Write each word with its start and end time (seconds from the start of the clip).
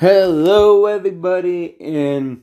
Hello, 0.00 0.86
everybody, 0.86 1.78
and 1.78 2.42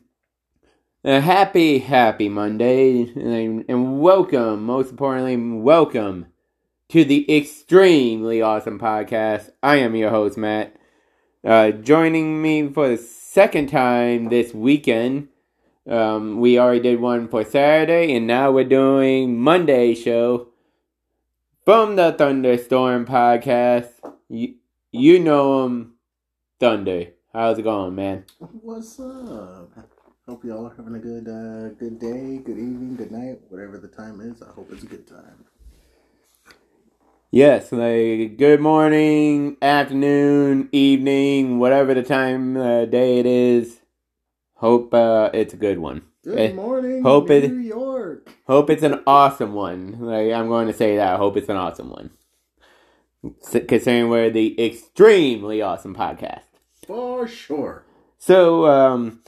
a 1.04 1.20
happy, 1.20 1.80
happy 1.80 2.30
Monday, 2.30 3.12
and, 3.16 3.66
and 3.68 4.00
welcome, 4.00 4.62
most 4.62 4.92
importantly, 4.92 5.38
welcome 5.38 6.28
to 6.90 7.04
the 7.04 7.36
extremely 7.36 8.44
awesome 8.44 8.78
podcast. 8.78 9.50
I 9.64 9.78
am 9.78 9.96
your 9.96 10.12
host, 10.12 10.38
Matt. 10.38 10.76
Uh, 11.44 11.72
joining 11.72 12.44
me 12.44 12.72
for 12.72 12.90
the 12.90 12.98
second 12.98 13.70
time 13.70 14.30
this 14.30 14.54
weekend. 14.54 15.30
Um, 15.90 16.40
we 16.40 16.60
already 16.60 16.82
did 16.82 17.02
one 17.02 17.28
for 17.28 17.44
Saturday, 17.44 18.16
and 18.16 18.28
now 18.28 18.52
we're 18.52 18.66
doing 18.66 19.36
Monday 19.36 19.96
show 19.96 20.50
from 21.66 21.96
the 21.96 22.12
Thunderstorm 22.12 23.08
podcast. 23.08 23.90
You, 24.30 24.54
you 24.92 25.18
know 25.18 25.66
him, 25.66 25.94
Thunder. 26.60 27.17
How's 27.38 27.60
it 27.60 27.62
going, 27.62 27.94
man? 27.94 28.26
What's 28.40 29.00
up? 29.00 29.70
Hope 30.28 30.44
y'all 30.44 30.66
are 30.66 30.74
having 30.76 30.96
a 30.96 31.00
good 31.00 31.28
uh, 31.28 31.70
good 31.78 32.00
day, 32.00 32.40
good 32.44 32.58
evening, 32.58 32.96
good 32.96 33.12
night, 33.12 33.42
whatever 33.50 33.78
the 33.78 33.88
time 33.90 34.20
is. 34.22 34.42
I 34.42 34.50
hope 34.54 34.70
it's 34.72 34.82
a 34.82 34.88
good 34.88 35.06
time. 35.08 35.46
Yes, 37.30 37.72
like 37.72 38.38
good 38.38 38.60
morning, 38.60 39.56
afternoon, 39.62 40.70
evening, 40.72 41.60
whatever 41.60 41.94
the 41.94 42.02
time 42.02 42.58
uh, 42.58 42.86
day 42.86 43.20
it 43.20 43.28
is. 43.28 43.82
Hope 44.56 44.92
uh, 44.96 45.30
it's 45.32 45.54
a 45.54 45.58
good 45.58 45.78
one. 45.78 46.02
Good 46.24 46.40
Eh, 46.40 46.54
morning, 46.54 47.04
hope 47.04 47.30
New 47.30 47.36
it- 47.36 47.52
York. 47.66 48.32
Hope 48.48 48.72
it's 48.72 48.82
an 48.82 49.04
awesome 49.06 49.54
one. 49.54 50.00
Like 50.00 50.32
I'm 50.34 50.48
going 50.48 50.66
to 50.66 50.74
say 50.74 50.96
that. 50.96 51.14
I 51.14 51.18
hope 51.18 51.38
it's 51.38 51.50
an 51.50 51.58
awesome 51.58 51.92
one. 51.92 52.10
Considering 53.52 54.10
we're 54.10 54.32
the 54.32 54.60
extremely 54.66 55.62
awesome 55.62 55.94
podcast. 55.94 56.42
For 56.88 57.28
sure. 57.28 57.84
So, 58.18 58.66
um, 58.66 59.22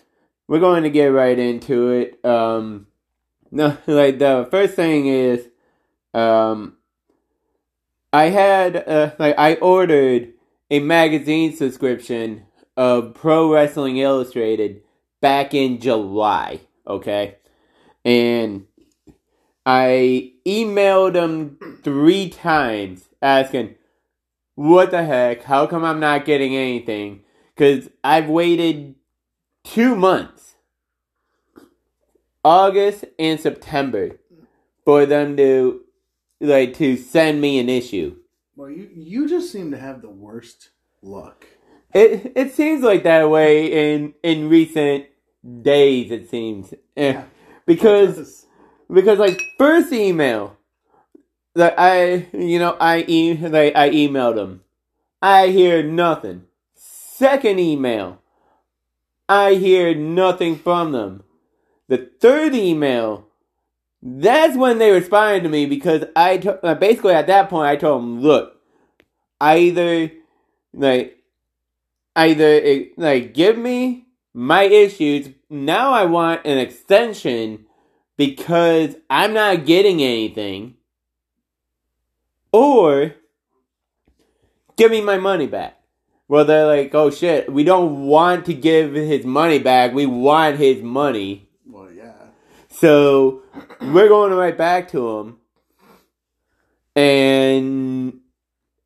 we're 0.48 0.60
going 0.60 0.84
to 0.84 0.90
get 0.90 1.08
right 1.08 1.38
into 1.38 1.90
it. 1.90 2.24
Um, 2.26 2.88
no, 3.52 3.78
like 3.88 4.20
the 4.20 4.48
first 4.50 4.76
thing 4.76 5.08
is, 5.08 5.48
um, 6.14 6.78
I 8.12 8.26
had, 8.26 8.76
uh, 8.76 9.12
like, 9.20 9.36
I 9.38 9.56
ordered 9.56 10.34
a 10.72 10.80
magazine 10.80 11.56
subscription 11.56 12.46
of 12.78 13.14
Pro 13.14 13.52
Wrestling 13.54 13.98
Illustrated 13.98 14.82
back 15.22 15.54
in 15.54 15.80
July, 15.80 16.62
okay? 16.88 17.36
And 18.06 18.66
I 19.66 20.32
emailed 20.48 21.14
them 21.14 21.80
three 21.84 22.30
times 22.30 23.10
asking, 23.22 23.76
what 24.56 24.92
the 24.92 25.04
heck? 25.04 25.44
How 25.44 25.68
come 25.68 25.84
I'm 25.84 26.00
not 26.00 26.26
getting 26.26 26.56
anything? 26.56 27.24
Because 27.60 27.90
I've 28.06 28.30
waited 28.30 28.96
two 29.66 29.94
months, 29.94 30.56
August 32.46 33.04
and 33.20 33.38
September, 33.38 34.18
for 34.86 35.06
them 35.06 35.36
to 35.36 35.82
like 36.40 36.74
to 36.76 36.96
send 36.96 37.42
me 37.42 37.60
an 37.60 37.68
issue. 37.68 38.16
Well, 38.56 38.70
you 38.70 38.90
you 38.96 39.28
just 39.28 39.52
seem 39.52 39.72
to 39.72 39.78
have 39.78 40.02
the 40.02 40.10
worst 40.10 40.70
luck. 41.02 41.46
It 41.94 42.32
it 42.34 42.54
seems 42.54 42.82
like 42.82 43.04
that 43.04 43.30
way 43.30 43.94
in 43.94 44.14
in 44.24 44.48
recent 44.48 45.08
days. 45.62 46.12
It 46.12 46.30
seems 46.30 46.74
Eh, 46.96 47.12
Yeah. 47.12 47.26
because 47.66 48.46
because 48.90 49.20
like 49.20 49.38
first 49.58 49.92
email 49.92 50.56
that 51.56 51.76
I 51.78 52.26
you 52.32 52.58
know 52.58 52.78
I 52.80 53.04
e 53.06 53.36
like 53.36 53.76
I 53.76 53.90
emailed 53.90 54.36
them, 54.36 54.62
I 55.22 55.48
hear 55.48 55.84
nothing. 55.84 56.46
Second 57.20 57.60
email, 57.60 58.22
I 59.28 59.56
hear 59.56 59.94
nothing 59.94 60.58
from 60.58 60.94
them. 60.94 61.24
The 61.90 62.10
third 62.22 62.56
email, 62.56 63.28
that's 64.02 64.56
when 64.56 64.78
they 64.78 64.90
responded 64.92 65.44
to 65.44 65.50
me 65.50 65.66
because 65.66 66.06
I 66.16 66.38
uh, 66.38 66.76
basically 66.76 67.16
at 67.16 67.28
that 67.28 67.50
point 67.50 67.68
I 67.68 67.76
told 67.76 68.04
them, 68.04 68.22
look, 68.22 68.56
either 69.42 70.10
like 70.74 71.22
either 72.16 72.48
it, 72.48 72.98
like 72.98 73.34
give 73.34 73.58
me 73.58 74.06
my 74.34 74.64
issues. 74.64 75.28
Now 75.50 75.92
I 75.92 76.06
want 76.06 76.46
an 76.46 76.58
extension 76.58 77.66
because 78.16 78.96
I'm 79.10 79.34
not 79.34 79.66
getting 79.66 80.02
anything. 80.02 80.76
Or 82.54 83.14
give 84.78 84.90
me 84.90 85.02
my 85.02 85.18
money 85.18 85.48
back. 85.48 85.79
Well, 86.30 86.46
they're 86.46 86.68
like, 86.68 86.94
oh 86.94 87.10
shit, 87.10 87.52
we 87.52 87.64
don't 87.64 88.06
want 88.06 88.46
to 88.46 88.54
give 88.54 88.94
his 88.94 89.26
money 89.26 89.58
back. 89.58 89.94
We 89.96 90.06
want 90.06 90.58
his 90.58 90.82
money. 90.84 91.50
Well, 91.66 91.92
yeah. 91.92 92.14
So 92.70 93.42
we're 93.82 94.08
going 94.08 94.32
right 94.34 94.56
back 94.56 94.90
to 94.92 95.18
him, 95.18 95.38
and 96.96 98.20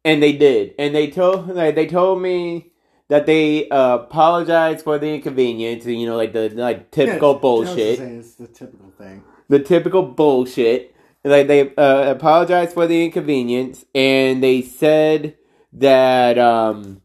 and 0.06 0.24
they 0.24 0.32
did, 0.34 0.74
and 0.80 0.96
they 0.96 1.12
told 1.12 1.50
like 1.50 1.76
they 1.76 1.86
told 1.86 2.22
me 2.22 2.72
that 3.10 3.26
they 3.26 3.68
uh, 3.70 3.96
apologized 3.96 4.86
for 4.86 4.98
the 4.98 5.14
inconvenience. 5.14 5.86
You 5.86 6.06
know, 6.06 6.16
like 6.16 6.32
the 6.32 6.50
like 6.50 6.92
typical 6.92 7.34
was 7.34 7.42
bullshit, 7.42 7.98
saying, 7.98 8.20
It's 8.20 8.36
the 8.36 8.48
typical 8.48 8.92
thing. 8.98 9.22
the 9.50 9.60
typical 9.60 10.04
bullshit. 10.04 10.96
Like 11.26 11.48
they 11.48 11.76
uh, 11.76 12.12
apologized 12.12 12.74
for 12.74 12.88
the 12.88 13.04
inconvenience, 13.04 13.84
and 13.94 14.42
they 14.42 14.62
said 14.62 15.36
that 15.74 16.38
um 16.38 17.02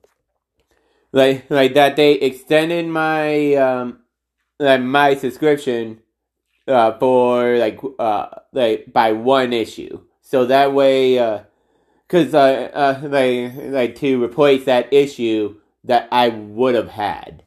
like 1.18 1.50
like 1.50 1.74
that 1.74 1.96
they 1.96 2.12
extended 2.12 2.86
my 2.86 3.54
um 3.54 4.00
like 4.58 4.80
my 4.80 5.14
subscription 5.14 6.00
uh 6.66 6.96
for 6.98 7.56
like 7.58 7.78
uh 7.98 8.28
like 8.52 8.92
by 8.92 9.12
one 9.12 9.52
issue 9.52 10.00
so 10.22 10.46
that 10.46 10.72
way 10.72 11.18
uh 11.18 11.40
cuz 12.08 12.34
uh, 12.34 12.70
uh 12.72 13.00
like 13.08 13.52
like 13.56 13.94
to 13.96 14.22
replace 14.22 14.64
that 14.64 14.92
issue 14.92 15.56
that 15.84 16.08
I 16.12 16.28
would 16.28 16.74
have 16.74 16.90
had 16.90 17.42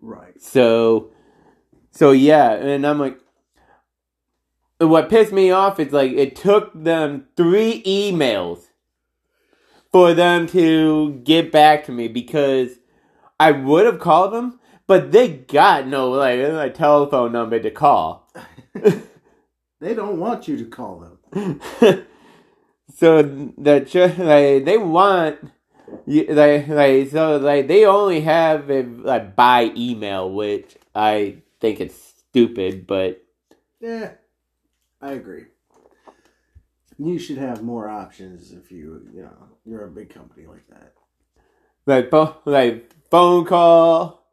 Right. 0.00 0.40
so 0.40 1.10
so 1.90 2.10
yeah 2.12 2.52
and 2.52 2.86
I'm 2.86 2.98
like 2.98 3.18
what 4.78 5.08
pissed 5.08 5.32
me 5.32 5.50
off 5.50 5.80
is 5.80 5.92
like 5.92 6.12
it 6.12 6.36
took 6.36 6.72
them 6.74 7.26
3 7.36 7.82
emails 7.84 8.63
for 9.94 10.12
them 10.12 10.48
to 10.48 11.12
get 11.22 11.52
back 11.52 11.84
to 11.84 11.92
me 11.92 12.08
because 12.08 12.80
I 13.38 13.52
would 13.52 13.86
have 13.86 14.00
called 14.00 14.32
them, 14.32 14.58
but 14.88 15.12
they 15.12 15.28
got 15.28 15.86
no 15.86 16.10
like, 16.10 16.40
like 16.40 16.74
telephone 16.74 17.30
number 17.30 17.60
to 17.60 17.70
call. 17.70 18.28
They 19.80 19.94
don't 19.94 20.18
want 20.18 20.48
you 20.48 20.56
to 20.56 20.64
call 20.64 21.18
them. 21.30 21.60
so 22.96 23.22
the 23.22 24.14
like 24.18 24.64
they 24.64 24.78
want 24.78 25.38
like 26.06 26.68
like 26.68 27.10
so 27.10 27.36
like 27.36 27.68
they 27.68 27.84
only 27.84 28.22
have 28.22 28.70
it 28.70 29.04
like 29.04 29.36
by 29.36 29.70
email, 29.76 30.30
which 30.32 30.74
I 30.94 31.42
think 31.60 31.80
it's 31.80 32.14
stupid, 32.30 32.86
but 32.86 33.22
Yeah, 33.78 34.12
I 35.02 35.12
agree. 35.12 35.44
You 36.98 37.18
should 37.18 37.38
have 37.38 37.62
more 37.62 37.88
options 37.88 38.52
if 38.52 38.70
you, 38.70 39.08
you 39.12 39.22
know, 39.22 39.48
you're 39.64 39.86
a 39.86 39.90
big 39.90 40.10
company 40.10 40.46
like 40.46 40.66
that. 40.68 40.92
like 41.86 42.10
phone 42.10 42.34
like 42.44 42.90
phone 43.10 43.44
call, 43.44 44.24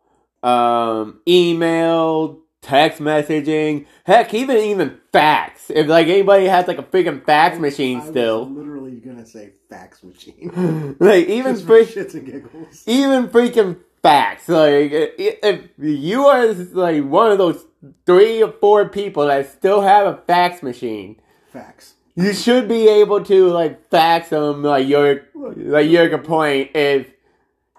um, 0.43 1.21
email, 1.27 2.39
text 2.61 3.01
messaging, 3.01 3.85
heck, 4.03 4.33
even 4.33 4.57
even 4.57 4.99
fax. 5.11 5.69
If 5.69 5.87
like 5.87 6.07
anybody 6.07 6.45
has 6.45 6.67
like 6.67 6.77
a 6.77 6.83
freaking 6.83 7.25
fax 7.25 7.57
machine 7.57 7.97
I 7.97 8.01
was 8.01 8.09
still, 8.09 8.49
literally 8.49 8.99
gonna 8.99 9.25
say 9.25 9.53
fax 9.69 10.03
machine. 10.03 10.95
like 10.99 11.27
even 11.27 11.55
free, 11.57 11.85
shits 11.85 12.13
and 12.13 12.25
giggles. 12.25 12.83
even 12.85 13.27
freaking 13.27 13.79
fax. 14.03 14.47
Like 14.47 14.91
if 14.91 15.69
you 15.77 16.27
are 16.27 16.47
like 16.53 17.03
one 17.03 17.31
of 17.31 17.37
those 17.37 17.65
three 18.05 18.43
or 18.43 18.51
four 18.51 18.89
people 18.89 19.25
that 19.27 19.51
still 19.51 19.81
have 19.81 20.07
a 20.07 20.21
fax 20.27 20.61
machine. 20.61 21.19
Fax. 21.51 21.95
You 22.15 22.33
should 22.33 22.67
be 22.67 22.87
able 22.87 23.23
to 23.25 23.47
like 23.47 23.89
fax 23.89 24.29
them 24.29 24.63
like 24.63 24.87
your 24.87 25.23
like 25.33 25.89
your 25.89 26.09
complaint 26.09 26.71
if 26.75 27.11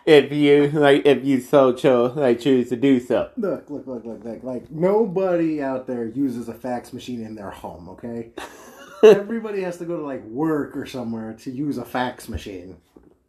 if 0.06 0.32
you 0.32 0.68
like 0.68 1.04
if 1.06 1.24
you 1.24 1.40
so 1.40 1.72
cho- 1.72 2.12
like 2.16 2.40
choose 2.40 2.68
to 2.70 2.76
do 2.76 2.98
so. 2.98 3.30
Look, 3.36 3.68
look, 3.70 3.86
look, 3.86 4.04
look, 4.04 4.24
look. 4.24 4.42
Like 4.42 4.70
nobody 4.70 5.62
out 5.62 5.86
there 5.86 6.06
uses 6.06 6.48
a 6.48 6.54
fax 6.54 6.92
machine 6.92 7.22
in 7.24 7.34
their 7.34 7.50
home. 7.50 7.88
Okay. 7.90 8.30
Everybody 9.02 9.62
has 9.62 9.78
to 9.78 9.84
go 9.84 9.96
to 9.96 10.02
like 10.04 10.24
work 10.24 10.76
or 10.76 10.86
somewhere 10.86 11.34
to 11.40 11.50
use 11.50 11.76
a 11.76 11.84
fax 11.84 12.28
machine. 12.28 12.76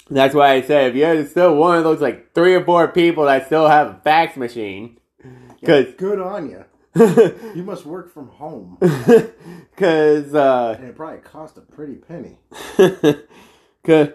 That's 0.09 0.35
why 0.35 0.53
I 0.53 0.61
said 0.61 0.91
if 0.91 0.95
you're 0.95 1.25
still 1.25 1.55
one 1.55 1.77
of 1.77 1.83
those 1.83 2.01
like 2.01 2.33
three 2.33 2.55
or 2.55 2.63
four 2.63 2.87
people 2.87 3.25
that 3.25 3.47
still 3.47 3.67
have 3.67 3.87
a 3.87 3.99
fax 4.03 4.37
machine, 4.37 4.99
because 5.59 5.93
Good 5.95 6.19
on 6.19 6.49
you. 6.49 6.65
You 7.55 7.63
must 7.63 7.85
work 7.85 8.13
from 8.13 8.27
home, 8.29 8.77
because 8.79 10.33
uh, 10.33 10.75
and 10.77 10.87
it 10.89 10.95
probably 10.95 11.19
cost 11.19 11.57
a 11.57 11.61
pretty 11.61 11.95
penny. 11.95 12.37
cause, 13.83 14.09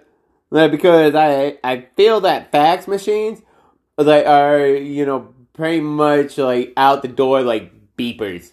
because 0.50 1.14
I 1.14 1.58
I 1.64 1.86
feel 1.96 2.20
that 2.22 2.52
fax 2.52 2.86
machines 2.88 3.42
like 3.96 4.26
are 4.26 4.66
you 4.66 5.06
know 5.06 5.34
pretty 5.52 5.80
much 5.80 6.38
like 6.38 6.72
out 6.76 7.02
the 7.02 7.08
door 7.08 7.42
like 7.42 7.72
beepers. 7.96 8.52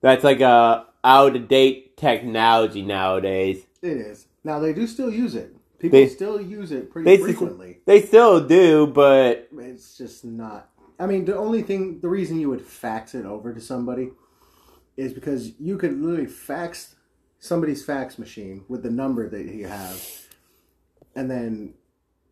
That's 0.00 0.24
like 0.24 0.40
a 0.40 0.86
out 1.04 1.36
of 1.36 1.48
date 1.48 1.96
technology 1.96 2.82
nowadays. 2.82 3.64
It 3.82 3.96
is. 3.96 4.26
Now 4.44 4.58
they 4.58 4.72
do 4.72 4.86
still 4.86 5.10
use 5.10 5.34
it. 5.34 5.54
People 5.78 5.98
They- 6.00 6.08
still 6.08 6.40
use 6.40 6.72
it 6.72 6.90
pretty 6.90 7.04
They 7.16 7.22
frequently. 7.22 7.78
They 7.86 8.02
still 8.02 8.40
do, 8.46 8.86
but 8.86 9.48
It's 9.56 9.96
just 9.96 10.24
not. 10.24 10.70
I 10.98 11.06
mean, 11.06 11.24
the 11.24 11.36
only 11.36 11.62
thing, 11.62 12.00
the 12.00 12.08
reason 12.08 12.40
you 12.40 12.48
would 12.48 12.64
fax 12.64 13.14
it 13.14 13.26
over 13.26 13.52
to 13.52 13.60
somebody 13.60 14.12
is 14.96 15.12
because 15.12 15.52
you 15.60 15.76
could 15.76 16.00
literally 16.00 16.26
fax 16.26 16.96
somebody's 17.38 17.84
fax 17.84 18.18
machine 18.18 18.64
with 18.68 18.82
the 18.82 18.90
number 18.90 19.28
that 19.28 19.44
you 19.46 19.66
have, 19.66 20.02
and 21.14 21.30
then 21.30 21.74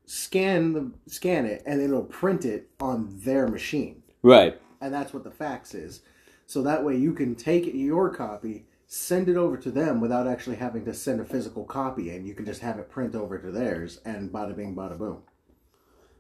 scan 0.06 0.72
the 0.72 0.90
scan 1.06 1.44
it, 1.44 1.62
and 1.66 1.80
it'll 1.80 2.04
print 2.04 2.44
it 2.44 2.70
on 2.80 3.20
their 3.22 3.48
machine, 3.48 4.02
right. 4.22 4.58
and 4.80 4.92
that's 4.92 5.12
what 5.12 5.24
the 5.24 5.30
fax 5.30 5.74
is. 5.74 6.00
So 6.46 6.62
that 6.62 6.84
way 6.84 6.96
you 6.96 7.12
can 7.12 7.34
take 7.34 7.72
your 7.72 8.10
copy, 8.10 8.66
send 8.86 9.28
it 9.28 9.36
over 9.36 9.56
to 9.58 9.70
them 9.70 10.00
without 10.00 10.26
actually 10.26 10.56
having 10.56 10.84
to 10.86 10.94
send 10.94 11.20
a 11.20 11.24
physical 11.24 11.64
copy, 11.64 12.10
and 12.10 12.26
you 12.26 12.34
can 12.34 12.46
just 12.46 12.60
have 12.60 12.78
it 12.78 12.90
print 12.90 13.14
over 13.14 13.38
to 13.38 13.50
theirs, 13.50 14.00
and 14.04 14.30
bada 14.30 14.56
bing, 14.56 14.74
bada 14.74 14.96
boom. 14.96 15.22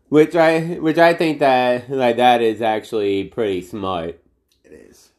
Which 0.08 0.36
I 0.36 0.60
which 0.60 0.98
I 0.98 1.14
think 1.14 1.40
that 1.40 1.90
like 1.90 2.16
that 2.16 2.42
is 2.42 2.62
actually 2.62 3.24
pretty 3.24 3.62
smart. 3.62 4.20
It 4.62 4.72
is, 4.72 5.10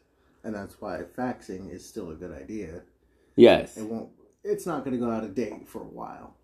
and 0.44 0.54
that's 0.54 0.80
why 0.80 1.00
faxing 1.16 1.72
is 1.72 1.86
still 1.86 2.10
a 2.10 2.14
good 2.14 2.32
idea. 2.32 2.82
Yes. 3.34 3.76
It 3.76 3.84
won't. 3.84 4.08
It's 4.44 4.64
not 4.66 4.84
going 4.84 4.98
to 4.98 5.04
go 5.04 5.10
out 5.10 5.24
of 5.24 5.34
date 5.34 5.68
for 5.68 5.82
a 5.82 5.84
while. 5.86 6.34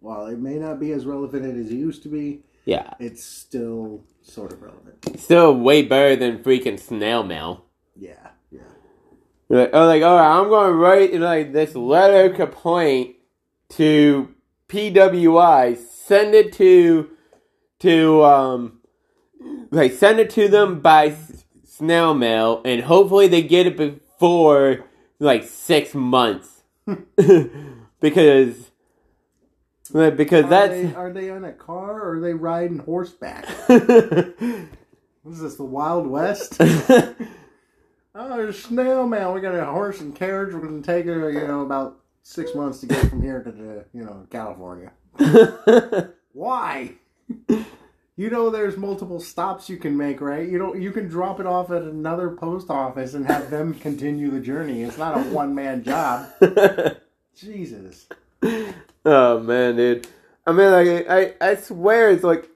While 0.00 0.26
it 0.26 0.38
may 0.38 0.56
not 0.56 0.78
be 0.78 0.92
as 0.92 1.06
relevant 1.06 1.46
as 1.46 1.70
it 1.70 1.74
used 1.74 2.02
to 2.02 2.10
be, 2.10 2.40
Yeah. 2.66 2.92
it's 3.00 3.24
still 3.24 4.04
sort 4.20 4.52
of 4.52 4.60
relevant. 4.62 5.18
Still 5.18 5.54
way 5.58 5.80
better 5.82 6.14
than 6.16 6.42
freaking 6.44 6.78
snail 6.78 7.22
mail. 7.22 7.64
Yeah, 7.96 8.28
yeah. 8.50 8.60
Like, 9.48 9.70
oh, 9.72 9.86
like, 9.86 10.02
all 10.02 10.16
right, 10.16 10.38
I'm 10.38 10.48
going 10.50 10.70
to 10.70 10.76
write 10.76 11.14
like 11.14 11.52
this 11.54 11.74
letter 11.74 12.28
complaint 12.34 13.16
to 13.70 14.34
PWI. 14.68 15.78
Send 15.78 16.34
it 16.34 16.52
to 16.54 17.08
to 17.80 18.24
um, 18.24 18.80
like 19.70 19.92
send 19.92 20.20
it 20.20 20.30
to 20.30 20.48
them 20.48 20.80
by 20.80 21.08
s- 21.08 21.44
snail 21.64 22.14
mail, 22.14 22.62
and 22.64 22.82
hopefully 22.82 23.28
they 23.28 23.42
get 23.42 23.66
it 23.66 23.76
before 23.76 24.84
like 25.18 25.44
six 25.44 25.94
months, 25.94 26.62
because 28.00 28.70
because 29.92 30.44
Are 30.44 30.48
that's. 30.48 30.72
they, 30.72 30.94
are 30.94 31.12
they 31.12 31.30
on 31.30 31.44
a 31.44 31.52
car 31.52 32.00
or 32.00 32.16
are 32.16 32.20
they 32.20 32.34
riding 32.34 32.78
horseback? 32.78 33.46
What 35.24 35.32
is 35.32 35.40
this, 35.40 35.56
the 35.56 35.64
Wild 35.64 36.06
West? 36.06 36.56
oh, 36.60 37.14
there's 38.14 38.62
snail 38.62 39.08
mail. 39.08 39.32
We 39.32 39.40
got 39.40 39.54
a 39.54 39.64
horse 39.64 40.02
and 40.02 40.14
carriage. 40.14 40.52
We're 40.52 40.60
going 40.60 40.82
to 40.82 40.86
take 40.86 41.06
it, 41.06 41.32
you 41.32 41.48
know, 41.48 41.62
about 41.62 41.96
six 42.22 42.54
months 42.54 42.80
to 42.80 42.86
get 42.86 43.08
from 43.08 43.22
here 43.22 43.42
to 43.42 43.50
the, 43.50 43.86
you 43.94 44.04
know, 44.04 44.26
California. 44.30 44.92
Why? 46.34 46.96
You 48.16 48.30
know, 48.30 48.48
there's 48.48 48.76
multiple 48.76 49.18
stops 49.18 49.68
you 49.68 49.76
can 49.76 49.96
make, 49.96 50.20
right? 50.20 50.48
You 50.48 50.56
don't. 50.56 50.80
You 50.80 50.92
can 50.92 51.08
drop 51.08 51.40
it 51.40 51.46
off 51.46 51.72
at 51.72 51.82
another 51.82 52.30
post 52.30 52.70
office 52.70 53.14
and 53.14 53.26
have 53.26 53.50
them 53.50 53.74
continue 53.74 54.30
the 54.30 54.38
journey. 54.38 54.84
It's 54.84 54.96
not 54.96 55.16
a 55.16 55.20
one 55.30 55.52
man 55.52 55.82
job. 55.82 56.28
Jesus. 57.36 58.06
Oh 59.04 59.40
man, 59.40 59.76
dude. 59.76 60.06
I 60.46 60.52
mean, 60.52 60.70
like, 60.70 61.06
I, 61.08 61.34
I 61.40 61.54
swear 61.56 62.10
it's 62.10 62.22
like, 62.22 62.48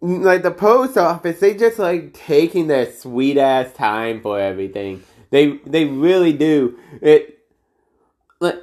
like 0.00 0.42
the 0.42 0.50
post 0.50 0.96
office. 0.96 1.38
They 1.38 1.54
just 1.54 1.78
like 1.78 2.14
taking 2.14 2.66
their 2.66 2.90
sweet 2.90 3.38
ass 3.38 3.72
time 3.74 4.20
for 4.20 4.40
everything. 4.40 5.02
They, 5.30 5.58
they 5.66 5.84
really 5.84 6.32
do. 6.32 6.78
It, 7.02 7.38
like, 8.40 8.56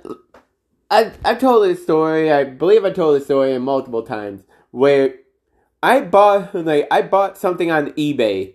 I, 0.93 1.11
I've 1.25 1.39
told 1.39 1.65
this 1.65 1.81
story. 1.81 2.31
I 2.31 2.43
believe 2.43 2.85
I 2.85 2.91
told 2.91 3.15
this 3.15 3.25
story 3.25 3.57
multiple 3.57 4.03
times 4.03 4.43
where 4.69 5.15
I 5.81 6.01
bought, 6.01 6.53
like, 6.53 6.87
I 6.91 7.01
bought 7.01 7.35
something 7.35 7.71
on 7.71 7.93
eBay 7.93 8.53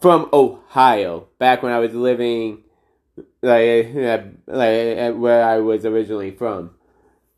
from 0.00 0.28
Ohio 0.32 1.28
back 1.38 1.62
when 1.62 1.70
I 1.70 1.78
was 1.78 1.94
living 1.94 2.64
like 3.40 3.94
uh, 3.94 4.18
like 4.46 4.98
uh, 4.98 5.12
where 5.12 5.44
I 5.44 5.58
was 5.58 5.84
originally 5.84 6.30
from, 6.30 6.70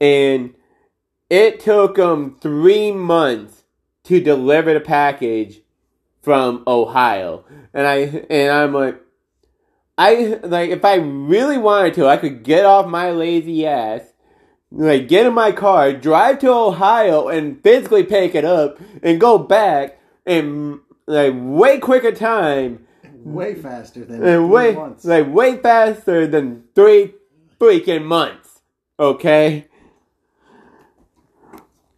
and 0.01 0.55
it 1.29 1.61
took 1.61 1.97
them 1.97 2.37
three 2.41 2.93
months 2.93 3.65
to 4.05 4.21
deliver 4.21 4.73
the 4.73 4.81
package 4.81 5.61
from 6.23 6.63
Ohio, 6.67 7.45
and 7.73 7.87
I 7.87 7.97
and 8.31 8.53
I'm 8.53 8.73
like, 8.73 9.01
I 9.97 10.39
like 10.43 10.71
if 10.71 10.85
I 10.85 10.97
really 10.97 11.59
wanted 11.59 11.95
to, 11.95 12.07
I 12.07 12.17
could 12.17 12.43
get 12.43 12.65
off 12.65 12.87
my 12.87 13.11
lazy 13.11 13.67
ass. 13.67 14.03
Like 14.73 15.07
get 15.07 15.27
in 15.27 15.35
my 15.35 15.53
car, 15.53 15.93
drive 15.93 16.41
to 16.41 16.51
Ohio, 16.51 17.29
and 17.29 17.63
physically 17.63 18.03
pick 18.03 18.35
it 18.35 18.45
up, 18.45 18.81
and 19.03 19.21
go 19.21 19.39
back 19.39 20.01
in 20.27 20.81
like 21.07 21.33
way 21.37 21.79
quicker 21.79 22.11
time 22.13 22.87
Way 23.25 23.55
faster 23.55 24.05
than 24.05 24.17
and 24.17 24.23
three 24.25 24.39
way 24.39 24.73
months. 24.75 25.05
like 25.05 25.27
way 25.33 25.57
faster 25.59 26.27
than 26.27 26.65
three 26.75 27.15
freaking 27.61 28.05
months. 28.05 28.61
Okay. 28.99 29.67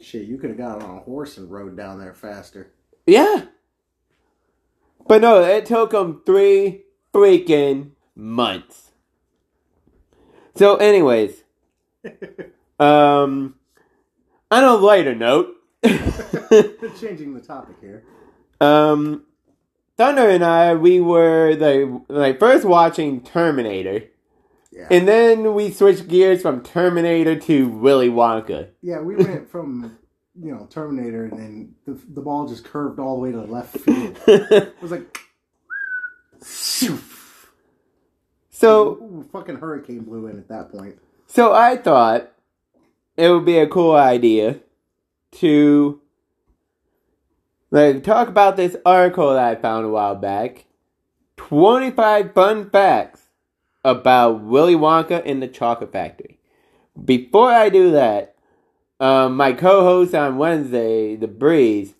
Shit, 0.00 0.26
you 0.26 0.38
could 0.38 0.50
have 0.50 0.58
got 0.58 0.82
on 0.82 0.98
a 0.98 1.00
horse 1.00 1.36
and 1.36 1.50
rode 1.50 1.76
down 1.76 1.98
there 1.98 2.14
faster. 2.14 2.70
Yeah. 3.06 3.46
But 5.08 5.20
no, 5.22 5.42
it 5.42 5.66
took 5.66 5.90
them 5.90 6.22
three 6.24 6.82
freaking 7.16 7.90
months. 8.14 8.90
So, 10.54 10.76
anyways, 10.76 11.42
um, 12.78 13.54
on 14.50 14.64
a 14.64 14.74
lighter 14.74 15.14
note, 15.14 15.54
Changing 17.00 17.34
the 17.34 17.40
topic 17.46 17.76
here. 17.80 18.02
um, 18.60 19.22
Thunder 19.96 20.28
and 20.28 20.44
I, 20.44 20.74
we 20.74 21.00
were 21.00 21.54
the 21.56 22.02
like 22.08 22.38
first 22.38 22.64
watching 22.66 23.22
Terminator, 23.22 24.04
Yeah. 24.72 24.88
and 24.90 25.08
then 25.08 25.54
we 25.54 25.70
switched 25.70 26.08
gears 26.08 26.42
from 26.42 26.62
Terminator 26.62 27.38
to 27.40 27.68
Willy 27.68 28.08
Wonka. 28.10 28.68
yeah, 28.82 29.00
we 29.00 29.16
went 29.16 29.48
from 29.50 29.96
you 30.38 30.52
know 30.54 30.66
Terminator, 30.70 31.24
and 31.26 31.38
then 31.38 31.74
the 31.86 31.98
the 32.14 32.20
ball 32.20 32.46
just 32.46 32.64
curved 32.64 32.98
all 32.98 33.16
the 33.16 33.22
way 33.22 33.32
to 33.32 33.38
the 33.38 33.46
left 33.46 33.78
field. 33.78 34.18
It 34.26 34.74
was 34.82 34.90
like. 34.90 35.18
So, 38.50 38.78
Ooh, 39.02 39.28
fucking 39.32 39.56
hurricane 39.56 40.00
blew 40.00 40.26
in 40.28 40.38
at 40.38 40.48
that 40.48 40.70
point. 40.70 40.98
so 41.26 41.52
I 41.52 41.76
thought 41.76 42.30
it 43.16 43.30
would 43.30 43.44
be 43.44 43.58
a 43.58 43.66
cool 43.66 43.94
idea 43.94 44.60
to 45.32 46.00
like 47.70 48.04
talk 48.04 48.28
about 48.28 48.56
this 48.56 48.76
article 48.86 49.34
that 49.34 49.44
I 49.44 49.60
found 49.60 49.84
a 49.84 49.90
while 49.90 50.14
back. 50.14 50.64
Twenty 51.36 51.90
five 51.90 52.32
fun 52.32 52.70
facts 52.70 53.22
about 53.84 54.42
Willy 54.42 54.74
Wonka 54.74 55.22
and 55.26 55.42
the 55.42 55.48
Chocolate 55.48 55.92
Factory. 55.92 56.38
Before 57.04 57.50
I 57.52 57.68
do 57.68 57.90
that, 57.90 58.34
um, 58.98 59.36
my 59.36 59.52
co-host 59.52 60.14
on 60.14 60.38
Wednesday, 60.38 61.14
the 61.16 61.28
Breeze, 61.28 61.94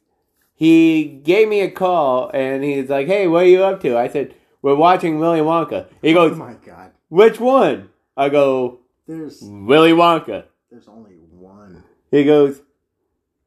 he 0.57 1.05
gave 1.05 1.49
me 1.49 1.61
a 1.61 1.71
call 1.71 2.31
and 2.35 2.65
he's 2.65 2.89
like, 2.89 3.07
"Hey, 3.07 3.29
what 3.29 3.45
are 3.45 3.49
you 3.49 3.63
up 3.63 3.81
to?" 3.83 3.97
I 3.97 4.09
said, 4.09 4.35
"We're 4.63 4.75
watching 4.75 5.19
Willy 5.21 5.41
Wonka." 5.41 5.87
He 6.03 6.13
goes, 6.13 6.33
Oh 6.33 6.35
goes, 6.35 6.39
my 6.39 6.55
god, 6.65 6.91
"Which 7.09 7.39
one?" 7.39 7.91
I 8.17 8.31
go, 8.31 8.81
there's 9.07 9.41
Willy 9.43 9.93
Wonka. 9.93 10.45
there's 10.71 10.89
only 10.89 11.13
one. 11.31 11.85
He 12.11 12.25
goes, 12.25 12.63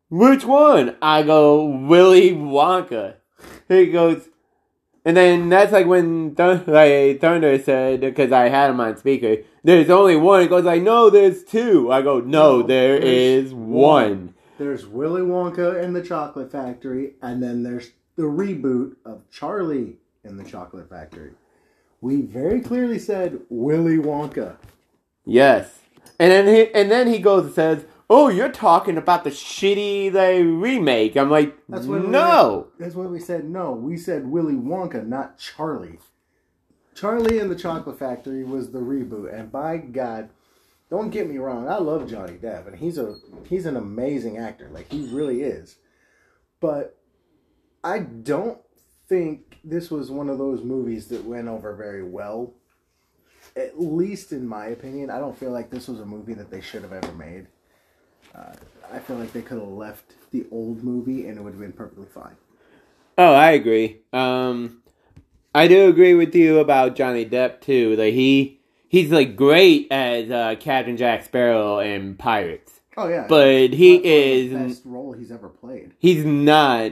Which 0.09 0.45
one? 0.45 0.95
I 1.01 1.23
go, 1.23 1.65
Willy 1.65 2.31
Wonka. 2.31 3.15
He 3.67 3.87
goes, 3.91 4.29
and 5.05 5.17
then 5.17 5.49
that's 5.49 5.71
like 5.71 5.87
when 5.87 6.35
like 6.37 7.19
Thunder 7.19 7.57
said, 7.57 8.01
because 8.01 8.31
I 8.31 8.49
had 8.49 8.69
him 8.69 8.79
on 8.79 8.95
speaker, 8.97 9.37
there's 9.63 9.89
only 9.89 10.15
one. 10.15 10.41
He 10.41 10.47
goes 10.47 10.65
like, 10.65 10.83
no, 10.83 11.09
there's 11.09 11.43
two. 11.43 11.91
I 11.91 12.01
go, 12.03 12.19
no, 12.19 12.57
No, 12.61 12.63
there's 12.63 13.03
is 13.03 13.53
one. 13.53 14.35
There's 14.59 14.85
Willy 14.85 15.21
Wonka 15.21 15.81
and 15.81 15.95
the 15.95 16.03
Chocolate 16.03 16.51
Factory, 16.51 17.13
and 17.21 17.41
then 17.41 17.63
there's 17.63 17.91
the 18.17 18.23
reboot 18.23 18.97
of 19.05 19.21
Charlie 19.31 19.95
in 20.25 20.35
the 20.35 20.43
Chocolate 20.43 20.89
Factory. 20.89 21.31
We 22.01 22.23
very 22.23 22.59
clearly 22.59 22.99
said 22.99 23.39
Willy 23.47 23.95
Wonka. 23.95 24.57
Yes. 25.23 25.79
And 26.19 26.29
then 26.29 26.47
he 26.53 26.73
and 26.73 26.91
then 26.91 27.07
he 27.07 27.19
goes 27.19 27.45
and 27.45 27.53
says, 27.53 27.85
"Oh, 28.09 28.27
you're 28.27 28.51
talking 28.51 28.97
about 28.97 29.23
the 29.23 29.29
shitty 29.29 30.11
like 30.11 30.43
remake." 30.43 31.15
I'm 31.15 31.29
like, 31.29 31.57
That's 31.69 31.85
what 31.85 32.01
we 32.01 32.07
"No." 32.07 32.67
That's 32.77 32.95
what 32.95 33.09
we 33.09 33.19
said. 33.21 33.49
No, 33.49 33.71
we 33.71 33.95
said 33.95 34.27
Willy 34.27 34.55
Wonka, 34.55 35.07
not 35.07 35.37
Charlie. 35.37 35.99
Charlie 36.93 37.39
and 37.39 37.49
the 37.49 37.55
Chocolate 37.55 37.97
Factory 37.97 38.43
was 38.43 38.71
the 38.71 38.79
reboot, 38.79 39.33
and 39.33 39.49
by 39.53 39.77
God, 39.77 40.31
don't 40.89 41.09
get 41.11 41.29
me 41.29 41.37
wrong, 41.37 41.67
I 41.67 41.77
love 41.77 42.09
Johnny 42.09 42.33
Depp, 42.33 42.67
and 42.67 42.75
he's 42.77 42.97
a 42.97 43.15
he's 43.47 43.65
an 43.65 43.77
amazing 43.77 44.37
actor, 44.37 44.69
like 44.71 44.91
he 44.91 45.07
really 45.11 45.41
is. 45.43 45.77
but 46.59 46.97
I 47.83 47.99
don't 47.99 48.59
think 49.07 49.59
this 49.63 49.89
was 49.89 50.11
one 50.11 50.29
of 50.29 50.37
those 50.37 50.63
movies 50.63 51.07
that 51.07 51.23
went 51.25 51.47
over 51.47 51.75
very 51.75 52.03
well. 52.03 52.53
At 53.55 53.79
least 53.79 54.31
in 54.31 54.47
my 54.47 54.67
opinion, 54.67 55.09
I 55.09 55.19
don't 55.19 55.37
feel 55.37 55.51
like 55.51 55.69
this 55.69 55.87
was 55.87 55.99
a 55.99 56.05
movie 56.05 56.33
that 56.33 56.51
they 56.51 56.61
should 56.61 56.83
have 56.83 56.93
ever 56.93 57.11
made. 57.13 57.47
Uh, 58.35 58.53
I 58.93 58.99
feel 58.99 59.17
like 59.17 59.33
they 59.33 59.41
could 59.41 59.59
have 59.59 59.67
left 59.67 60.13
the 60.31 60.45
old 60.51 60.83
movie 60.83 61.27
and 61.27 61.37
it 61.37 61.41
would 61.41 61.53
have 61.53 61.59
been 61.61 61.71
perfectly 61.73 62.05
fine. 62.13 62.35
Oh, 63.17 63.33
I 63.33 63.51
agree. 63.51 64.01
Um, 64.13 64.83
I 65.53 65.67
do 65.67 65.89
agree 65.89 66.13
with 66.13 66.35
you 66.35 66.59
about 66.59 66.95
Johnny 66.95 67.25
Depp 67.25 67.61
too. 67.61 67.95
Like 67.95 68.13
he 68.13 68.58
he's 68.89 69.09
like 69.11 69.35
great 69.37 69.87
as 69.91 70.29
uh, 70.29 70.55
Captain 70.59 70.97
Jack 70.97 71.23
Sparrow 71.23 71.79
in 71.79 72.15
Pirates, 72.15 72.81
Oh 72.97 73.07
yeah, 73.07 73.25
but 73.29 73.71
he 73.73 73.93
one 73.93 74.03
the 74.03 74.09
is 74.09 74.53
best 74.73 74.81
role 74.85 75.13
he's 75.13 75.31
ever 75.31 75.47
played. 75.47 75.93
he's 75.99 76.25
not 76.25 76.91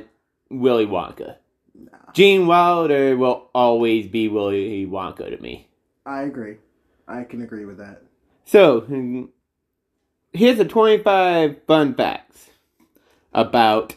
Willy 0.49 0.85
Wonka. 0.85 1.35
Nah, 1.75 1.97
Gene 2.13 2.47
Wilder 2.47 3.17
will 3.17 3.49
always 3.53 4.07
be 4.07 4.29
Willy 4.29 4.85
Wonka 4.87 5.29
to 5.35 5.41
me. 5.41 5.67
I 6.05 6.21
agree. 6.23 6.55
I 7.07 7.23
can 7.25 7.41
agree 7.41 7.65
with 7.65 7.77
that. 7.79 8.01
So, 8.45 9.27
here's 10.33 10.57
the 10.57 10.65
25 10.65 11.57
fun 11.67 11.93
facts 11.95 12.49
about 13.33 13.95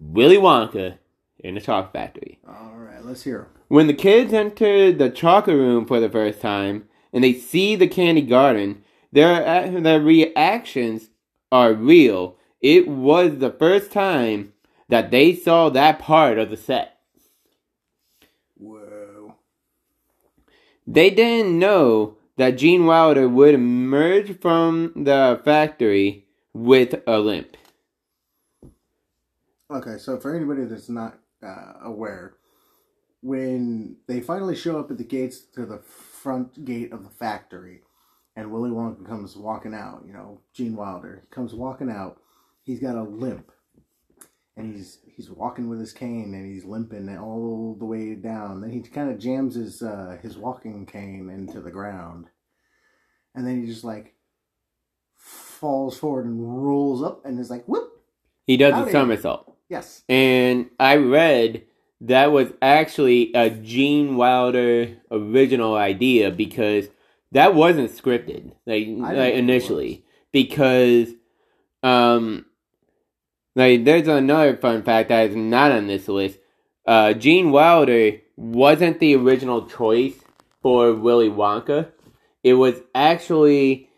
Willy 0.00 0.36
Wonka 0.36 0.98
in 1.38 1.54
the 1.54 1.60
Chocolate 1.60 1.92
Factory. 1.92 2.38
All 2.48 2.72
right, 2.74 3.04
let's 3.04 3.22
hear. 3.22 3.40
'em. 3.40 3.46
When 3.68 3.86
the 3.86 3.94
kids 3.94 4.32
enter 4.32 4.92
the 4.92 5.10
chocolate 5.10 5.56
room 5.56 5.86
for 5.86 6.00
the 6.00 6.08
first 6.10 6.40
time 6.40 6.88
and 7.14 7.22
they 7.22 7.32
see 7.32 7.76
the 7.76 7.86
candy 7.86 8.20
garden, 8.20 8.82
their, 9.12 9.80
their 9.80 10.00
reactions 10.00 11.08
are 11.52 11.72
real. 11.72 12.36
It 12.60 12.88
was 12.88 13.38
the 13.38 13.52
first 13.52 13.92
time 13.92 14.52
that 14.88 15.12
they 15.12 15.34
saw 15.34 15.70
that 15.70 16.00
part 16.00 16.38
of 16.38 16.50
the 16.50 16.56
set. 16.56 16.98
Whoa. 18.56 19.36
They 20.86 21.10
didn't 21.10 21.58
know 21.58 22.16
that 22.36 22.58
Gene 22.58 22.84
Wilder 22.84 23.28
would 23.28 23.54
emerge 23.54 24.38
from 24.40 24.92
the 24.96 25.40
factory 25.44 26.26
with 26.52 27.00
a 27.06 27.20
limp. 27.20 27.56
Okay, 29.70 29.98
so 29.98 30.18
for 30.18 30.34
anybody 30.34 30.64
that's 30.64 30.88
not 30.88 31.18
uh, 31.42 31.74
aware, 31.82 32.34
when 33.22 33.96
they 34.06 34.20
finally 34.20 34.56
show 34.56 34.78
up 34.78 34.90
at 34.90 34.98
the 34.98 35.04
gates 35.04 35.40
to 35.54 35.64
the 35.64 35.78
front 36.24 36.64
gate 36.64 36.90
of 36.92 37.04
the 37.04 37.10
factory, 37.10 37.82
and 38.34 38.50
Willy 38.50 38.70
Wonka 38.70 39.06
comes 39.06 39.36
walking 39.36 39.74
out, 39.74 40.02
you 40.06 40.12
know, 40.14 40.40
Gene 40.54 40.74
Wilder 40.74 41.22
comes 41.30 41.52
walking 41.54 41.90
out, 41.90 42.18
he's 42.62 42.80
got 42.80 42.96
a 42.96 43.02
limp, 43.02 43.52
and 44.56 44.74
he's 44.74 44.98
he's 45.14 45.30
walking 45.30 45.68
with 45.68 45.78
his 45.78 45.92
cane, 45.92 46.32
and 46.34 46.46
he's 46.52 46.64
limping 46.64 47.08
all 47.18 47.76
the 47.78 47.84
way 47.84 48.14
down. 48.14 48.60
Then 48.62 48.70
he 48.70 48.80
kind 48.80 49.10
of 49.10 49.18
jams 49.18 49.54
his 49.54 49.82
uh, 49.82 50.16
his 50.22 50.36
walking 50.38 50.86
cane 50.86 51.28
into 51.30 51.60
the 51.60 51.70
ground, 51.70 52.26
and 53.34 53.46
then 53.46 53.60
he 53.60 53.66
just 53.66 53.84
like 53.84 54.14
falls 55.14 55.96
forward 55.98 56.24
and 56.26 56.64
rolls 56.64 57.02
up, 57.02 57.24
and 57.26 57.38
is 57.38 57.50
like, 57.50 57.64
whoop, 57.66 57.90
He 58.46 58.56
does 58.56 58.74
a 58.86 58.90
somersault. 58.90 59.56
yes. 59.68 60.02
And 60.08 60.70
I 60.80 60.96
read 60.96 61.64
that 62.06 62.32
was 62.32 62.48
actually 62.60 63.32
a 63.34 63.50
Gene 63.50 64.16
Wilder 64.16 64.96
original 65.10 65.74
idea 65.74 66.30
because 66.30 66.88
that 67.32 67.54
wasn't 67.54 67.90
scripted 67.90 68.52
like, 68.66 68.86
like 68.88 69.34
initially 69.34 70.04
because 70.32 71.08
um 71.82 72.44
like 73.56 73.84
there's 73.84 74.08
another 74.08 74.56
fun 74.56 74.82
fact 74.82 75.08
that 75.08 75.30
is 75.30 75.36
not 75.36 75.72
on 75.72 75.86
this 75.86 76.08
list. 76.08 76.38
Uh 76.86 77.12
Gene 77.12 77.50
Wilder 77.50 78.20
wasn't 78.36 79.00
the 79.00 79.16
original 79.16 79.66
choice 79.66 80.14
for 80.62 80.92
Willy 80.92 81.30
Wonka. 81.30 81.90
It 82.42 82.54
was 82.54 82.80
actually 82.94 83.88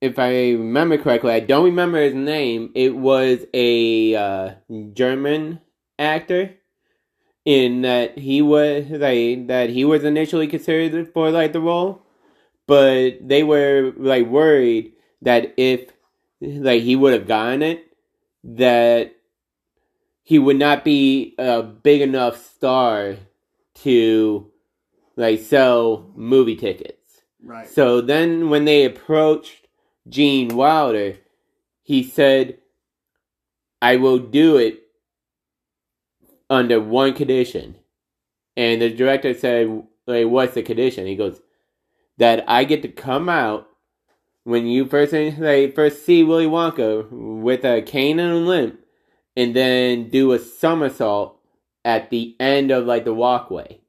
if 0.00 0.18
I 0.18 0.52
remember 0.52 0.98
correctly, 0.98 1.32
I 1.32 1.40
don't 1.40 1.64
remember 1.64 2.00
his 2.00 2.14
name. 2.14 2.70
It 2.74 2.94
was 2.94 3.44
a 3.52 4.14
uh, 4.14 4.50
German 4.92 5.60
actor, 5.98 6.54
in 7.48 7.80
that 7.80 8.18
he 8.18 8.42
was 8.42 8.84
like 8.90 9.46
that 9.46 9.70
he 9.70 9.82
was 9.82 10.04
initially 10.04 10.46
considered 10.46 11.10
for 11.14 11.30
like 11.30 11.54
the 11.54 11.60
role, 11.60 12.02
but 12.66 13.26
they 13.26 13.42
were 13.42 13.94
like 13.96 14.26
worried 14.26 14.92
that 15.22 15.54
if 15.56 15.90
like 16.42 16.82
he 16.82 16.94
would 16.94 17.14
have 17.14 17.26
gotten 17.26 17.62
it, 17.62 17.86
that 18.44 19.16
he 20.22 20.38
would 20.38 20.58
not 20.58 20.84
be 20.84 21.34
a 21.38 21.62
big 21.62 22.02
enough 22.02 22.36
star 22.36 23.16
to 23.76 24.52
like 25.16 25.40
sell 25.40 26.12
movie 26.14 26.54
tickets. 26.54 27.22
Right. 27.42 27.66
So 27.66 28.02
then 28.02 28.50
when 28.50 28.66
they 28.66 28.84
approached 28.84 29.68
Gene 30.06 30.54
Wilder, 30.54 31.16
he 31.82 32.04
said, 32.04 32.58
I 33.80 33.96
will 33.96 34.18
do 34.18 34.58
it 34.58 34.82
under 36.50 36.80
one 36.80 37.14
condition. 37.14 37.76
And 38.56 38.82
the 38.82 38.90
director 38.90 39.34
said, 39.34 39.82
like, 40.06 40.26
what's 40.26 40.54
the 40.54 40.62
condition? 40.62 41.06
He 41.06 41.16
goes, 41.16 41.40
that 42.16 42.44
I 42.48 42.64
get 42.64 42.82
to 42.82 42.88
come 42.88 43.28
out 43.28 43.68
when 44.44 44.66
you 44.66 44.86
first 44.86 45.12
like, 45.12 45.74
first 45.74 46.04
see 46.04 46.24
Willy 46.24 46.46
Wonka 46.46 47.08
with 47.10 47.64
a 47.64 47.82
cane 47.82 48.18
and 48.18 48.32
a 48.32 48.36
limp 48.36 48.80
and 49.36 49.54
then 49.54 50.08
do 50.10 50.32
a 50.32 50.38
somersault 50.38 51.38
at 51.84 52.10
the 52.10 52.34
end 52.40 52.70
of 52.70 52.86
like 52.86 53.04
the 53.04 53.14
walkway. 53.14 53.80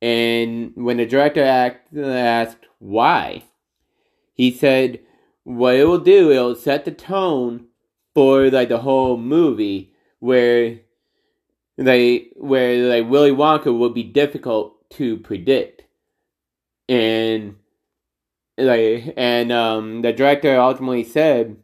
And 0.00 0.72
when 0.76 0.96
the 0.96 1.06
director 1.06 1.42
act, 1.42 1.94
asked 1.96 2.66
why, 2.78 3.44
he 4.34 4.50
said, 4.50 5.00
"What 5.44 5.76
it 5.76 5.84
will 5.84 5.98
do, 5.98 6.30
it'll 6.30 6.54
set 6.54 6.84
the 6.84 6.90
tone 6.90 7.66
for 8.14 8.50
like 8.50 8.68
the 8.68 8.78
whole 8.78 9.16
movie, 9.16 9.92
where 10.20 10.80
they 11.76 12.28
where 12.36 12.88
like 12.88 13.10
Willy 13.10 13.30
Wonka 13.32 13.76
will 13.76 13.90
be 13.90 14.02
difficult 14.02 14.88
to 14.90 15.16
predict." 15.18 15.82
And 16.88 17.56
like 18.58 19.14
and 19.16 19.50
um 19.52 20.02
the 20.02 20.12
director 20.12 20.58
ultimately 20.58 21.04
said, 21.04 21.56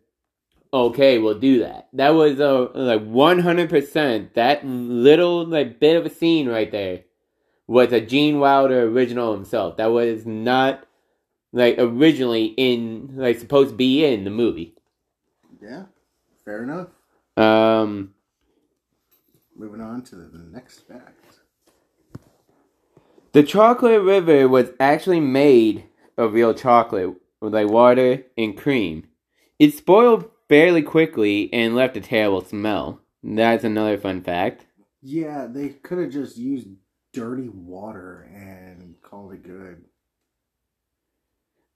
"Okay, 0.73 1.19
we'll 1.19 1.39
do 1.39 1.61
that." 1.61 1.89
That 1.93 2.11
was 2.11 2.41
a 2.41 2.71
like 2.75 3.05
one 3.05 3.41
hundred 3.41 3.71
percent. 3.71 4.35
That 4.35 4.67
little 4.67 5.47
like 5.47 5.81
bit 5.81 5.97
of 5.97 6.07
a 6.07 6.11
scene 6.11 6.49
right 6.49 6.71
there 6.71 7.05
was 7.67 7.93
a 7.93 8.01
Gene 8.01 8.41
Wilder 8.41 8.83
original 8.83 9.33
himself. 9.33 9.77
That 9.77 9.93
was 9.93 10.27
not 10.27 10.87
like 11.53 11.77
originally 11.79 12.47
in 12.57 13.11
like 13.15 13.39
supposed 13.39 13.71
to 13.71 13.77
be 13.77 14.05
in 14.05 14.25
the 14.25 14.31
movie. 14.31 14.75
Yeah. 15.63 15.85
Fair 16.45 16.65
enough. 16.65 16.89
Um, 17.37 18.15
Moving 19.61 19.83
on 19.83 20.01
to 20.05 20.17
the 20.17 20.39
next 20.39 20.89
fact. 20.89 21.41
the 23.33 23.43
chocolate 23.43 24.01
river 24.01 24.49
was 24.49 24.71
actually 24.81 25.21
made 25.21 25.85
of 26.17 26.33
real 26.33 26.55
chocolate 26.55 27.15
with 27.43 27.53
like 27.53 27.69
water 27.69 28.25
and 28.39 28.57
cream. 28.57 29.09
It 29.59 29.75
spoiled 29.75 30.31
fairly 30.49 30.81
quickly 30.81 31.53
and 31.53 31.77
left 31.77 31.99
a 31.99 32.01
terrible 32.01 32.43
smell. 32.43 33.03
That's 33.23 33.63
another 33.63 33.99
fun 33.99 34.23
fact. 34.23 34.65
Yeah, 35.03 35.47
they 35.47 35.69
could 35.69 35.99
have 35.99 36.11
just 36.11 36.39
used 36.39 36.69
dirty 37.13 37.51
water 37.51 38.31
and 38.35 38.95
called 39.03 39.35
it 39.35 39.43
good. 39.43 39.85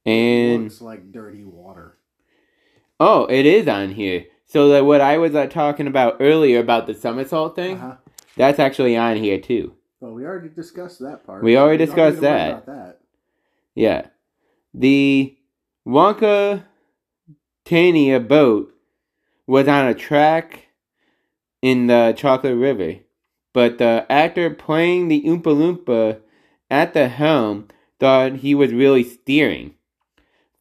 And 0.07 0.63
looks 0.63 0.81
like 0.81 1.13
dirty 1.13 1.45
water. 1.45 1.99
oh, 2.99 3.27
it 3.27 3.45
is 3.45 3.69
on 3.69 3.91
here. 3.91 4.25
So 4.47 4.67
like 4.67 4.85
what 4.85 5.01
I 5.01 5.19
was 5.19 5.35
uh, 5.35 5.47
talking 5.47 5.87
about 5.87 6.17
earlier 6.21 6.61
about 6.61 6.87
the 6.87 6.95
somersault 6.95 7.57
thing, 7.57 7.77
Uh-huh. 7.77 7.97
that's 8.37 8.59
actually 8.59 8.97
on 8.97 9.17
here 9.17 9.39
too. 9.41 9.75
Well, 10.01 10.13
we 10.13 10.25
already 10.25 10.51
discussed 10.51 11.01
that 11.01 11.25
part. 11.27 11.43
We 11.43 11.57
already 11.57 11.79
don't 11.87 11.95
discussed 11.95 12.17
need 12.17 12.29
to 12.29 12.33
worry 12.33 12.39
that. 12.51 12.67
That. 12.67 13.01
Yeah. 13.75 14.07
The 14.75 15.37
Wonka 15.87 16.65
Tania 17.65 18.21
boat 18.21 18.73
was 19.47 19.67
on 19.69 19.87
a 19.87 19.95
track 19.95 20.69
in 21.63 21.87
the 21.87 22.15
Chocolate 22.17 22.57
River, 22.57 22.97
but 23.53 23.79
the 23.79 24.05
actor 24.11 24.51
playing 24.51 25.09
the 25.09 25.23
Oompa 25.23 25.45
Loompa 25.45 26.21
at 26.71 26.93
the 26.93 27.09
helm 27.09 27.69
thought 27.99 28.37
he 28.37 28.55
was 28.55 28.73
really 28.73 29.05
steering 29.05 29.75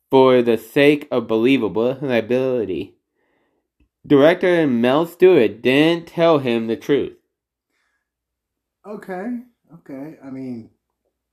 for 0.09 0.41
the 0.41 0.57
sake 0.57 1.07
of 1.11 1.27
believability. 1.27 2.93
Director 4.05 4.67
Mel 4.67 5.05
Stuart 5.05 5.61
didn't 5.61 6.07
tell 6.07 6.39
him 6.39 6.67
the 6.67 6.75
truth. 6.75 7.17
Okay, 8.85 9.27
okay. 9.75 10.17
I 10.23 10.29
mean, 10.29 10.69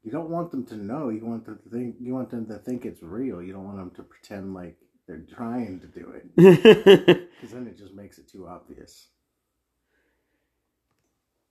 you 0.05 0.13
don't 0.13 0.31
want 0.31 0.51
them 0.53 0.65
to 0.67 0.77
know. 0.77 1.09
You 1.09 1.27
want 1.27 1.45
them 1.47 1.59
to 1.63 1.71
think. 1.71 1.97
You 2.01 2.15
want 2.15 2.31
them 2.31 2.47
to 2.47 2.59
think 2.59 2.85
it's 2.85 3.03
real. 3.03 3.43
You 3.43 3.53
don't 3.53 3.65
want 3.65 3.79
them 3.79 3.91
to 3.97 4.03
pretend 4.03 4.55
like 4.55 4.77
they're 5.09 5.25
trying 5.35 5.81
to 5.81 5.87
do 5.87 6.13
it, 6.15 6.37
because 7.41 7.53
then 7.53 7.67
it 7.67 7.77
just 7.77 7.95
makes 7.95 8.19
it 8.19 8.29
too 8.31 8.47
obvious. 8.47 9.09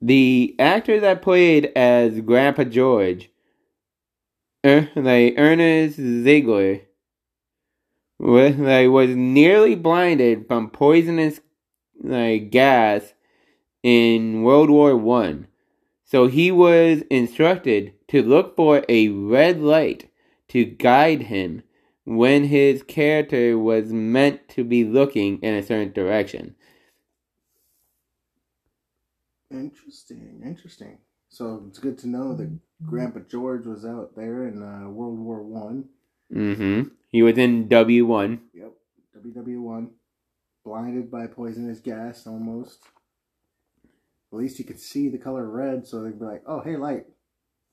the 0.02 0.56
actor 0.60 1.00
that 1.02 1.22
played 1.22 1.72
as 1.76 2.20
Grandpa 2.22 2.64
George, 2.64 3.30
er, 4.66 4.90
like 4.96 5.36
Ernest 5.38 5.98
Ziegler, 5.98 6.82
was, 8.20 8.56
like, 8.58 8.90
was 8.90 9.16
nearly 9.16 9.76
blinded 9.76 10.48
from 10.48 10.70
poisonous 10.70 11.40
like 12.02 12.52
gas 12.52 13.14
in 13.84 14.44
World 14.44 14.70
War 14.70 14.96
One. 14.96 15.48
So 16.04 16.28
he 16.28 16.52
was 16.52 17.02
instructed 17.10 17.94
to 18.08 18.24
look 18.24 18.56
for 18.56 18.84
a 18.90 19.10
red 19.10 19.62
light 19.62 20.10
to 20.50 20.66
guide 20.66 21.24
him 21.24 21.64
when 22.04 22.46
his 22.46 22.82
character 22.82 23.58
was 23.58 23.94
meant 23.94 24.50
to 24.50 24.64
be 24.64 24.84
looking 24.84 25.40
in 25.42 25.54
a 25.54 25.64
certain 25.64 25.94
direction. 25.94 26.56
Interesting, 29.52 30.42
interesting. 30.44 30.98
So 31.30 31.66
it's 31.68 31.80
good 31.80 32.00
to 32.00 32.08
know 32.08 32.36
that 32.36 32.58
Grandpa 32.86 33.20
George 33.30 33.66
was 33.66 33.86
out 33.86 34.16
there 34.16 34.48
in 34.48 34.64
uh, 34.64 34.90
World 34.90 35.20
War 35.20 35.44
One. 35.44 35.90
Mm-hmm. 36.34 36.90
He 37.10 37.22
was 37.24 37.38
in 37.38 37.68
W 37.68 38.06
one. 38.06 38.42
Yep, 38.54 38.72
WW 39.18 39.62
one, 39.62 39.92
blinded 40.63 41.10
by 41.12 41.28
poisonous 41.28 41.80
gas 41.80 42.25
almost. 42.28 42.80
At 44.32 44.38
least 44.38 44.60
you 44.60 44.66
could 44.66 44.80
see 44.80 45.10
the 45.10 45.18
color 45.18 45.50
red, 45.50 45.88
so 45.88 46.04
they'd 46.04 46.20
be 46.20 46.25
like, 46.25 46.44
"Oh, 46.46 46.62
hey, 46.62 46.78
light." 46.78 47.06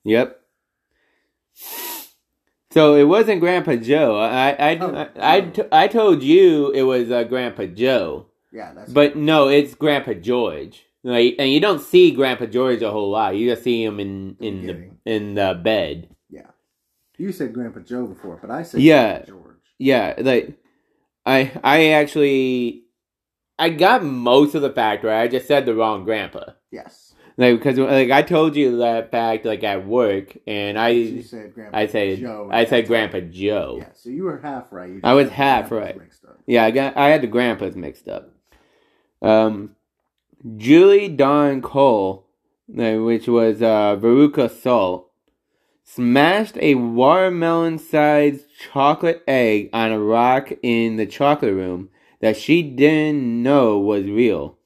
Yep. 0.05 0.41
So 2.71 2.95
it 2.97 3.05
wasn't 3.05 3.41
Grandpa 3.41 3.77
Joe. 3.77 4.17
I 4.19 4.51
I 4.51 4.79
Oh, 4.79 4.95
I, 4.95 5.37
I, 5.37 5.41
no. 5.41 5.51
t- 5.51 5.63
I 5.73 5.89
told 5.89 6.23
you 6.23 6.71
it 6.73 6.83
was 6.83 7.11
uh, 7.11 7.25
Grandpa 7.25 7.67
Joe, 7.67 8.27
Yeah, 8.53 8.73
that's. 8.75 8.93
but 8.93 9.17
no, 9.17 9.49
it's 9.49 9.75
Grandpa 9.75 10.13
George. 10.15 10.85
Like, 11.03 11.37
and 11.39 11.51
you 11.51 11.61
don't 11.61 11.81
see 11.81 12.11
Grandpa 12.11 12.47
George 12.47 12.83
a 12.83 12.91
whole 12.91 13.11
lot. 13.11 13.37
You 13.37 13.49
just 13.51 13.63
see 13.63 13.83
him 13.83 13.99
in 14.01 14.37
in 14.41 14.67
the 14.67 14.73
Beginning. 14.75 14.99
in 15.07 15.35
the 15.35 15.59
bed. 15.63 16.09
You 17.19 17.33
said 17.33 17.53
Grandpa 17.53 17.81
Joe 17.81 18.07
before, 18.07 18.39
but 18.41 18.51
I 18.51 18.63
said 18.63 18.81
Yeah. 18.81 19.19
Grandpa 19.25 19.33
George. 19.33 19.57
Yeah, 19.79 20.15
like 20.19 20.59
I 21.25 21.53
I 21.63 21.89
actually 21.91 22.85
I 23.59 23.71
got 23.71 24.05
most 24.05 24.55
of 24.55 24.63
the 24.63 24.71
fact 24.73 25.05
right. 25.05 25.23
I 25.23 25.29
just 25.29 25.47
said 25.47 25.67
the 25.67 25.75
wrong 25.75 26.05
Grandpa. 26.05 26.53
Yes, 26.71 27.15
Like 27.37 27.59
because 27.59 27.79
like 27.79 28.11
I 28.11 28.23
told 28.23 28.57
you 28.57 28.79
that 28.79 29.11
fact 29.11 29.45
like 29.45 29.63
at 29.65 29.87
work, 29.87 30.37
and 30.47 30.77
you 30.77 31.19
I 31.19 31.23
said 31.23 31.55
Grandpa. 31.55 31.79
I 31.79 31.87
said 31.87 32.19
Joe. 32.21 32.49
I 32.53 32.65
said 32.65 32.87
Grandpa 32.87 33.21
Joe. 33.21 33.77
Yeah, 33.81 33.89
so 33.95 34.11
you 34.11 34.25
were 34.25 34.39
half 34.39 34.73
right. 34.73 34.91
You 34.91 35.01
I 35.05 35.15
was 35.15 35.29
half 35.31 35.71
right. 35.71 35.99
Mixed 35.99 36.25
up. 36.25 36.39
Yeah, 36.47 36.65
I 36.65 36.71
got 36.71 36.97
I 36.97 37.09
had 37.09 37.23
the 37.23 37.27
grandpas 37.27 37.77
mixed 37.77 38.09
up. 38.09 38.31
Um, 39.23 39.75
Julie 40.57 41.09
Dawn 41.09 41.61
Cole, 41.63 42.27
uh, 42.79 42.97
which 42.97 43.27
was 43.27 43.63
uh, 43.63 43.97
Veruca 43.97 44.51
Salt, 44.51 45.06
smashed 45.89 46.59
a 46.59 46.75
watermelon-sized 46.75 48.45
chocolate 48.59 49.23
egg 49.27 49.71
on 49.73 49.93
a 49.93 49.99
rock 49.99 50.53
in 50.63 50.97
the 50.97 51.07
chocolate 51.07 51.55
room 51.55 51.89
that 52.21 52.37
she 52.37 52.61
didn't 52.61 53.43
know 53.43 53.79
was 53.79 54.05
real. 54.05 54.59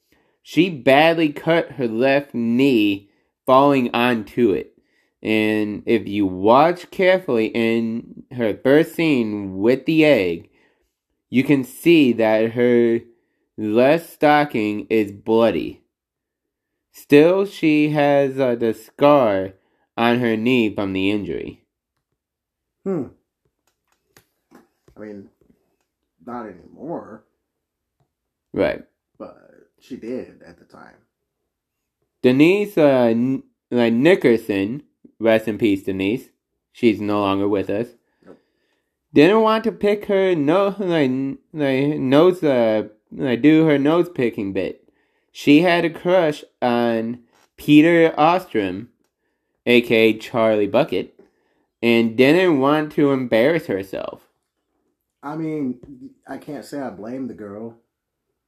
She 0.43 0.71
badly 0.71 1.31
cut 1.31 1.73
her 1.73 1.87
left 1.87 2.35
knee 2.35 3.11
falling 3.45 3.91
onto 3.93 4.51
it. 4.51 4.73
And 5.23 5.83
if 5.85 6.09
you 6.09 6.27
watch 6.27 6.91
carefully 6.91 7.47
in 7.49 8.25
her 8.33 8.57
first 8.57 8.95
scene 8.95 9.59
with 9.59 9.85
the 9.85 10.05
egg, 10.07 10.49
you 11.29 11.45
can 11.45 11.63
see 11.65 12.15
that 12.15 12.53
her 12.53 13.01
left 13.59 14.11
stocking 14.11 14.87
is 14.89 15.13
bloody. 15.13 15.83
Still, 16.93 17.45
she 17.45 17.91
has 17.91 18.41
uh, 18.41 18.55
the 18.55 18.73
scar 18.73 19.53
on 20.01 20.19
her 20.21 20.35
knee 20.37 20.75
from 20.75 20.95
the 20.95 21.11
injury. 21.11 21.63
Hmm. 22.85 23.09
I 24.97 25.01
mean, 25.01 25.29
not 26.27 26.47
anymore, 26.47 27.25
Right. 28.55 28.83
but 29.19 29.37
she 29.79 29.97
did 29.97 30.43
at 30.43 30.59
the 30.59 30.65
time. 30.65 30.95
Denise 32.23 32.77
uh, 32.79 33.09
N- 33.11 33.43
like 33.71 33.93
Nickerson, 33.93 34.83
rest 35.19 35.49
in 35.49 35.59
peace, 35.59 35.83
Denise. 35.85 36.31
She's 36.73 37.01
no 37.01 37.21
longer 37.21 37.47
with 37.49 37.69
us. 37.69 37.89
Nope. 38.25 38.39
Didn't 39.13 39.43
want 39.43 39.65
to 39.65 39.73
pick 39.73 40.07
her 40.07 40.35
no 40.35 40.75
like, 40.79 41.11
like 41.53 41.99
nose 41.99 42.43
uh 42.43 42.89
like 43.13 43.43
do 43.43 43.65
her 43.67 43.79
nose 43.79 44.09
picking 44.09 44.53
bit. 44.53 44.89
She 45.33 45.61
had 45.63 45.85
a 45.85 45.91
crush 45.91 46.43
on 46.63 47.21
Peter 47.57 48.11
Ostrum, 48.17 48.89
aka 49.67 50.19
Charlie 50.19 50.67
Bucket, 50.67 51.19
and 51.83 52.17
didn't 52.17 52.61
want 52.61 52.93
to 52.93 53.13
embarrass 53.13 53.67
herself. 53.67 54.29
I 55.23 55.37
mean, 55.37 55.79
I 56.27 56.39
can't 56.39 56.65
say 56.65 56.81
I 56.81 56.91
blame 56.91 57.27
the 57.27 57.35
girl. 57.35 57.77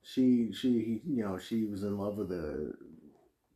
She, 0.03 0.53
she, 0.53 1.03
you 1.07 1.25
know, 1.25 1.39
she 1.39 1.67
was 1.67 1.83
in 1.83 1.99
love 1.99 2.17
with 2.17 2.31
the 2.31 2.73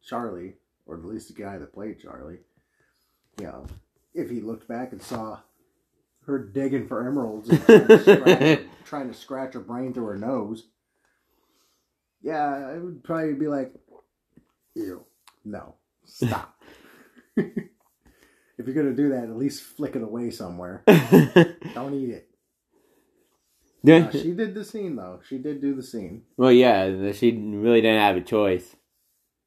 Charlie, 0.04 0.54
or 0.86 0.96
at 0.96 1.04
least 1.04 1.28
the 1.28 1.42
guy 1.42 1.58
that 1.58 1.72
played 1.72 2.00
Charlie. 2.00 2.40
You 3.40 3.46
know, 3.46 3.66
if 4.14 4.30
he 4.30 4.40
looked 4.40 4.68
back 4.68 4.92
and 4.92 5.02
saw 5.02 5.38
her 6.26 6.38
digging 6.38 6.88
for 6.88 7.06
emeralds 7.06 7.48
and 7.48 7.64
trying 7.64 7.86
to 7.88 7.98
scratch, 7.98 8.60
trying 8.84 9.08
to 9.08 9.14
scratch 9.14 9.54
her 9.54 9.60
brain 9.60 9.92
through 9.92 10.06
her 10.06 10.18
nose, 10.18 10.64
yeah, 12.22 12.74
it 12.74 12.82
would 12.82 13.02
probably 13.04 13.34
be 13.34 13.48
like, 13.48 13.72
ew, 14.74 15.04
no, 15.44 15.74
stop. 16.04 16.60
If 17.36 18.66
you're 18.66 18.74
gonna 18.74 18.94
do 18.94 19.10
that, 19.10 19.24
at 19.24 19.36
least 19.36 19.62
flick 19.62 19.96
it 19.96 20.02
away 20.02 20.30
somewhere. 20.30 20.82
Don't 21.74 21.94
eat 21.94 22.10
it. 22.10 22.28
Uh, 23.88 24.10
she 24.10 24.32
did 24.32 24.54
the 24.54 24.64
scene 24.64 24.96
though. 24.96 25.20
She 25.28 25.38
did 25.38 25.60
do 25.60 25.74
the 25.74 25.82
scene. 25.82 26.22
well, 26.36 26.50
yeah, 26.50 27.12
she 27.12 27.30
really 27.32 27.80
didn't 27.80 28.00
have 28.00 28.16
a 28.16 28.20
choice. 28.20 28.74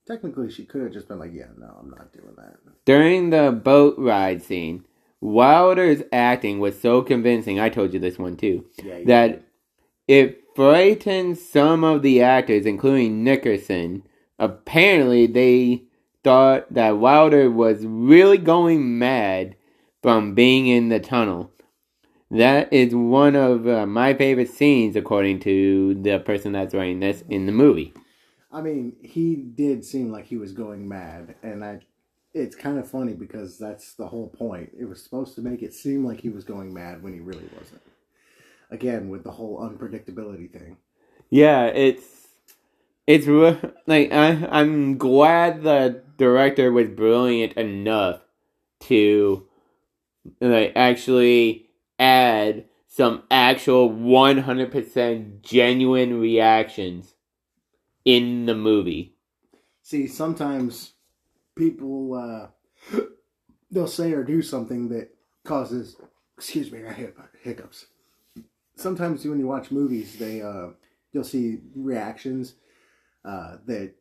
Technically, 0.07 0.49
she 0.49 0.65
could 0.65 0.81
have 0.81 0.93
just 0.93 1.07
been 1.07 1.19
like, 1.19 1.33
"Yeah, 1.33 1.47
no, 1.57 1.67
I'm 1.79 1.89
not 1.89 2.13
doing 2.13 2.35
that." 2.37 2.55
During 2.85 3.29
the 3.31 3.51
boat 3.51 3.95
ride 3.97 4.41
scene, 4.41 4.85
Wilder's 5.19 6.03
acting 6.13 6.59
was 6.59 6.79
so 6.79 7.01
convincing. 7.01 7.59
I 7.59 7.69
told 7.69 7.93
you 7.93 7.99
this 7.99 8.17
one 8.17 8.37
too. 8.37 8.65
Yeah, 8.83 9.03
That 9.05 9.27
did. 9.27 9.43
it 10.07 10.43
frightened 10.55 11.37
some 11.37 11.83
of 11.83 12.01
the 12.01 12.21
actors, 12.21 12.65
including 12.65 13.23
Nickerson. 13.23 14.03
Apparently, 14.39 15.27
they 15.27 15.83
thought 16.23 16.73
that 16.73 16.97
Wilder 16.97 17.49
was 17.49 17.85
really 17.85 18.37
going 18.37 18.97
mad 18.97 19.55
from 20.01 20.33
being 20.35 20.67
in 20.67 20.89
the 20.89 20.99
tunnel. 20.99 21.51
That 22.31 22.71
is 22.71 22.93
one 22.93 23.35
of 23.35 23.67
uh, 23.67 23.85
my 23.87 24.13
favorite 24.13 24.49
scenes, 24.49 24.95
according 24.95 25.39
to 25.41 25.95
the 25.95 26.19
person 26.19 26.51
that's 26.51 26.75
writing 26.75 26.99
this 26.99 27.23
in 27.29 27.47
the 27.47 27.51
movie. 27.51 27.93
I 28.51 28.61
mean, 28.61 28.95
he 29.01 29.35
did 29.35 29.83
seem 29.83 30.11
like 30.11 30.25
he 30.25 30.37
was 30.37 30.51
going 30.51 30.87
mad, 30.87 31.35
and 31.43 31.63
I. 31.63 31.81
It's 32.31 32.55
kind 32.55 32.77
of 32.77 32.87
funny 32.87 33.13
because 33.13 33.57
that's 33.57 33.95
the 33.95 34.07
whole 34.07 34.27
point. 34.27 34.69
It 34.79 34.85
was 34.85 35.03
supposed 35.03 35.33
to 35.35 35.41
make 35.41 35.63
it 35.63 35.73
seem 35.73 36.05
like 36.05 36.21
he 36.21 36.29
was 36.29 36.43
going 36.43 36.71
mad 36.71 37.01
when 37.01 37.11
he 37.11 37.19
really 37.19 37.49
wasn't. 37.57 37.81
Again, 38.69 39.09
with 39.09 39.23
the 39.23 39.31
whole 39.31 39.59
unpredictability 39.59 40.51
thing. 40.51 40.77
Yeah, 41.31 41.65
it's 41.65 42.27
it's 43.07 43.25
like 43.87 44.11
I 44.13 44.47
I'm 44.51 44.99
glad 44.99 45.63
the 45.63 46.03
director 46.19 46.71
was 46.71 46.89
brilliant 46.89 47.53
enough 47.53 48.21
to 48.81 49.47
like 50.39 50.73
actually 50.75 51.69
add 51.97 52.65
some 52.87 53.23
actual 53.31 53.89
100% 53.89 55.41
genuine 55.41 56.19
reactions 56.19 57.15
in 58.05 58.45
the 58.45 58.55
movie. 58.55 59.15
See, 59.81 60.05
sometimes 60.05 60.93
people 61.55 62.13
uh, 62.13 62.99
they'll 63.71 63.87
say 63.87 64.11
or 64.13 64.23
do 64.23 64.41
something 64.41 64.89
that 64.89 65.09
causes 65.43 65.95
excuse 66.37 66.71
me, 66.71 66.85
I 66.85 66.93
have 66.93 67.13
hiccups. 67.41 67.87
Sometimes 68.75 69.25
when 69.25 69.39
you 69.39 69.47
watch 69.47 69.71
movies, 69.71 70.17
they 70.17 70.41
uh, 70.41 70.67
you'll 71.11 71.23
see 71.23 71.59
reactions 71.75 72.55
uh, 73.25 73.57
that 73.65 73.93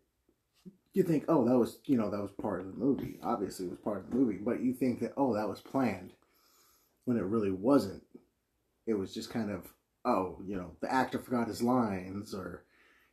you 0.98 1.04
think, 1.04 1.24
oh, 1.28 1.48
that 1.48 1.56
was 1.56 1.78
you 1.86 1.96
know 1.96 2.10
that 2.10 2.20
was 2.20 2.32
part 2.32 2.60
of 2.60 2.66
the 2.66 2.72
movie. 2.72 3.18
Obviously, 3.22 3.66
it 3.66 3.70
was 3.70 3.78
part 3.78 3.98
of 3.98 4.10
the 4.10 4.16
movie, 4.16 4.36
but 4.36 4.60
you 4.60 4.74
think 4.74 5.00
that 5.00 5.14
oh, 5.16 5.32
that 5.34 5.48
was 5.48 5.60
planned 5.60 6.12
when 7.04 7.16
it 7.16 7.22
really 7.22 7.52
wasn't. 7.52 8.02
It 8.86 8.94
was 8.94 9.14
just 9.14 9.30
kind 9.30 9.50
of 9.50 9.72
oh, 10.04 10.38
you 10.44 10.56
know, 10.56 10.72
the 10.80 10.92
actor 10.92 11.18
forgot 11.18 11.48
his 11.48 11.62
lines 11.62 12.34
or 12.34 12.64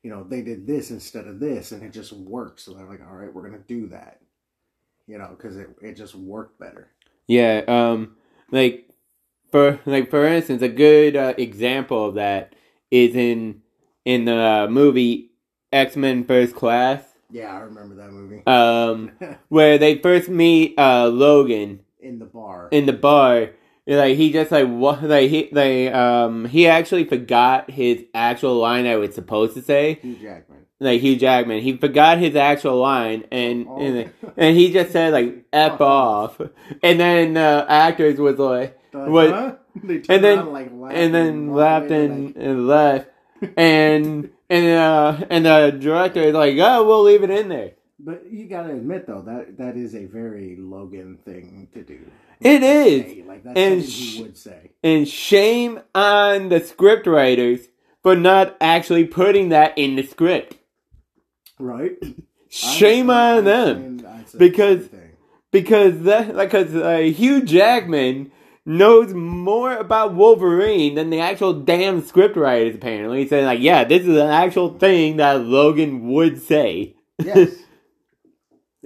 you 0.02 0.12
know, 0.12 0.24
they 0.24 0.42
did 0.42 0.68
this 0.68 0.92
instead 0.92 1.26
of 1.26 1.40
this, 1.40 1.72
and 1.72 1.82
it 1.82 1.92
just 1.92 2.14
worked. 2.14 2.60
So 2.60 2.74
they're 2.74 2.86
like, 2.86 3.02
all 3.02 3.16
right, 3.16 3.34
we're 3.34 3.48
gonna 3.48 3.64
do 3.68 3.88
that, 3.88 4.20
you 5.08 5.18
know, 5.18 5.36
because 5.38 5.56
it 5.56 5.70
it 5.82 5.96
just 5.96 6.16
worked 6.16 6.60
better. 6.60 6.90
Yeah, 7.28 7.62
um 7.68 8.18
like 8.52 8.90
for 9.52 9.80
like 9.86 10.10
for 10.10 10.26
instance, 10.26 10.64
a 10.64 10.70
good 10.70 11.16
uh, 11.16 11.36
example 11.38 12.06
of 12.08 12.16
that 12.16 12.56
is 12.90 13.16
in 13.16 13.62
in 14.06 14.26
the 14.26 14.68
movie 14.72 15.30
X 15.72 15.96
Men 15.96 16.24
First 16.24 16.56
Class. 16.56 17.15
Yeah, 17.32 17.54
I 17.56 17.60
remember 17.62 17.96
that 17.96 18.12
movie. 18.12 18.44
Um, 18.48 19.12
where 19.50 19.78
they 19.78 19.98
first 20.00 20.30
meet 20.30 20.78
uh 20.78 21.08
Logan 21.08 21.82
In 22.00 22.20
the 22.20 22.26
bar. 22.26 22.70
in 22.72 22.86
the 22.86 22.94
bar. 22.94 23.50
Like 23.88 24.18
he 24.18 24.32
just 24.32 24.52
like 24.52 24.68
what 24.68 25.04
like 25.04 25.30
he 25.30 25.50
they 25.52 25.92
um 25.92 26.46
he 26.46 26.68
actually 26.68 27.04
forgot 27.06 27.70
his 27.70 28.04
actual 28.14 28.56
line 28.56 28.86
I 28.88 28.96
was 28.96 29.14
supposed 29.14 29.54
to 29.56 29.62
say. 29.62 30.00
Hugh 30.02 30.16
Jackman. 30.16 30.60
Like 30.80 31.02
Hugh 31.02 31.16
Jackman, 31.16 31.62
he 31.62 31.78
forgot 31.78 32.18
his 32.18 32.36
actual 32.36 32.78
line 32.78 33.26
and 33.32 33.66
Oh. 33.70 33.80
and, 33.80 34.12
and 34.38 34.58
he 34.58 34.74
just 34.74 34.92
said 34.92 35.14
like 35.14 35.46
"f 35.54 35.80
off," 35.82 36.40
and 36.84 37.00
then 37.00 37.38
uh, 37.38 37.66
actors 37.70 38.18
was 38.20 38.38
like 38.40 38.78
Like, 38.94 39.10
What- 39.10 39.30
huh? 39.32 39.56
They 39.84 40.02
and 40.10 40.24
then- 40.24 40.52
like, 40.54 40.72
and 40.92 41.14
then 41.14 41.52
laughed 41.54 41.92
and, 41.92 42.28
like, 42.28 42.36
and 42.46 42.68
left 42.68 43.10
and 43.58 44.30
and 44.50 44.66
uh 44.68 45.26
and 45.30 45.46
the 45.46 45.72
director 45.80 46.22
is 46.22 46.34
like 46.34 46.56
oh 46.60 46.86
we'll 46.86 47.04
leave 47.04 47.24
it 47.24 47.30
in 47.30 47.50
there. 47.50 47.72
But 48.00 48.32
you 48.32 48.48
gotta 48.48 48.72
admit 48.74 49.08
though 49.08 49.22
that 49.22 49.58
that 49.58 49.78
is 49.78 49.96
a 49.96 50.06
very 50.06 50.58
Logan 50.60 51.18
thing 51.26 51.68
to 51.74 51.84
do. 51.84 52.00
It 52.42 52.64
is. 52.64 53.02
say, 53.04 53.24
like 53.26 53.44
that's 53.44 53.58
And 53.58 53.84
sh- 53.84 54.16
he 54.16 54.22
would 54.24 54.38
say. 54.38 54.72
And 54.84 55.08
shame 55.08 55.80
on 55.96 56.50
the 56.50 56.60
script 56.60 57.08
writers 57.08 57.68
for 58.04 58.16
not 58.16 58.56
actually 58.60 59.06
putting 59.06 59.50
that 59.50 59.78
in 59.78 59.96
the 59.96 60.04
script. 60.04 60.58
Right? 61.58 61.94
Shame 62.50 63.10
on 63.10 63.46
them. 63.46 64.00
saying- 64.00 64.06
I 64.06 64.24
said 64.26 64.32
the 64.34 64.38
Because- 64.50 64.90
because 65.52 66.02
that 66.04 66.36
like 66.36 66.52
cause 66.52 66.76
uh, 66.76 66.98
Hugh 66.98 67.42
Jackman 67.44 68.32
knows 68.66 69.14
more 69.14 69.76
about 69.78 70.16
Wolverine 70.16 70.96
than 70.96 71.10
the 71.12 71.20
actual 71.20 71.54
damn 71.54 72.04
script 72.04 72.36
writers 72.36 72.76
apparently. 72.76 73.22
He's 73.22 73.30
saying 73.30 73.46
like, 73.46 73.60
yeah, 73.60 73.84
this 73.84 74.02
is 74.04 74.18
an 74.18 74.30
actual 74.30 74.78
thing 74.78 75.18
that 75.18 75.42
Logan 75.42 76.08
would 76.10 76.42
say. 76.42 76.96
Yes. 77.24 77.52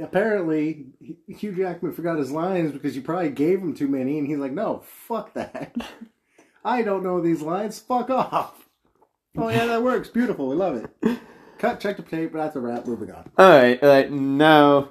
Apparently, 0.02 0.86
Hugh 1.28 1.52
Jackman 1.54 1.92
forgot 1.92 2.18
his 2.18 2.32
lines 2.32 2.72
because 2.72 2.96
you 2.96 3.02
probably 3.02 3.32
gave 3.32 3.60
him 3.60 3.74
too 3.76 3.90
many, 3.90 4.18
and 4.18 4.26
he's 4.28 4.38
like, 4.38 4.54
"No, 4.54 4.82
fuck 4.86 5.34
that. 5.34 5.76
I 6.64 6.84
don't 6.84 7.04
know 7.04 7.20
these 7.22 7.42
lines. 7.42 7.80
Fuck 7.80 8.10
off." 8.10 8.70
Oh 9.38 9.50
yeah, 9.50 9.66
that 9.66 9.84
works. 9.84 10.08
Beautiful. 10.08 10.48
We 10.48 10.56
love 10.56 10.78
it. 10.78 11.20
Cut. 11.58 11.82
Check 11.82 11.98
the 11.98 12.04
tape. 12.04 12.32
but 12.32 12.38
That's 12.40 12.56
a 12.56 12.62
wrap. 12.62 12.86
Moving 12.86 13.12
on. 13.12 13.30
Alright, 13.38 13.84
like 13.84 14.10
no. 14.10 14.90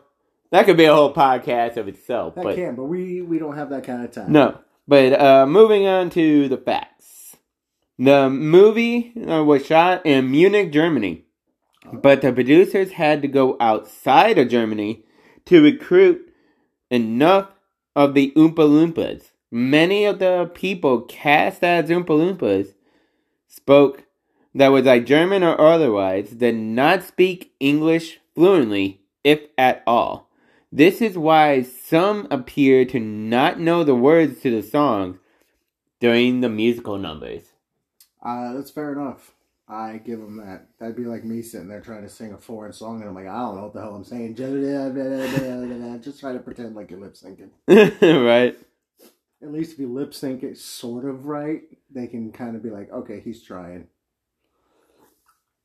That 0.51 0.67
could 0.67 0.77
be 0.77 0.85
a 0.85 0.95
whole 0.95 1.15
podcast 1.15 1.77
of 1.79 1.89
itself, 1.89 2.35
That 2.35 2.45
but 2.45 2.55
can, 2.57 2.75
but 2.75 2.85
we 2.85 3.23
we 3.23 3.39
don't 3.39 3.57
have 3.57 3.71
that 3.71 3.85
kind 3.85 4.05
of 4.05 4.13
time. 4.13 4.31
no. 4.33 4.59
But 4.89 5.21
uh 5.21 5.47
moving 5.47 5.87
on 5.87 6.11
to 6.11 6.49
the 6.49 6.57
facts. 6.57 7.37
The 7.99 8.31
movie 8.31 9.13
uh, 9.29 9.45
was 9.45 9.67
shot 9.67 10.07
in 10.07 10.31
Munich, 10.31 10.73
Germany. 10.73 11.25
But 11.93 12.23
the 12.23 12.33
producers 12.33 12.93
had 12.93 13.23
to 13.23 13.29
go 13.29 13.57
outside 13.61 14.39
of 14.39 14.49
Germany 14.49 15.05
to 15.47 15.63
recruit 15.63 16.33
enough 16.91 17.49
of 17.97 18.15
the 18.15 18.33
Oompa 18.37 18.57
Loompas. 18.57 19.31
Many 19.51 20.05
of 20.05 20.19
the 20.19 20.51
people 20.55 21.03
cast 21.03 21.65
as 21.65 21.91
Oompa 21.91 22.07
Loompas 22.09 22.75
spoke 23.49 24.05
that 24.55 24.69
was 24.69 24.85
like 24.85 25.07
German 25.07 25.43
or 25.43 25.61
otherwise, 25.61 26.31
did 26.31 26.55
not 26.55 27.03
speak 27.03 27.53
English 27.61 28.21
fluently, 28.35 29.01
if 29.25 29.41
at 29.57 29.83
all. 29.87 30.28
This 30.71 31.01
is 31.01 31.17
why 31.17 31.63
some 31.63 32.29
appear 32.31 32.85
to 32.87 33.01
not 33.01 33.59
know 33.59 33.85
the 33.85 33.95
words 33.95 34.41
to 34.43 34.51
the 34.51 34.63
songs 34.63 35.19
during 35.99 36.41
the 36.41 36.51
musical 36.51 36.99
numbers. 36.99 37.43
Uh, 38.23 38.53
that's 38.53 38.71
fair 38.71 38.93
enough. 38.93 39.33
I 39.67 39.99
give 39.99 40.21
them 40.21 40.39
that. 40.39 40.67
That'd 40.79 40.97
be 40.97 41.05
like 41.05 41.25
me 41.25 41.43
sitting 41.43 41.69
there 41.69 41.81
trying 41.81 42.03
to 42.03 42.09
sing 42.09 42.33
a 42.33 42.39
foreign 42.39 42.73
song, 42.73 43.01
and 43.01 43.09
I'm 43.09 43.15
like, 43.15 43.27
I 43.27 43.39
don't 43.39 43.57
know 43.57 43.65
what 43.65 43.75
the 43.75 43.81
hell 43.81 43.95
I'm 43.95 44.05
saying. 44.05 44.35
Just 46.03 46.21
try 46.21 46.33
to 46.33 46.39
pretend 46.39 46.75
like 46.75 46.91
you're 46.91 47.01
lip 47.01 47.15
syncing. 47.15 47.51
right? 48.27 48.57
At 49.43 49.53
least 49.53 49.75
if 49.75 49.79
you 49.79 49.93
lip 49.93 50.15
sync 50.15 50.43
it 50.43 50.59
sort 50.59 51.05
of 51.05 51.27
right, 51.27 51.63
they 51.91 52.07
can 52.07 52.33
kind 52.33 52.57
of 52.57 52.63
be 52.63 52.71
like, 52.71 52.91
okay, 52.91 53.21
he's 53.21 53.43
trying. 53.43 53.89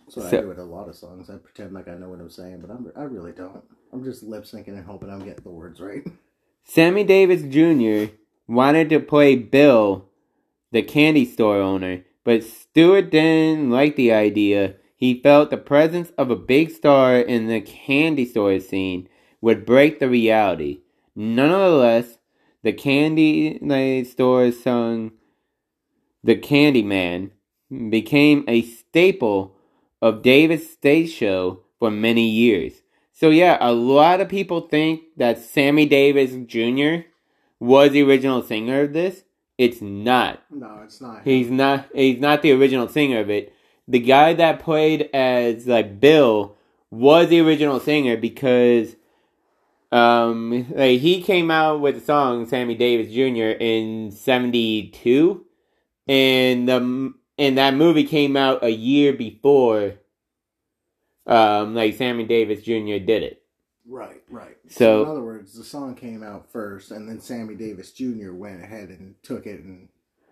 So, 0.10 0.22
I 0.22 0.30
do 0.30 0.52
it 0.52 0.60
a 0.60 0.64
lot 0.64 0.90
of 0.90 0.96
songs. 0.96 1.30
I 1.30 1.38
pretend 1.38 1.74
like 1.74 1.88
I 1.88 1.96
know 1.96 2.10
what 2.10 2.20
I'm 2.20 2.30
saying, 2.30 2.60
but 2.60 2.70
I'm, 2.72 2.92
I 2.96 3.04
really 3.04 3.32
don't. 3.32 3.64
I'm 3.94 4.04
just 4.04 4.24
lip 4.24 4.44
syncing 4.44 4.70
and 4.70 4.86
hoping 4.86 5.12
I'm 5.12 5.24
getting 5.24 5.44
the 5.44 5.52
words 5.52 5.80
right. 5.80 6.04
Sammy 6.64 7.04
Davis 7.04 7.44
Jr. 7.44 8.12
wanted 8.48 8.90
to 8.90 9.00
play 9.00 9.36
Bill, 9.36 10.06
the 10.72 10.82
candy 10.82 11.26
store 11.26 11.58
owner, 11.58 12.04
but 12.24 12.44
Stuart 12.44 13.12
didn't 13.12 13.70
like 13.70 13.96
the 13.96 14.12
idea. 14.12 14.76
He 14.96 15.22
felt 15.22 15.52
the 15.52 15.58
presence 15.58 16.12
of 16.18 16.32
a 16.32 16.36
big 16.36 16.72
star 16.72 17.20
in 17.20 17.48
the 17.48 17.62
candy 17.62 18.26
store 18.26 18.60
scene 18.60 19.10
would 19.42 19.66
break 19.66 20.00
the 20.00 20.10
reality. 20.10 20.80
Nonetheless, 21.16 22.18
the 22.64 22.74
candy 22.74 23.60
store 24.06 24.52
song 24.52 25.12
The 26.24 26.36
Candy 26.36 26.82
Man 26.82 27.32
became 27.90 28.46
a 28.48 28.64
staple 28.64 29.56
of 30.02 30.24
Davis' 30.24 30.72
stage 30.72 31.12
show 31.12 31.64
for 31.78 31.92
many 31.92 32.28
years. 32.28 32.83
So 33.14 33.30
yeah, 33.30 33.58
a 33.62 33.72
lot 33.72 34.22
of 34.22 34.28
people 34.28 34.62
think 34.62 35.04
that 35.18 35.38
Sammy 35.38 35.86
Davis 35.86 36.32
Jr. 36.48 37.08
was 37.60 37.92
the 37.92 38.02
original 38.02 38.42
singer 38.42 38.82
of 38.82 38.94
this. 38.94 39.24
It's 39.58 39.82
not. 39.82 40.42
No, 40.50 40.82
it's 40.84 41.00
not. 41.00 41.22
He's 41.24 41.50
not. 41.52 41.88
He's 41.94 42.20
not 42.20 42.42
the 42.42 42.52
original 42.52 42.88
singer 42.88 43.20
of 43.20 43.30
it. 43.30 43.54
The 43.88 44.00
guy 44.00 44.34
that 44.34 44.60
played 44.60 45.10
as 45.14 45.68
like 45.68 46.00
Bill 46.00 46.58
was 46.90 47.30
the 47.30 47.40
original 47.40 47.80
singer 47.80 48.18
because 48.18 48.96
um 49.92 50.66
like 50.72 51.00
he 51.00 51.22
came 51.22 51.52
out 51.52 51.82
with 51.82 51.96
the 51.96 52.02
song 52.02 52.48
Sammy 52.48 52.74
Davis 52.74 53.14
Jr. 53.14 53.58
in 53.62 54.12
'72, 54.12 55.46
and 56.08 56.68
the 56.68 57.14
and 57.38 57.58
that 57.60 57.76
movie 57.76 58.06
came 58.06 58.36
out 58.36 58.64
a 58.64 58.72
year 58.72 59.14
before. 59.14 59.94
Um, 61.26 61.74
like 61.76 61.96
Sammy 61.96 62.26
Davis 62.26 62.62
Jr. 62.64 62.98
did 63.00 63.24
it. 63.24 63.44
Right, 63.88 64.22
right. 64.30 64.58
So- 64.68 65.04
in 65.04 65.10
other 65.10 65.24
words, 65.24 65.54
the 65.58 65.64
song 65.64 65.96
came 65.96 66.24
out 66.24 66.52
first, 66.52 66.92
and 66.92 67.08
then 67.08 67.20
Sammy 67.22 67.56
Davis 67.56 67.92
Jr. 67.92 68.32
went 68.34 68.62
ahead 68.62 68.90
and 68.90 69.16
took 69.24 69.46
it, 69.46 69.62
and 69.64 69.90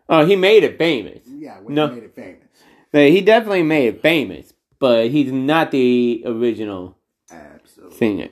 Oh, 0.09 0.25
he 0.25 0.35
made 0.35 0.63
it 0.63 0.77
famous. 0.77 1.25
yeah, 1.27 1.59
No. 1.67 1.87
made 1.87 2.03
it 2.03 2.15
famous. 2.15 2.47
He 2.91 3.21
definitely 3.21 3.63
made 3.63 3.87
it 3.87 4.01
famous, 4.01 4.53
but 4.79 5.09
he's 5.11 5.31
not 5.31 5.71
the 5.71 6.23
original 6.25 6.97
Absolutely. 7.31 7.97
singer. 7.97 8.29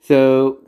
So, 0.00 0.58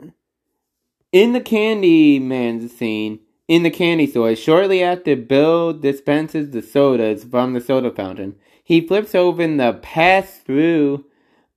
in 1.11 1.33
the 1.33 1.41
Candyman 1.41 2.67
scene, 2.69 3.19
in 3.47 3.63
the 3.63 3.69
candy 3.69 4.07
store, 4.07 4.35
shortly 4.35 4.81
after 4.83 5.15
Bill 5.15 5.71
dispenses 5.73 6.49
the 6.49 6.61
sodas 6.61 7.23
from 7.23 7.53
the 7.53 7.61
soda 7.61 7.91
fountain, 7.91 8.35
he 8.67 8.85
flips 8.85 9.15
open 9.15 9.55
the 9.55 9.71
pass 9.71 10.39
through 10.39 11.05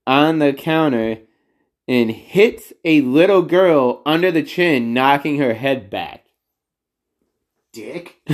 on 0.07 0.39
the 0.39 0.53
counter 0.53 1.17
and 1.85 2.09
hits 2.09 2.71
a 2.85 3.01
little 3.01 3.41
girl 3.41 4.01
under 4.05 4.31
the 4.31 4.41
chin, 4.41 4.93
knocking 4.93 5.37
her 5.37 5.53
head 5.53 5.89
back. 5.89 6.27
Dick. 7.73 8.21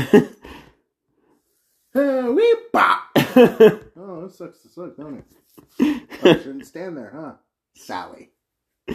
Uh, 1.96 2.32
wee 2.32 2.56
bop. 2.72 3.00
Oh, 3.16 4.22
that 4.22 4.32
sucks 4.32 4.60
to 4.60 4.70
suck, 4.70 4.96
don't 4.98 5.24
it? 5.80 6.04
I 6.24 6.34
shouldn't 6.38 6.68
stand 6.68 6.96
there, 6.96 7.12
huh? 7.12 7.34
Sally. 7.74 8.30
I'm 8.88 8.94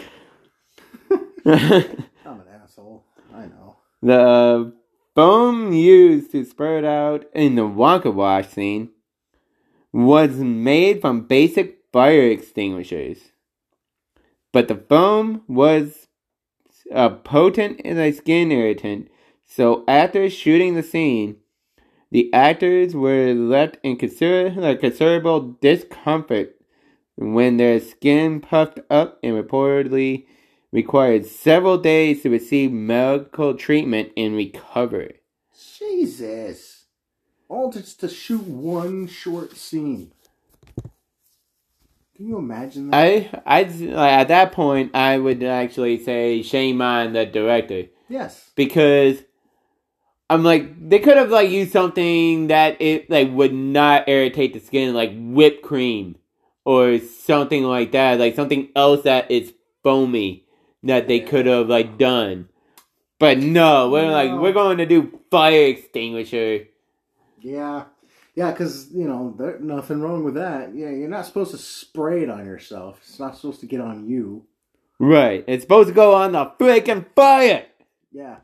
an 1.45 2.47
asshole. 2.63 3.03
I 3.33 3.47
know. 3.47 3.75
The 4.01 4.73
foam 5.15 5.73
used 5.73 6.31
to 6.31 6.45
spurt 6.45 6.85
out 6.85 7.25
in 7.35 7.55
the 7.55 7.63
Wonka 7.63 8.13
Wash 8.13 8.47
scene 8.47 8.92
was 9.93 10.31
made 10.37 10.99
from 10.99 11.21
basic 11.21 11.77
fire 11.93 12.29
extinguishers. 12.29 13.19
But 14.51 14.67
the 14.67 14.75
foam 14.75 15.43
was 15.47 16.07
a 16.91 17.09
potent 17.11 17.81
and 17.85 17.99
a 17.99 18.11
skin 18.11 18.51
irritant, 18.51 19.09
so 19.45 19.83
after 19.87 20.29
shooting 20.29 20.73
the 20.73 20.83
scene, 20.83 21.37
the 22.11 22.31
actors 22.33 22.95
were 22.95 23.33
left 23.33 23.77
in 23.83 23.95
consider- 23.95 24.75
considerable 24.77 25.57
discomfort 25.61 26.55
when 27.15 27.57
their 27.57 27.79
skin 27.79 28.41
puffed 28.41 28.79
up 28.89 29.19
and 29.23 29.33
reportedly 29.33 30.25
required 30.71 31.25
several 31.25 31.77
days 31.77 32.23
to 32.23 32.29
receive 32.29 32.71
medical 32.71 33.53
treatment 33.53 34.11
and 34.17 34.35
recover. 34.35 35.09
Jesus. 35.77 36.72
All 37.53 37.71
just 37.71 37.99
to 37.99 38.09
shoot 38.09 38.41
one 38.47 39.05
short 39.05 39.55
scene. 39.55 40.11
Can 42.15 42.27
you 42.27 42.39
imagine 42.39 42.89
that? 42.89 42.97
I, 42.97 43.29
I, 43.45 43.61
like, 43.61 44.11
at 44.11 44.27
that 44.29 44.53
point, 44.53 44.95
I 44.95 45.19
would 45.19 45.43
actually 45.43 46.03
say 46.03 46.41
shame 46.41 46.81
on 46.81 47.13
the 47.13 47.27
director 47.27 47.83
yes. 48.09 48.49
because 48.55 49.21
I'm 50.31 50.43
like 50.43 50.89
they 50.89 50.97
could 50.97 51.15
have 51.15 51.29
like 51.29 51.51
used 51.51 51.71
something 51.71 52.47
that 52.47 52.81
it 52.81 53.07
like 53.11 53.29
would 53.31 53.53
not 53.53 54.09
irritate 54.09 54.53
the 54.53 54.59
skin, 54.59 54.95
like 54.95 55.11
whipped 55.15 55.61
cream 55.61 56.15
or 56.65 56.97
something 56.97 57.63
like 57.65 57.91
that, 57.91 58.17
like 58.19 58.35
something 58.35 58.69
else 58.75 59.03
that 59.03 59.29
is 59.29 59.53
foamy 59.83 60.47
that 60.81 61.07
they 61.07 61.21
Yeah. 61.21 61.27
could 61.27 61.45
have 61.45 61.67
like 61.67 61.99
done. 61.99 62.49
But 63.19 63.37
no, 63.37 63.91
we're 63.91 64.09
like 64.09 64.31
we're 64.41 64.53
going 64.53 64.79
to 64.79 64.87
do 64.87 65.19
fire 65.29 65.67
extinguisher. 65.67 66.65
Yeah. 67.43 67.85
Yeah, 68.35 68.51
because, 68.51 68.91
you 68.91 69.07
know, 69.07 69.35
there's 69.37 69.61
nothing 69.61 70.01
wrong 70.01 70.23
with 70.23 70.33
that. 70.35 70.73
Yeah, 70.73 70.89
you're 70.89 71.07
not 71.07 71.27
supposed 71.27 71.51
to 71.51 71.57
spray 71.57 72.23
it 72.23 72.29
on 72.29 72.45
yourself. 72.45 72.99
It's 73.01 73.19
not 73.19 73.35
supposed 73.35 73.59
to 73.59 73.67
get 73.67 73.79
on 73.79 74.07
you. 74.07 74.47
Right. 74.99 75.43
It's 75.47 75.63
supposed 75.63 75.89
to 75.89 75.93
go 75.93 76.15
on 76.15 76.31
the 76.31 76.45
freaking 76.59 77.05
fire. 77.15 77.65
Yeah. 78.11 78.37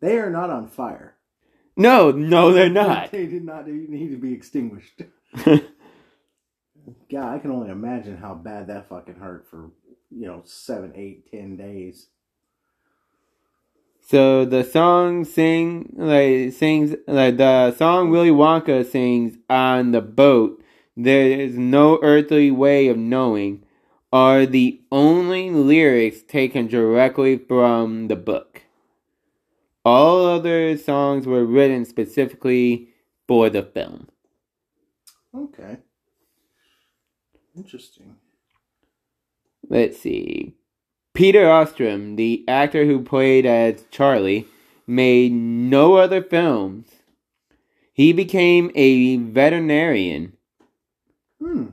They 0.00 0.18
are 0.18 0.30
not 0.30 0.50
on 0.50 0.68
fire. 0.68 1.16
No, 1.76 2.10
no, 2.10 2.52
they're 2.52 2.68
not. 2.68 3.10
They 3.12 3.26
did 3.26 3.44
not 3.44 3.66
need 3.66 4.10
to 4.10 4.16
be 4.16 4.34
extinguished. 4.34 5.02
God, 7.10 7.34
I 7.34 7.38
can 7.38 7.50
only 7.50 7.70
imagine 7.70 8.16
how 8.16 8.34
bad 8.34 8.66
that 8.66 8.88
fucking 8.88 9.14
hurt 9.16 9.46
for, 9.48 9.70
you 10.10 10.26
know, 10.26 10.42
seven, 10.44 10.92
eight, 10.94 11.30
ten 11.30 11.56
days. 11.56 12.08
So 14.10 14.44
the 14.44 14.64
song 14.64 15.24
sing 15.24 15.94
like 15.96 16.52
sings 16.52 16.96
like 17.06 17.36
the 17.36 17.72
song 17.76 18.10
Willy 18.10 18.30
Wonka 18.30 18.84
sings 18.84 19.38
on 19.48 19.92
the 19.92 20.00
boat. 20.00 20.60
There 20.96 21.30
is 21.30 21.56
no 21.56 22.00
earthly 22.02 22.50
way 22.50 22.88
of 22.88 22.96
knowing. 22.96 23.62
Are 24.12 24.46
the 24.46 24.80
only 24.90 25.50
lyrics 25.50 26.22
taken 26.22 26.66
directly 26.66 27.38
from 27.38 28.08
the 28.08 28.16
book. 28.16 28.62
All 29.84 30.26
other 30.26 30.76
songs 30.76 31.24
were 31.24 31.44
written 31.44 31.84
specifically 31.84 32.88
for 33.28 33.48
the 33.48 33.62
film. 33.62 34.08
Okay. 35.32 35.76
Interesting. 37.54 38.16
Let's 39.68 40.00
see. 40.00 40.56
Peter 41.14 41.44
Ostrum, 41.44 42.16
the 42.16 42.44
actor 42.46 42.84
who 42.84 43.02
played 43.02 43.44
as 43.44 43.84
Charlie, 43.90 44.46
made 44.86 45.32
no 45.32 45.96
other 45.96 46.22
films. 46.22 46.86
He 47.92 48.12
became 48.12 48.70
a 48.74 49.16
veterinarian. 49.16 50.36
Hmm. 51.40 51.66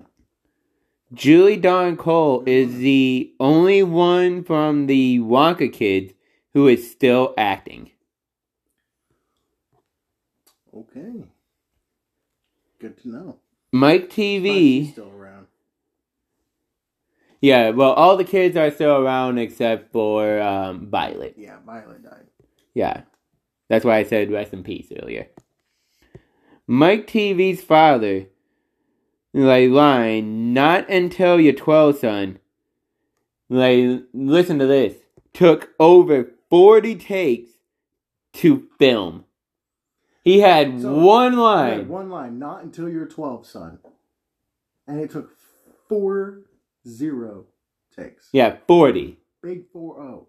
Julie 1.13 1.57
Dawn 1.57 1.95
Cole 1.95 2.43
is 2.45 2.79
the 2.79 3.31
only 3.39 3.81
one 3.81 4.43
from 4.43 4.87
the 4.87 5.19
Wonka 5.19 5.71
kids 5.71 6.13
who 6.53 6.67
is 6.67 6.89
still 6.89 7.33
acting. 7.37 7.91
Okay. 10.75 11.23
Good 12.79 13.01
to 13.03 13.09
know. 13.09 13.37
Mike 13.71 14.09
TV. 14.09 14.93
Yeah, 17.41 17.69
well, 17.69 17.93
all 17.93 18.17
the 18.17 18.23
kids 18.23 18.57
are 18.57 18.71
still 18.71 18.97
around 18.97 19.37
except 19.37 19.91
for 19.91 20.41
um, 20.41 20.89
Violet. 20.89 21.35
Yeah, 21.37 21.57
Violet 21.65 22.03
died. 22.03 22.25
Yeah. 22.73 23.01
That's 23.69 23.85
why 23.85 23.97
I 23.97 24.03
said 24.03 24.31
rest 24.31 24.53
in 24.53 24.63
peace 24.63 24.91
earlier. 25.01 25.27
Mike 26.67 27.05
TV's 27.07 27.61
father, 27.61 28.25
like, 29.33 29.69
line, 29.69 30.53
not 30.53 30.89
until 30.89 31.39
you're 31.39 31.53
12, 31.53 31.97
son. 31.99 32.39
Like, 33.49 34.03
listen 34.13 34.59
to 34.59 34.65
this. 34.65 34.95
Took 35.33 35.69
over 35.79 36.31
40 36.49 36.95
takes 36.95 37.51
to 38.33 38.67
film. 38.79 39.25
He 40.23 40.39
had 40.39 40.81
So, 40.81 40.93
one 40.93 41.37
line. 41.37 41.87
one 41.87 42.09
line, 42.09 42.39
not 42.39 42.63
until 42.63 42.89
you're 42.89 43.05
12, 43.05 43.45
son. 43.47 43.79
And 44.87 44.99
it 44.99 45.11
took 45.11 45.31
four 45.87 46.41
zero 46.87 47.45
takes. 47.95 48.29
Yeah, 48.31 48.57
40. 48.67 49.19
Big 49.41 49.65
4 49.71 49.95
0. 49.95 50.27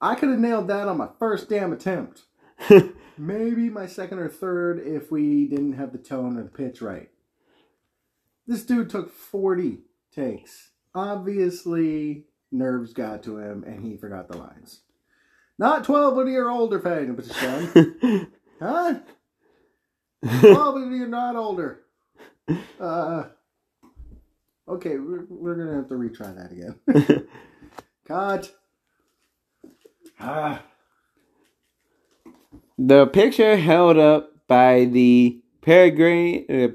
I 0.00 0.14
could 0.14 0.30
have 0.30 0.38
nailed 0.38 0.68
that 0.68 0.88
on 0.88 0.96
my 0.96 1.08
first 1.18 1.48
damn 1.48 1.72
attempt. 1.72 2.22
Maybe 3.18 3.68
my 3.68 3.86
second 3.86 4.18
or 4.18 4.28
third 4.28 4.80
if 4.80 5.10
we 5.10 5.46
didn't 5.46 5.74
have 5.74 5.92
the 5.92 5.98
tone 5.98 6.38
or 6.38 6.44
the 6.44 6.50
pitch 6.50 6.80
right. 6.80 7.10
This 8.46 8.64
dude 8.64 8.88
took 8.88 9.12
40 9.12 9.80
takes. 10.14 10.70
Obviously, 10.94 12.24
nerves 12.50 12.92
got 12.92 13.22
to 13.24 13.38
him 13.38 13.62
and 13.64 13.84
he 13.84 13.96
forgot 13.96 14.28
the 14.28 14.38
lines. 14.38 14.80
Not 15.58 15.84
12 15.84 16.16
when 16.16 16.28
you're 16.28 16.50
older, 16.50 16.80
Fang, 16.80 17.14
but 17.14 17.26
son. 17.26 18.32
Huh? 18.60 18.96
12 20.40 20.74
when 20.74 20.92
you're 20.92 21.08
not 21.08 21.34
older. 21.34 21.80
Uh, 22.78 23.24
okay, 24.70 24.98
we're, 24.98 25.26
we're 25.28 25.54
going 25.54 25.68
to 25.68 25.74
have 25.74 25.88
to 25.88 25.94
retry 25.94 26.34
that 26.36 26.52
again. 26.52 27.26
Cut. 28.06 28.52
Ah. 30.18 30.62
The 32.78 33.06
picture 33.06 33.56
held 33.56 33.98
up 33.98 34.46
by 34.46 34.86
the 34.86 35.40
Paraguay, 35.60 36.46
uh, 36.48 36.68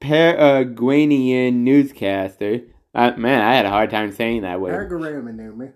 Paraguayan 0.00 1.64
newscaster. 1.64 2.62
Uh, 2.94 3.12
man, 3.16 3.40
I 3.40 3.54
had 3.54 3.66
a 3.66 3.70
hard 3.70 3.90
time 3.90 4.12
saying 4.12 4.42
that 4.42 4.60
word. 4.60 4.70
Paragrama 4.70 5.32
knew 5.32 5.54
me. 5.54 5.68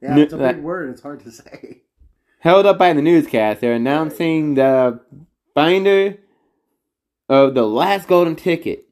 Yeah, 0.00 0.18
it's 0.18 0.32
a 0.32 0.38
big 0.38 0.58
word. 0.58 0.90
It's 0.90 1.02
hard 1.02 1.20
to 1.20 1.30
say. 1.30 1.82
Held 2.40 2.66
up 2.66 2.78
by 2.78 2.92
the 2.92 3.02
newscaster 3.02 3.72
announcing 3.72 4.54
the 4.54 5.00
binder 5.54 6.18
of 7.28 7.54
the 7.54 7.66
last 7.66 8.06
golden 8.06 8.36
ticket 8.36 8.86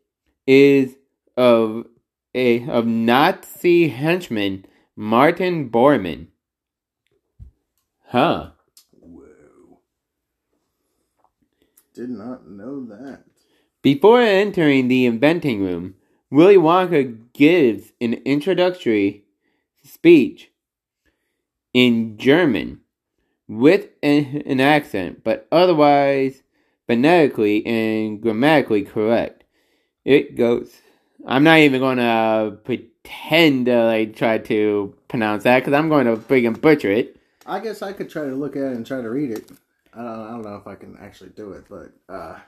is 0.47 0.97
of 1.37 1.87
a 2.35 2.68
of 2.68 2.87
Nazi 2.87 3.88
henchman 3.88 4.66
Martin 4.97 5.70
Bormann. 5.70 6.29
Huh. 8.07 8.51
Whoa. 8.92 9.81
Did 11.94 12.11
not 12.11 12.49
know 12.49 12.85
that. 12.87 13.25
Before 13.83 14.20
entering 14.20 14.88
the 14.88 15.07
inventing 15.07 15.62
room, 15.62 15.94
Willy 16.31 16.57
Wonka 16.57 17.18
gives 17.33 17.92
an 18.01 18.14
introductory 18.25 19.25
speech 19.85 20.51
in 21.73 22.16
German 22.16 22.81
with 23.47 23.88
an, 24.03 24.42
an 24.47 24.61
accent, 24.61 25.23
but 25.23 25.47
otherwise 25.53 26.42
phonetically 26.87 27.64
and 27.66 28.20
grammatically 28.20 28.83
correct. 28.83 29.44
It 30.05 30.37
goes. 30.37 30.73
I'm 31.27 31.45
not 31.45 31.59
even 31.59 31.81
going 31.81 31.99
to 31.99 32.59
pretend 32.65 33.67
to 33.67 33.85
like 33.85 34.17
try 34.17 34.39
to 34.39 34.95
pronounce 35.09 35.45
that 35.45 35.61
because 35.61 35.73
I'm 35.73 35.89
going 35.89 36.07
to 36.07 36.17
friggin' 36.17 36.61
butcher 36.61 36.91
it. 36.91 37.17
I 37.47 37.61
guess 37.61 37.83
I 37.83 37.93
could 37.93 38.11
try 38.11 38.25
to 38.25 38.35
look 38.35 38.57
at 38.57 38.63
it 38.63 38.77
and 38.77 38.87
try 38.87 39.01
to 39.01 39.11
read 39.11 39.31
it. 39.31 39.51
I 39.93 40.03
don't, 40.03 40.21
I 40.21 40.31
don't 40.31 40.43
know 40.43 40.57
if 40.57 40.67
I 40.67 40.75
can 40.75 40.97
actually 41.01 41.31
do 41.31 41.53
it, 41.53 41.65
but 41.69 41.93
uh, 42.09 42.39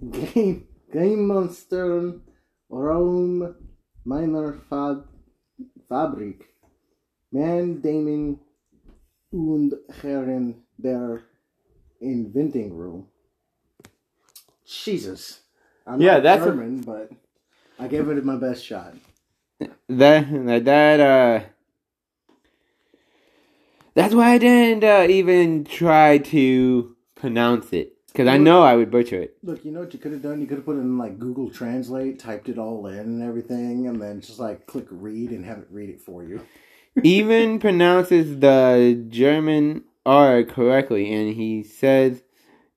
Game, 0.00 0.66
Game 0.90 1.26
Monstern 1.26 2.22
Raum 2.70 3.54
meiner 4.04 4.54
Fab 4.68 5.08
Fabrik. 5.88 6.46
Man, 7.32 7.80
Damon 7.82 8.40
und 9.30 9.74
Herren 10.02 10.64
der 10.78 11.20
Inventing 12.00 12.72
Room. 12.72 13.06
Jesus. 14.64 15.42
I'm 15.86 16.00
Yeah, 16.00 16.20
that's 16.20 16.42
a- 16.42 16.46
German, 16.46 16.80
but 16.80 17.10
I 17.78 17.86
gave 17.88 18.08
it 18.08 18.24
my 18.24 18.36
best 18.36 18.64
shot. 18.64 18.94
That 19.88 20.64
that 20.64 21.00
uh. 21.00 21.40
That's 23.94 24.14
why 24.14 24.32
I 24.32 24.38
didn't 24.38 24.84
uh, 24.84 25.06
even 25.08 25.64
try 25.64 26.18
to 26.18 26.96
pronounce 27.14 27.72
it 27.72 27.94
because 28.08 28.28
I 28.28 28.38
know 28.38 28.62
I 28.62 28.74
would 28.76 28.90
butcher 28.90 29.20
it. 29.20 29.36
Look, 29.42 29.64
you 29.64 29.70
know 29.72 29.80
what 29.80 29.92
you 29.92 29.98
could 29.98 30.12
have 30.12 30.22
done? 30.22 30.40
You 30.40 30.46
could 30.46 30.58
have 30.58 30.64
put 30.64 30.76
it 30.76 30.80
in 30.80 30.98
like 30.98 31.18
Google 31.18 31.50
Translate, 31.50 32.18
typed 32.18 32.48
it 32.48 32.58
all 32.58 32.86
in 32.86 32.98
and 32.98 33.22
everything, 33.22 33.86
and 33.86 34.00
then 34.00 34.20
just 34.20 34.38
like 34.38 34.66
click 34.66 34.86
read 34.90 35.30
and 35.30 35.44
have 35.44 35.58
it 35.58 35.68
read 35.70 35.90
it 35.90 36.00
for 36.00 36.24
you. 36.24 36.46
even 37.02 37.58
pronounces 37.58 38.40
the 38.40 39.04
German 39.08 39.84
R 40.06 40.42
correctly, 40.44 41.12
and 41.12 41.34
he 41.34 41.62
says 41.62 42.22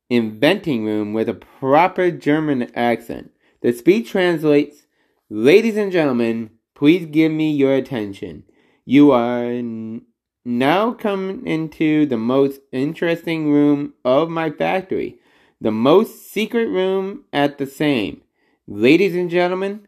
inventing 0.10 0.86
room 0.86 1.14
with 1.14 1.30
a 1.30 1.34
proper 1.34 2.12
German 2.12 2.70
accent. 2.76 3.32
The 3.62 3.72
speech 3.72 4.12
translates 4.12 4.84
Ladies 5.30 5.78
and 5.78 5.92
gentlemen, 5.92 6.52
please 6.76 7.08
give 7.08 7.32
me 7.32 7.52
your 7.52 7.74
attention. 7.74 8.44
You 8.86 9.12
are 9.12 9.46
n- 9.46 10.04
now 10.46 10.92
come 10.92 11.46
into 11.46 12.06
the 12.06 12.18
most 12.18 12.60
interesting 12.72 13.52
room 13.52 13.94
of 14.04 14.30
my 14.30 14.50
factory, 14.50 15.20
the 15.62 15.72
most 15.72 16.32
secret 16.32 16.68
room 16.68 17.24
at 17.32 17.58
the 17.58 17.66
same. 17.66 18.22
Ladies 18.68 19.16
and 19.16 19.30
gentlemen, 19.30 19.88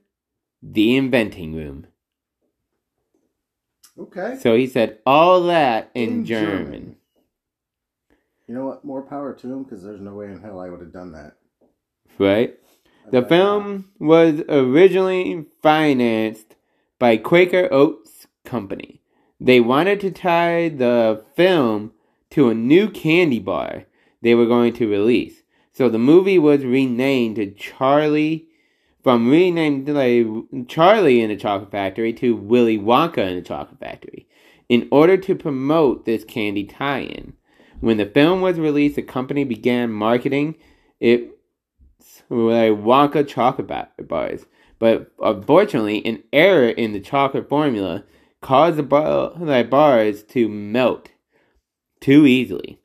the 0.61 0.95
inventing 0.95 1.53
room. 1.53 1.87
Okay. 3.97 4.37
So 4.39 4.55
he 4.55 4.67
said 4.67 4.99
all 5.05 5.43
that 5.43 5.91
in, 5.93 6.09
In 6.09 6.25
German. 6.25 6.63
German. 6.63 6.95
You 8.47 8.55
know 8.55 8.65
what? 8.65 8.85
More 8.85 9.01
power 9.01 9.33
to 9.33 9.51
him 9.51 9.63
because 9.63 9.83
there's 9.83 10.01
no 10.01 10.13
way 10.13 10.25
in 10.27 10.41
hell 10.41 10.59
I 10.59 10.69
would 10.69 10.81
have 10.81 10.93
done 10.93 11.13
that. 11.13 11.33
right? 12.19 12.55
The 13.11 13.21
film 13.23 13.91
was 13.99 14.41
originally 14.49 15.45
financed 15.61 16.55
by 16.99 17.17
Quaker 17.17 17.67
Oats 17.71 18.27
Company. 18.43 19.01
They 19.39 19.59
wanted 19.59 19.99
to 20.01 20.11
tie 20.11 20.69
the 20.69 21.23
film 21.35 21.91
to 22.31 22.49
a 22.49 22.55
new 22.55 22.89
candy 22.89 23.39
bar 23.39 23.85
they 24.21 24.35
were 24.35 24.45
going 24.45 24.73
to 24.73 24.89
release. 24.89 25.43
So 25.73 25.89
the 25.89 25.99
movie 25.99 26.39
was 26.39 26.63
renamed 26.63 27.35
to 27.35 27.51
Charlie, 27.51 28.47
from 29.03 29.29
renamed 29.29 29.89
like 29.89 30.67
Charlie 30.67 31.21
in 31.21 31.29
the 31.29 31.35
Chocolate 31.35 31.71
Factory 31.71 32.13
to 32.13 32.35
Willy 32.35 32.79
Wonka 32.79 33.27
in 33.27 33.35
the 33.35 33.41
Chocolate 33.41 33.79
Factory, 33.79 34.27
in 34.69 34.87
order 34.91 35.17
to 35.17 35.35
promote 35.35 36.05
this 36.05 36.23
candy 36.23 36.63
tie-in. 36.63 37.33
When 37.81 37.97
the 37.97 38.05
film 38.05 38.41
was 38.41 38.57
released, 38.57 38.95
the 38.95 39.01
company 39.01 39.43
began 39.43 39.91
marketing 39.91 40.55
it 40.99 41.37
like 42.29 42.71
Wonka 42.71 43.27
chocolate 43.27 43.67
bars. 44.07 44.45
But 44.79 45.11
unfortunately, 45.21 46.05
an 46.05 46.23
error 46.33 46.69
in 46.69 46.93
the 46.93 46.99
chocolate 46.99 47.49
formula 47.49 48.03
caused 48.45 48.77
the 48.77 48.83
bar- 48.83 49.31
like 49.39 49.71
bars 49.71 50.21
to 50.21 50.47
melt 50.47 51.09
too 51.99 52.27
easily, 52.27 52.79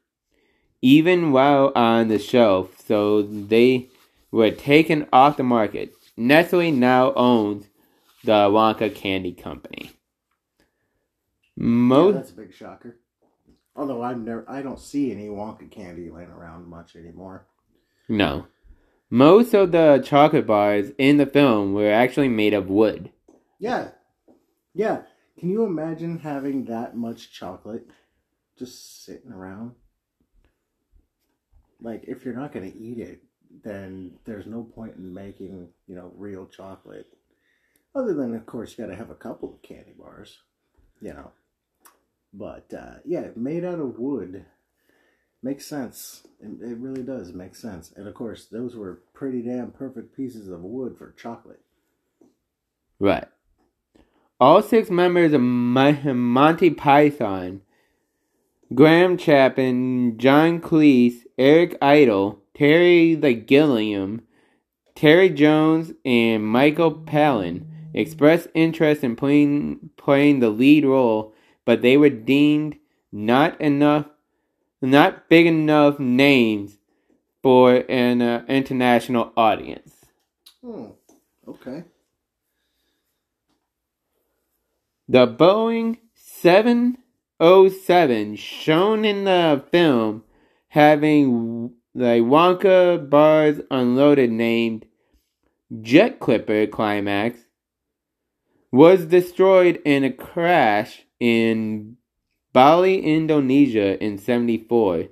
even 0.80 1.32
while 1.32 1.70
on 1.76 2.08
the 2.08 2.18
shelf. 2.18 2.80
So 2.82 3.20
they 3.20 3.90
were 4.30 4.50
taken 4.50 5.06
off 5.12 5.36
the 5.36 5.42
market. 5.42 5.92
Nestle 6.16 6.70
now 6.70 7.12
owns 7.12 7.66
the 8.24 8.48
Wonka 8.48 8.94
Candy 8.94 9.32
Company. 9.32 9.92
Yeah, 11.56 12.10
that's 12.12 12.30
a 12.30 12.34
big 12.34 12.54
shocker. 12.54 12.96
Although 13.76 14.02
I've 14.02 14.18
never, 14.18 14.46
I 14.48 14.62
don't 14.62 14.80
see 14.80 15.12
any 15.12 15.28
Wonka 15.28 15.70
candy 15.70 16.08
laying 16.08 16.30
around 16.30 16.66
much 16.66 16.96
anymore. 16.96 17.46
no, 18.08 18.46
most 19.10 19.54
of 19.54 19.72
the 19.72 20.02
chocolate 20.02 20.46
bars 20.46 20.92
in 20.96 21.18
the 21.18 21.26
film 21.26 21.74
were 21.74 21.90
actually 21.90 22.28
made 22.28 22.54
of 22.54 22.70
wood. 22.70 23.10
Yeah, 23.58 23.88
yeah. 24.72 25.02
Can 25.40 25.48
you 25.48 25.64
imagine 25.64 26.18
having 26.18 26.66
that 26.66 26.94
much 26.94 27.32
chocolate 27.32 27.88
just 28.58 29.06
sitting 29.06 29.32
around? 29.32 29.72
Like, 31.80 32.04
if 32.06 32.26
you're 32.26 32.36
not 32.36 32.52
going 32.52 32.70
to 32.70 32.78
eat 32.78 32.98
it, 32.98 33.22
then 33.64 34.18
there's 34.26 34.46
no 34.46 34.62
point 34.62 34.96
in 34.96 35.14
making, 35.14 35.70
you 35.86 35.96
know, 35.96 36.12
real 36.14 36.44
chocolate. 36.44 37.06
Other 37.94 38.12
than, 38.12 38.34
of 38.34 38.44
course, 38.44 38.76
you 38.76 38.84
got 38.84 38.90
to 38.90 38.96
have 38.96 39.08
a 39.08 39.14
couple 39.14 39.54
of 39.54 39.62
candy 39.62 39.94
bars, 39.98 40.36
you 41.00 41.14
know. 41.14 41.30
But 42.34 42.74
uh, 42.74 42.96
yeah, 43.06 43.28
made 43.34 43.64
out 43.64 43.80
of 43.80 43.98
wood 43.98 44.44
makes 45.42 45.66
sense. 45.66 46.22
It, 46.40 46.50
it 46.60 46.76
really 46.76 47.02
does 47.02 47.32
make 47.32 47.56
sense. 47.56 47.94
And 47.96 48.06
of 48.06 48.12
course, 48.12 48.44
those 48.44 48.76
were 48.76 49.04
pretty 49.14 49.40
damn 49.40 49.70
perfect 49.70 50.14
pieces 50.14 50.48
of 50.48 50.60
wood 50.60 50.96
for 50.98 51.12
chocolate. 51.12 51.62
Right. 52.98 53.26
All 54.40 54.62
six 54.62 54.88
members 54.88 55.34
of 55.34 55.42
Monty 55.42 56.70
Python, 56.70 57.60
Graham 58.74 59.18
Chapman, 59.18 60.16
John 60.16 60.62
Cleese, 60.62 61.24
Eric 61.36 61.76
Idle, 61.82 62.40
Terry 62.54 63.14
the 63.14 63.34
Gilliam, 63.34 64.22
Terry 64.94 65.28
Jones, 65.28 65.92
and 66.06 66.46
Michael 66.46 66.92
Palin 66.92 67.70
expressed 67.92 68.48
interest 68.54 69.04
in 69.04 69.14
playing 69.14 69.90
playing 69.98 70.40
the 70.40 70.48
lead 70.48 70.86
role, 70.86 71.34
but 71.66 71.82
they 71.82 71.98
were 71.98 72.08
deemed 72.08 72.78
not 73.12 73.60
enough, 73.60 74.06
not 74.80 75.28
big 75.28 75.44
enough 75.44 75.98
names 75.98 76.78
for 77.42 77.84
an 77.90 78.22
uh, 78.22 78.44
international 78.48 79.34
audience. 79.36 79.94
Hmm. 80.64 80.86
Okay. 81.46 81.84
The 85.10 85.26
Boeing 85.26 85.98
707 86.14 88.36
shown 88.36 89.04
in 89.04 89.24
the 89.24 89.64
film 89.72 90.22
having 90.68 91.72
the 91.92 92.22
Wonka 92.22 93.10
bars 93.10 93.60
unloaded 93.72 94.30
named 94.30 94.86
Jet 95.82 96.20
Clipper 96.20 96.68
Climax 96.68 97.40
was 98.70 99.06
destroyed 99.06 99.82
in 99.84 100.04
a 100.04 100.12
crash 100.12 101.06
in 101.18 101.96
Bali, 102.52 103.00
Indonesia 103.00 104.00
in 104.00 104.16
74 104.16 105.08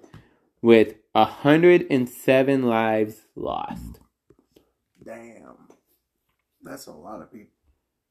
with 0.63 0.95
107 1.11 2.63
lives 2.63 3.23
lost. 3.35 3.99
Damn. 5.05 5.57
That's 6.63 6.87
a 6.87 6.93
lot 6.93 7.21
of 7.21 7.33
people. 7.33 7.51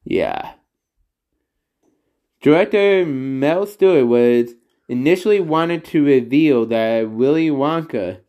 Yeah. 0.04 0.52
Director 2.40 3.04
Mel 3.04 3.66
Stuart 3.66 4.06
was 4.06 4.54
initially 4.88 5.40
wanted 5.40 5.84
to 5.86 6.04
reveal 6.04 6.66
that 6.66 7.10
Willy 7.10 7.50
Wonka 7.50 8.20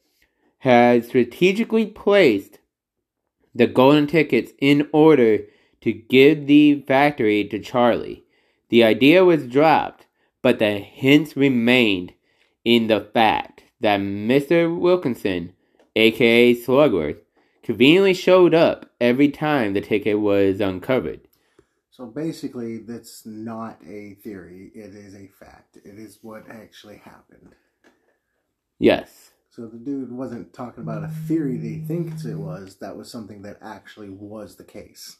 had 0.59 1.05
strategically 1.05 1.85
placed 1.85 2.59
the 3.53 3.67
golden 3.67 4.07
tickets 4.07 4.51
in 4.59 4.87
order 4.91 5.39
to 5.81 5.93
give 5.93 6.47
the 6.47 6.81
factory 6.87 7.45
to 7.45 7.59
Charlie. 7.59 8.23
The 8.69 8.83
idea 8.83 9.23
was 9.23 9.47
dropped, 9.47 10.07
but 10.41 10.57
the 10.57 10.79
hints 10.79 11.37
remained 11.37 12.13
in 12.65 12.87
the 12.87 13.01
fact 13.13 13.63
that 13.79 13.99
Mr. 13.99 14.75
Wilkinson, 14.75 15.53
aka 15.95 16.55
Slugworth, 16.55 17.21
conveniently 17.61 18.15
showed 18.15 18.55
up 18.55 18.89
every 18.99 19.29
time 19.29 19.73
the 19.73 19.81
ticket 19.81 20.19
was 20.19 20.59
uncovered. 20.59 21.21
So 21.99 22.05
basically, 22.05 22.77
that's 22.77 23.25
not 23.25 23.77
a 23.85 24.13
theory. 24.23 24.71
It 24.73 24.95
is 24.95 25.15
a 25.15 25.27
fact. 25.27 25.75
It 25.83 25.99
is 25.99 26.19
what 26.21 26.49
actually 26.49 26.95
happened. 26.95 27.55
Yes. 28.79 29.31
So 29.49 29.67
the 29.67 29.77
dude 29.77 30.09
wasn't 30.09 30.53
talking 30.53 30.81
about 30.81 31.03
a 31.03 31.09
theory 31.09 31.57
that 31.57 31.67
he 31.67 31.79
thinks 31.79 32.23
it 32.23 32.37
was. 32.37 32.77
That 32.77 32.95
was 32.95 33.11
something 33.11 33.41
that 33.41 33.57
actually 33.61 34.09
was 34.09 34.55
the 34.55 34.63
case. 34.63 35.17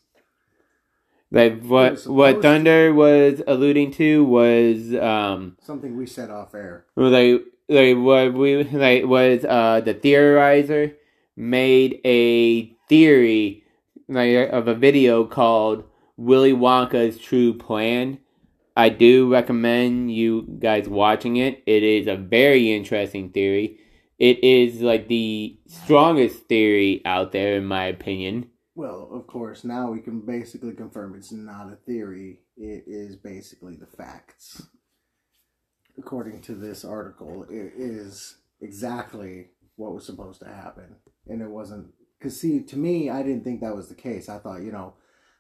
Like 1.30 1.62
what 1.66 2.08
what 2.08 2.42
Thunder 2.42 2.94
was 2.94 3.42
alluding 3.46 3.92
to 3.96 4.24
was 4.24 4.96
um 4.96 5.58
Something 5.62 5.98
we 5.98 6.06
said 6.06 6.30
off 6.30 6.56
air. 6.56 6.86
like 6.96 7.44
like 7.68 7.98
what 7.98 8.34
we 8.34 8.64
like 8.64 9.04
was 9.04 9.44
uh 9.44 9.82
the 9.82 9.94
theorizer 9.94 10.96
made 11.36 12.00
a 12.06 12.68
theory 12.88 13.66
like 14.08 14.50
of 14.50 14.70
a 14.70 14.74
video 14.74 15.26
called 15.26 15.84
Willy 16.20 16.52
Wonka's 16.52 17.18
True 17.18 17.54
Plan. 17.54 18.20
I 18.76 18.90
do 18.90 19.32
recommend 19.32 20.14
you 20.14 20.58
guys 20.60 20.90
watching 20.90 21.38
it. 21.38 21.64
It 21.66 21.82
is 21.82 22.08
a 22.08 22.18
very 22.18 22.74
interesting 22.74 23.30
theory. 23.30 23.80
It 24.18 24.44
is 24.44 24.82
like 24.82 25.08
the 25.08 25.58
strongest 25.68 26.44
theory 26.50 27.02
out 27.06 27.32
there 27.32 27.56
in 27.56 27.66
my 27.66 27.86
opinion. 27.86 28.50
Well, 28.76 29.10
of 29.14 29.28
course, 29.28 29.64
now 29.64 29.92
we 29.92 30.02
can 30.02 30.20
basically 30.26 30.74
confirm 30.74 31.16
it's 31.16 31.32
not 31.32 31.72
a 31.72 31.78
theory. 31.78 32.42
It 32.58 32.84
is 32.86 33.16
basically 33.16 33.78
the 33.78 33.88
facts. 33.88 34.68
According 35.98 36.42
to 36.42 36.54
this 36.54 36.84
article, 36.84 37.46
it 37.50 37.72
is 37.78 38.40
exactly 38.60 39.52
what 39.78 39.94
was 39.94 40.06
supposed 40.06 40.42
to 40.42 40.50
happen. 40.50 40.98
And 41.28 41.42
it 41.42 41.50
wasn't. 41.50 41.94
Because, 42.20 42.38
see, 42.38 42.62
to 42.64 42.78
me, 42.78 43.10
I 43.10 43.24
didn't 43.24 43.46
think 43.46 43.62
that 43.62 43.76
was 43.76 43.88
the 43.88 43.96
case. 43.96 44.28
I 44.28 44.40
thought, 44.40 44.62
you 44.62 44.74
know, 44.74 44.96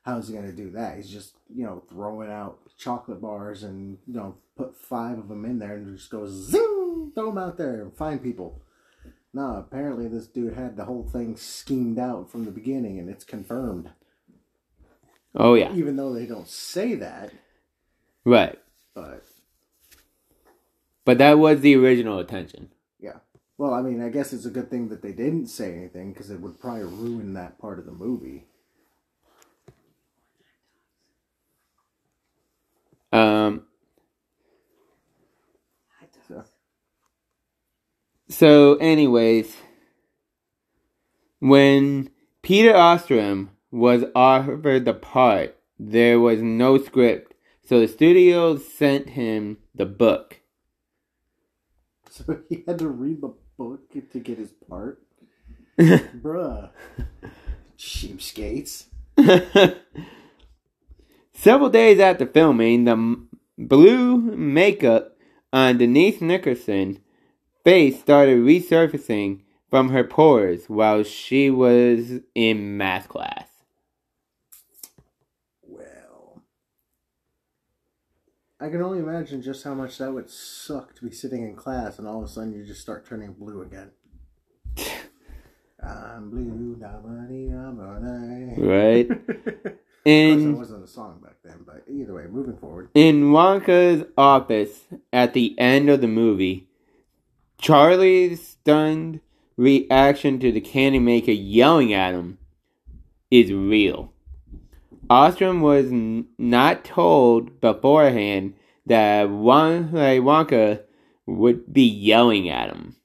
how's 0.10 0.28
he 0.28 0.34
going 0.34 0.45
to 0.45 0.51
do 0.55 0.72
that? 0.72 0.97
He's 0.97 1.10
just, 1.10 1.36
you 1.53 1.64
know, 1.64 1.84
throwing 1.89 2.30
out 2.32 2.60
chocolate 2.78 3.22
bars 3.22 3.64
and, 3.64 3.97
you 4.07 4.14
know, 4.14 4.36
put 4.55 4.76
five 4.76 5.18
of 5.18 5.28
them 5.30 5.45
in 5.45 5.60
there 5.60 5.76
and 5.76 5.97
just 5.97 6.10
goes 6.10 6.32
zing, 6.32 7.12
throw 7.16 7.28
them 7.28 7.38
out 7.38 7.57
there 7.57 7.82
and 7.82 7.95
find 7.95 8.22
people. 8.22 8.62
No, 9.34 9.55
apparently 9.57 10.07
this 10.07 10.28
dude 10.28 10.53
had 10.53 10.76
the 10.76 10.86
whole 10.86 11.03
thing 11.03 11.38
schemed 11.38 11.99
out 11.99 12.32
from 12.32 12.45
the 12.45 12.51
beginning, 12.51 12.97
and 12.97 13.10
it's 13.10 13.24
confirmed. 13.24 13.91
Oh 15.36 15.53
yeah. 15.53 15.72
Even 15.74 15.95
though 15.95 16.14
they 16.14 16.26
don't 16.26 16.47
say 16.47 16.95
that, 16.95 17.32
Right. 18.26 18.57
but 18.95 19.24
But 21.05 21.20
that 21.20 21.38
was 21.38 21.62
the 21.62 21.76
original 21.76 22.20
intention. 22.20 22.70
yeah. 22.99 23.18
Well, 23.60 23.74
I 23.74 23.82
mean, 23.82 24.01
I 24.01 24.10
guess 24.10 24.34
it's 24.34 24.45
a 24.45 24.49
good 24.49 24.70
thing 24.72 24.89
that 24.89 25.01
they 25.01 25.12
didn't 25.12 25.47
say 25.47 25.76
anything 25.76 26.14
because 26.14 26.32
it 26.32 26.39
would 26.41 26.60
probably 26.60 26.84
ruin 26.86 27.34
that 27.36 27.60
part 27.60 27.78
of 27.78 27.86
the 27.86 27.91
movie. 27.91 28.45
Um, 33.40 33.64
So, 36.28 36.44
So, 38.30 38.76
anyways, 38.76 39.56
when 41.40 42.10
Peter 42.44 42.74
Ostrum 42.74 43.50
was 43.72 44.04
offered 44.16 44.86
the 44.86 44.94
part, 44.94 45.58
there 45.80 46.20
was 46.20 46.42
no 46.42 46.78
script, 46.78 47.34
so 47.64 47.80
the 47.80 47.88
studio 47.88 48.58
sent 48.58 49.10
him 49.12 49.58
the 49.74 49.86
book. 49.86 50.42
so 52.10 52.42
he 52.50 52.64
had 52.68 52.80
to 52.80 52.90
read 52.90 53.22
the 53.22 53.34
book 53.58 53.92
to 54.12 54.20
get 54.20 54.38
his 54.38 54.52
part. 54.70 55.02
Bruh. 55.80 56.72
Cheapskates. 57.78 58.86
Several 61.34 61.70
days 61.70 62.00
after 62.00 62.26
filming, 62.26 62.84
the 62.86 62.92
m- 62.92 63.28
blue 63.60 64.18
makeup 64.18 65.18
on 65.51 65.78
Denise 65.78 66.22
Nickerson 66.22 66.99
face 67.64 67.99
started 67.99 68.39
resurfacing 68.39 69.41
from 69.70 69.89
her 69.89 70.03
pores 70.03 70.70
while 70.70 71.03
she 71.03 71.49
was 71.49 72.22
in 72.34 72.78
math 72.78 73.10
class. 73.10 73.47
Well. 75.62 76.41
I 78.60 78.70
can 78.70 78.82
only 78.82 78.99
imagine 78.99 79.41
just 79.41 79.64
how 79.64 79.74
much 79.74 79.97
that 79.97 80.14
would 80.14 80.30
suck 80.30 80.95
to 80.95 81.05
be 81.05 81.12
sitting 81.12 81.43
in 81.43 81.55
class 81.55 81.99
and 81.99 82.07
all 82.07 82.20
of 82.20 82.30
a 82.30 82.32
sudden 82.32 82.53
you 82.53 82.66
just 82.66 82.82
start 82.82 83.05
turning 83.05 83.34
blue 83.34 83.62
again. 83.62 83.91
I'm 85.84 86.30
blue, 86.30 86.78
nobody. 86.80 87.49
Right? 88.57 89.10
Of 89.99 90.05
course, 90.05 90.41
In 90.41 90.53
it 90.53 90.57
wasn't 90.57 90.84
a 90.86 90.88
song 90.88 91.20
back 91.22 91.28
then, 91.50 91.64
but 91.66 91.84
either 91.88 92.14
way, 92.14 92.26
moving 92.28 92.58
forward. 92.58 92.89
In 92.93 93.32
Wonka's 93.32 94.06
office 94.18 94.86
at 95.12 95.34
the 95.34 95.58
end 95.58 95.89
of 95.89 96.02
the 96.02 96.08
movie, 96.08 96.68
Charlie's 97.58 98.45
stunned 98.47 99.22
reaction 99.58 100.39
to 100.39 100.52
the 100.52 100.62
candy 100.62 101.00
maker 101.00 101.32
yelling 101.32 101.93
at 101.93 102.14
him 102.14 102.38
is 103.30 103.52
real. 103.52 104.14
Ostrum 105.10 105.62
was 105.62 105.88
n- 105.88 106.28
not 106.38 106.86
told 106.86 107.60
beforehand 107.60 108.54
that 108.86 109.28
Wonka 109.28 110.84
would 111.26 111.74
be 111.74 111.84
yelling 111.84 112.50
at 112.50 112.70
him. 112.70 112.95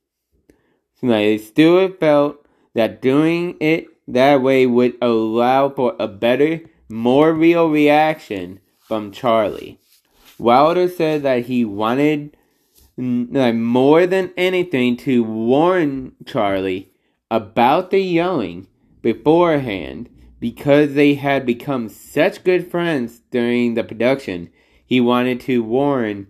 Like, 1.02 1.40
Stuart 1.40 2.00
felt 2.00 2.46
that 2.74 3.02
doing 3.02 3.56
it 3.60 3.88
that 4.08 4.42
way 4.42 4.66
would 4.66 4.96
allow 5.02 5.68
for 5.70 5.94
a 5.98 6.08
better, 6.08 6.60
more 6.88 7.32
real 7.32 7.68
reaction 7.68 8.60
from 8.80 9.12
Charlie. 9.12 9.78
Wilder 10.38 10.88
said 10.88 11.22
that 11.22 11.46
he 11.46 11.64
wanted 11.64 12.36
like, 12.96 13.54
more 13.54 14.06
than 14.06 14.32
anything 14.36 14.96
to 14.98 15.24
warn 15.24 16.12
Charlie 16.26 16.92
about 17.30 17.90
the 17.90 18.00
yelling 18.00 18.68
beforehand 19.02 20.08
because 20.38 20.94
they 20.94 21.14
had 21.14 21.46
become 21.46 21.88
such 21.88 22.44
good 22.44 22.70
friends 22.70 23.20
during 23.30 23.74
the 23.74 23.82
production. 23.82 24.50
He 24.86 25.00
wanted 25.00 25.40
to 25.40 25.62
warn 25.62 26.28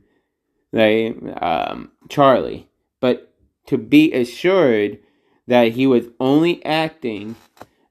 like 0.72 1.16
um, 1.42 1.90
Charlie, 2.08 2.68
but 3.00 3.32
to 3.66 3.78
be 3.78 4.12
assured 4.12 4.98
that 5.46 5.72
he 5.72 5.86
was 5.86 6.06
only 6.18 6.64
acting, 6.64 7.36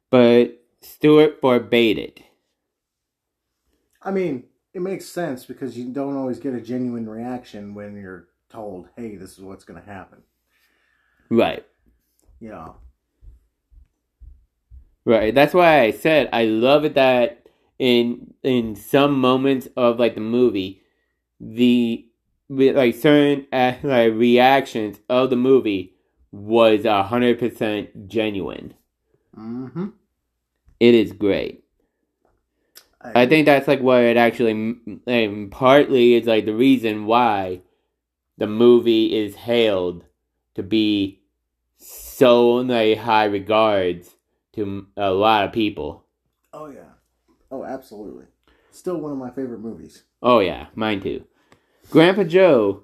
but 0.09 0.63
Stuart 0.81 1.39
forbade 1.39 1.97
it. 1.99 2.22
I 4.03 4.11
mean, 4.11 4.45
it 4.73 4.81
makes 4.81 5.05
sense 5.05 5.45
because 5.45 5.77
you 5.77 5.91
don't 5.91 6.17
always 6.17 6.39
get 6.39 6.53
a 6.53 6.61
genuine 6.61 7.07
reaction 7.07 7.73
when 7.73 7.95
you're 7.95 8.27
told, 8.49 8.89
hey, 8.97 9.15
this 9.15 9.37
is 9.37 9.43
what's 9.43 9.63
going 9.63 9.81
to 9.81 9.85
happen. 9.85 10.23
Right. 11.29 11.65
Yeah. 12.39 12.69
Right. 15.05 15.33
That's 15.33 15.53
why 15.53 15.81
I 15.81 15.91
said 15.91 16.29
I 16.31 16.45
love 16.45 16.85
it 16.85 16.95
that 16.95 17.47
in 17.79 18.33
in 18.43 18.75
some 18.75 19.19
moments 19.19 19.67
of 19.75 19.99
like 19.99 20.15
the 20.15 20.21
movie, 20.21 20.81
the 21.39 22.05
like 22.49 22.95
certain 22.95 23.47
uh, 23.51 23.73
like 23.83 24.13
reactions 24.13 24.99
of 25.09 25.29
the 25.29 25.35
movie 25.35 25.95
was 26.31 26.85
a 26.85 27.03
hundred 27.03 27.39
percent 27.39 28.07
genuine. 28.07 28.73
mm-hmm. 29.37 29.87
It 30.79 30.93
is 30.95 31.13
great. 31.13 31.62
I 33.03 33.25
think 33.25 33.45
that's 33.45 33.67
like 33.67 33.81
what 33.81 34.01
it 34.01 34.17
actually 34.17 34.51
um, 35.07 35.49
partly 35.51 36.15
is 36.15 36.25
like 36.25 36.45
the 36.45 36.55
reason 36.55 37.05
why 37.05 37.61
the 38.37 38.47
movie 38.47 39.13
is 39.15 39.35
hailed 39.35 40.05
to 40.55 40.63
be 40.63 41.21
so 41.77 42.55
like 42.55 42.97
high 42.97 43.25
regards 43.25 44.15
to 44.53 44.87
a 44.95 45.11
lot 45.11 45.45
of 45.45 45.51
people. 45.51 46.05
Oh, 46.53 46.67
yeah. 46.67 46.93
Oh, 47.51 47.63
absolutely. 47.63 48.25
Still 48.71 48.97
one 48.97 49.11
of 49.11 49.17
my 49.17 49.29
favorite 49.29 49.59
movies. 49.59 50.03
Oh 50.21 50.39
yeah, 50.39 50.67
mine 50.73 51.01
too. 51.01 51.25
Grandpa 51.91 52.23
Joe, 52.23 52.83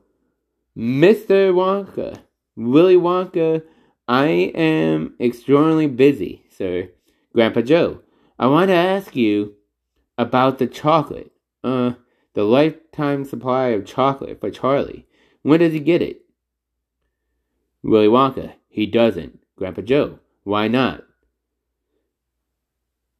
Mr. 0.77 1.51
Wonka, 1.51 2.19
Willy 2.55 2.95
Wonka, 2.95 3.63
I 4.07 4.27
am 4.53 5.15
extraordinarily 5.19 5.87
busy, 5.87 6.43
sir. 6.51 6.89
Grandpa 7.33 7.61
Joe, 7.61 8.01
I 8.37 8.47
want 8.47 8.67
to 8.69 8.75
ask 8.75 9.15
you 9.15 9.55
about 10.19 10.59
the 10.59 10.67
chocolate. 10.67 11.31
Uh, 11.63 11.93
the 12.33 12.43
lifetime 12.43 13.25
supply 13.25 13.69
of 13.69 13.85
chocolate 13.85 14.39
for 14.39 14.51
Charlie. 14.51 15.07
When 15.41 15.61
does 15.61 15.73
he 15.73 15.79
get 15.79 16.01
it? 16.01 16.21
Willy 17.81 18.07
Wonka, 18.07 18.53
he 18.67 18.85
doesn't. 18.85 19.39
Grandpa 19.55 19.81
Joe, 19.81 20.19
why 20.43 20.67
not? 20.67 21.05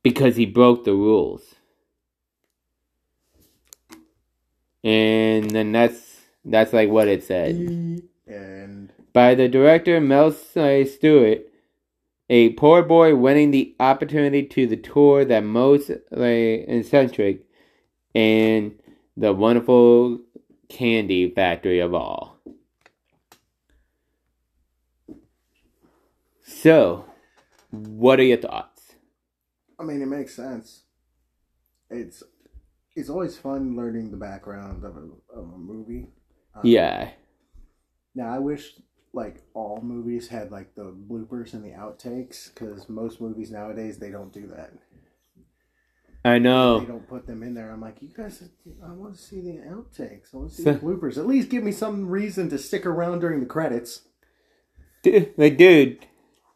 Because 0.04 0.36
he 0.36 0.46
broke 0.46 0.84
the 0.84 0.94
rules. 0.94 1.56
And 4.84 5.50
then 5.52 5.72
that's 5.72 6.22
that's 6.46 6.74
like 6.74 6.90
what 6.90 7.08
it 7.08 7.24
said. 7.24 7.56
And 8.28 8.94
By 9.12 9.36
the 9.36 9.48
director 9.50 10.00
Mel 10.00 10.32
Stuart, 10.32 11.49
a 12.30 12.50
poor 12.52 12.84
boy 12.84 13.16
winning 13.16 13.52
the 13.52 13.76
opportunity 13.80 14.44
to 14.46 14.68
the 14.68 14.78
tour 14.78 15.26
that 15.26 15.44
most 15.44 15.90
like, 16.12 16.66
eccentric 16.68 17.46
and 18.14 18.78
the 19.18 19.34
wonderful 19.34 20.20
candy 20.70 21.30
factory 21.32 21.80
of 21.80 21.94
all. 21.94 22.38
So, 26.44 27.06
what 27.72 28.20
are 28.20 28.24
your 28.24 28.38
thoughts? 28.38 28.96
I 29.80 29.84
mean, 29.84 30.02
it 30.02 30.08
makes 30.08 30.36
sense. 30.36 30.84
It's 31.90 32.22
it's 32.96 33.10
always 33.10 33.38
fun 33.38 33.76
learning 33.76 34.12
the 34.12 34.18
background 34.18 34.84
of 34.84 34.98
a, 34.98 35.40
of 35.40 35.54
a 35.54 35.58
movie. 35.58 36.08
Um, 36.54 36.62
Yeah, 36.64 37.12
Now, 38.14 38.34
I 38.34 38.40
wish 38.40 38.74
like 39.14 39.42
all 39.54 39.80
movies 39.82 40.28
had 40.28 40.52
like 40.52 40.76
the 40.76 40.94
bloopers 41.10 41.54
and 41.54 41.64
the 41.64 41.70
outtakes 41.72 42.54
because 42.54 42.88
most 42.90 43.20
movies 43.22 43.52
nowadays 43.52 43.98
they 43.98 44.10
don't 44.12 44.32
do 44.34 44.48
that. 44.56 44.72
I 46.26 46.38
know 46.38 46.82
They 46.82 46.86
don't 46.86 47.08
put 47.08 47.26
them 47.26 47.44
in 47.44 47.54
there. 47.54 47.72
I'm 47.72 47.80
like, 47.80 48.02
you 48.02 48.10
guys, 48.10 48.44
I 48.86 48.92
want 48.92 49.16
to 49.16 49.22
see 49.22 49.40
the 49.40 49.60
outtakes. 49.70 50.34
I 50.34 50.38
want 50.38 50.50
to 50.50 50.56
see 50.56 50.64
So- 50.64 50.74
the 50.74 50.80
bloopers. 50.80 51.18
At 51.18 51.28
least 51.28 51.50
give 51.50 51.64
me 51.64 51.72
some 51.72 52.08
reason 52.08 52.50
to 52.50 52.58
stick 52.58 52.86
around 52.86 53.20
during 53.22 53.40
the 53.40 53.46
credits. 53.46 54.02
Dude, 55.02 55.34
like, 55.38 55.58
dude, 55.58 56.06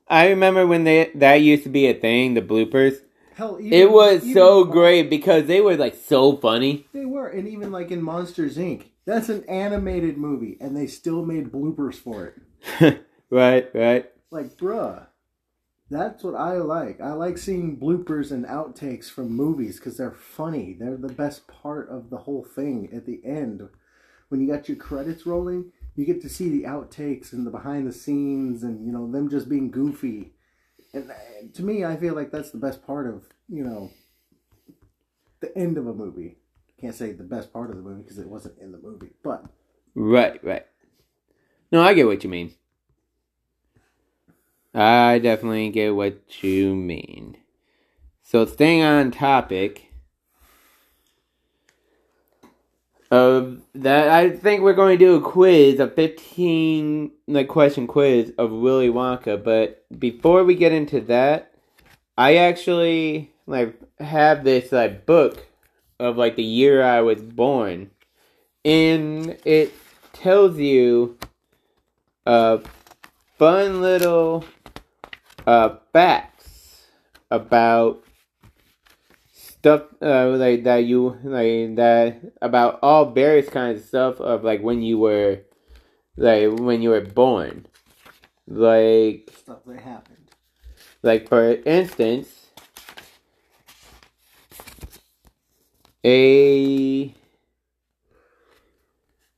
I 0.08 0.28
remember 0.28 0.68
when 0.68 0.84
they 0.84 1.12
that 1.16 1.36
used 1.36 1.64
to 1.64 1.70
be 1.70 1.88
a 1.88 1.93
thing, 1.93 2.34
the 2.34 2.41
bloopers. 2.41 2.97
Hell, 3.36 3.58
even, 3.60 3.72
It 3.74 3.89
was 3.89 4.32
so 4.34 4.66
great 4.66 5.10
because 5.10 5.45
they 5.45 5.62
were 5.62 5.78
like 5.78 5.95
so 5.95 6.36
funny. 6.38 6.86
They 6.93 7.06
were, 7.24 7.30
and 7.30 7.47
even 7.47 7.71
like 7.71 7.91
in 7.91 8.01
Monsters 8.01 8.57
Inc. 8.57 8.86
That's 9.05 9.30
an 9.30 9.43
animated 9.49 10.17
movie, 10.17 10.57
and 10.61 10.76
they 10.76 10.88
still 10.88 11.26
made 11.26 11.51
bloopers 11.51 11.95
for 11.95 12.34
it. 12.80 13.05
right, 13.30 13.69
right. 13.74 14.09
Like, 14.32 14.57
bruh, 14.57 15.07
that's 15.89 16.24
what 16.24 16.36
I 16.36 16.53
like. 16.53 17.01
I 17.01 17.13
like 17.13 17.38
seeing 17.38 17.78
bloopers 17.78 18.32
and 18.32 18.45
outtakes 18.45 19.09
from 19.09 19.30
movies 19.30 19.78
because 19.78 19.97
they're 19.97 20.11
funny. 20.11 20.74
They're 20.80 20.97
the 20.97 21.09
best 21.13 21.47
part 21.47 21.89
of 21.89 22.09
the 22.09 22.17
whole 22.17 22.43
thing 22.43 22.89
at 22.93 23.05
the 23.05 23.21
end. 23.26 23.67
When 24.30 24.41
you 24.41 24.47
got 24.47 24.67
your 24.67 24.78
credits 24.78 25.26
rolling, 25.26 25.71
you 25.95 26.05
get 26.05 26.21
to 26.21 26.30
see 26.30 26.49
the 26.49 26.63
outtakes 26.63 27.34
and 27.34 27.45
the 27.45 27.51
behind 27.51 27.88
the 27.88 27.93
scenes 27.93 28.63
and, 28.63 28.86
you 28.86 28.91
know, 28.91 29.11
them 29.11 29.30
just 29.30 29.49
being 29.49 29.69
goofy. 29.69 30.34
And 30.93 31.11
uh, 31.11 31.13
to 31.53 31.63
me, 31.63 31.86
I 31.86 31.97
feel 31.97 32.15
like 32.15 32.32
that's 32.32 32.51
the 32.51 32.57
best 32.57 32.86
part 32.86 33.07
of, 33.07 33.26
you 33.47 33.63
know, 33.63 33.91
the 35.41 35.55
end 35.57 35.78
of 35.78 35.88
a 35.88 35.93
movie. 35.93 36.38
Can't 36.84 36.93
say 36.93 37.13
the 37.13 37.23
best 37.23 37.53
part 37.53 37.69
of 37.69 37.77
the 37.77 37.81
movie 37.81 38.01
because 38.01 38.17
it 38.17 38.27
wasn't 38.27 38.59
in 38.59 38.73
the 38.73 38.77
movie, 38.77 39.11
but 39.23 39.45
Right, 39.95 40.43
right. 40.43 40.65
No, 41.71 41.81
I 41.81 41.93
get 41.93 42.07
what 42.07 42.25
you 42.25 42.29
mean. 42.29 42.55
I 44.75 45.19
definitely 45.19 45.69
get 45.69 45.95
what 45.95 46.43
you 46.43 46.75
mean. 46.75 47.38
So 48.21 48.45
staying 48.45 48.81
on 48.84 49.11
topic, 49.11 49.93
Uh, 53.09 53.51
that 53.75 54.09
I 54.09 54.31
think 54.31 54.61
we're 54.61 54.73
going 54.73 54.99
to 54.99 55.05
do 55.05 55.15
a 55.15 55.21
quiz, 55.21 55.79
a 55.79 55.88
fifteen 55.88 57.11
like 57.29 57.47
question 57.47 57.88
quiz 57.88 58.34
of 58.38 58.51
Willy 58.51 58.89
Wonka. 58.89 59.41
But 59.41 59.86
before 59.97 60.43
we 60.43 60.55
get 60.55 60.73
into 60.73 60.99
that, 61.01 61.53
I 62.17 62.36
actually 62.36 63.31
like 63.47 63.79
have 63.99 64.43
this 64.43 64.73
like 64.73 65.05
book 65.05 65.45
of 66.04 66.18
like 66.18 66.36
the 66.36 66.43
year 66.43 66.84
I 66.84 67.01
was 67.01 67.22
born, 67.22 67.91
and 68.66 69.38
it 69.45 69.74
tells 70.12 70.58
you 70.60 71.18
uh 72.26 72.60
fun 73.38 73.82
little 73.82 74.45
uh 75.47 75.76
facts 75.91 76.86
about 77.32 78.04
stuff 79.32 79.84
uh, 80.01 80.28
like 80.30 80.64
that 80.66 80.84
you 80.84 81.18
like 81.24 81.76
that 81.76 82.20
about 82.41 82.80
all 82.84 83.12
various 83.12 83.49
kinds 83.49 83.82
of 83.82 83.88
stuff 83.88 84.20
of 84.20 84.43
like 84.43 84.62
when 84.62 84.82
you 84.82 84.97
were 84.99 85.39
like 86.18 86.51
when 86.60 86.82
you 86.82 86.89
were 86.89 87.01
born 87.01 87.66
like 88.45 89.30
Stuff 89.36 89.60
that 89.66 89.80
happened. 89.80 90.30
like 91.01 91.28
for 91.30 91.54
instance 91.66 92.42
a 96.06 97.14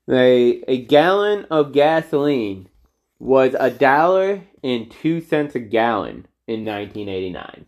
like 0.08 0.64
a 0.68 0.86
gallon 0.88 1.46
of 1.52 1.74
gasoline 1.74 2.70
was 3.20 3.56
a 3.60 3.72
dollar 3.72 4.44
and 4.64 4.92
two 4.92 5.22
cents 5.22 5.56
a 5.56 5.60
gallon 5.60 6.28
in 6.48 6.66
1989 6.66 7.66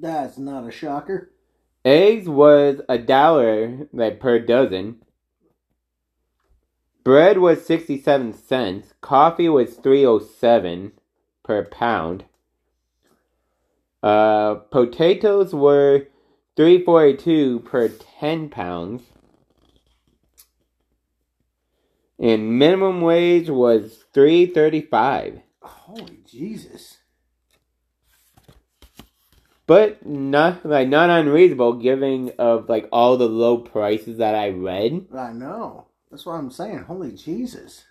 That's 0.00 0.38
not 0.38 0.66
a 0.66 0.70
shocker. 0.70 1.30
Eggs 1.84 2.28
was 2.28 2.80
a 2.88 2.98
dollar 2.98 3.88
like 3.92 4.20
per 4.20 4.38
dozen. 4.40 4.96
Bread 7.04 7.38
was 7.38 7.66
sixty 7.66 8.00
seven 8.00 8.32
cents. 8.32 8.94
Coffee 9.02 9.48
was 9.48 9.74
three 9.76 10.06
oh 10.06 10.18
seven 10.18 10.92
per 11.42 11.64
pound. 11.64 12.24
Uh, 14.02 14.54
potatoes 14.56 15.54
were 15.54 16.08
three 16.56 16.84
forty 16.84 17.16
two 17.16 17.60
per 17.60 17.88
ten 17.88 18.48
pounds. 18.48 19.02
And 22.18 22.58
minimum 22.58 23.00
wage 23.00 23.50
was 23.50 24.04
three 24.12 24.46
thirty 24.46 24.80
five. 24.80 25.40
Holy 25.60 26.18
Jesus. 26.26 26.98
But 29.66 30.04
not 30.04 30.64
like 30.64 30.88
not 30.88 31.10
unreasonable 31.10 31.74
given 31.74 32.32
of 32.38 32.68
like 32.68 32.88
all 32.92 33.16
the 33.16 33.28
low 33.28 33.58
prices 33.58 34.18
that 34.18 34.34
I 34.34 34.50
read. 34.50 35.06
I 35.16 35.32
know. 35.32 35.86
That's 36.10 36.26
what 36.26 36.34
I'm 36.34 36.50
saying. 36.50 36.84
Holy 36.84 37.12
Jesus. 37.12 37.84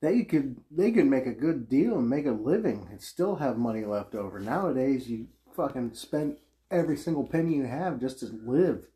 They 0.00 0.24
could 0.24 0.56
they 0.70 0.90
could 0.90 1.06
make 1.06 1.26
a 1.26 1.32
good 1.32 1.68
deal 1.68 1.98
and 1.98 2.08
make 2.08 2.26
a 2.26 2.32
living 2.32 2.88
and 2.90 3.00
still 3.00 3.36
have 3.36 3.56
money 3.56 3.84
left 3.84 4.14
over. 4.14 4.40
Nowadays 4.40 5.08
you 5.08 5.28
fucking 5.54 5.94
spend 5.94 6.36
every 6.74 6.96
single 6.96 7.24
penny 7.24 7.54
you 7.54 7.64
have 7.64 8.00
just 8.00 8.18
to 8.20 8.26
live. 8.44 8.86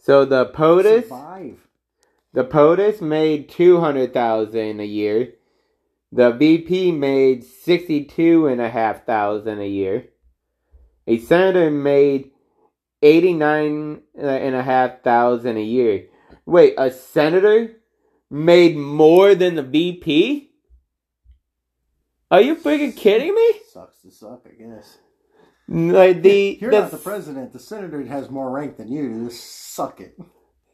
So 0.00 0.24
the 0.24 0.46
POTUS 0.46 1.04
Survive. 1.04 1.58
the 2.32 2.44
POTUS 2.44 3.00
made 3.00 3.48
two 3.48 3.80
hundred 3.80 4.12
thousand 4.12 4.80
a 4.80 4.84
year. 4.84 5.34
The 6.10 6.30
VP 6.32 6.92
made 6.92 7.44
sixty 7.44 8.04
two 8.04 8.46
and 8.46 8.60
a 8.60 8.70
half 8.70 9.04
thousand 9.04 9.60
a 9.60 9.68
year. 9.68 10.06
A 11.06 11.18
senator 11.18 11.70
made 11.70 12.30
eighty 13.02 13.32
nine 13.32 14.02
and 14.16 14.54
a 14.54 14.62
half 14.62 15.02
thousand 15.02 15.56
a 15.58 15.62
year. 15.62 16.06
Wait, 16.46 16.74
a 16.78 16.90
senator 16.90 17.76
made 18.30 18.76
more 18.76 19.34
than 19.34 19.54
the 19.54 19.62
VP? 19.62 20.50
Are 22.30 22.40
you 22.40 22.56
freaking 22.56 22.96
kidding 22.96 23.34
me? 23.34 23.52
Sucks 23.72 24.00
to 24.02 24.10
suck, 24.10 24.44
I 24.46 24.54
guess. 24.60 24.98
Like 25.68 26.22
the 26.22 26.58
You're 26.60 26.70
the 26.70 26.80
not 26.80 26.90
the 26.90 26.98
president. 26.98 27.52
The 27.52 27.58
senator 27.58 28.04
has 28.04 28.30
more 28.30 28.50
rank 28.50 28.76
than 28.76 28.88
you 28.88 29.08
do. 29.08 29.30
Suck 29.30 30.00
it. 30.00 30.18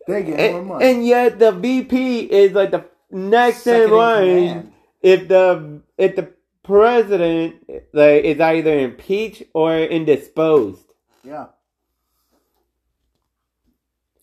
They 0.07 0.25
get 0.25 0.41
eh, 0.41 0.51
more 0.51 0.59
and, 0.61 0.69
money. 0.69 0.91
and 0.91 1.07
yet 1.07 1.39
the 1.39 1.53
VP 1.53 2.21
is 2.33 2.53
like 2.53 2.73
the 2.73 2.87
next 3.11 3.63
Second 3.63 3.83
in 3.83 3.91
in 3.91 3.97
line. 3.97 4.49
command. 4.49 4.73
If 5.03 5.29
the 5.29 5.83
if 5.97 6.17
the 6.17 6.33
president 6.65 7.57
like 7.93 8.25
is 8.25 8.41
either 8.41 8.79
impeached 8.79 9.45
or 9.55 9.77
indisposed. 9.77 10.85
Yeah. 11.25 11.47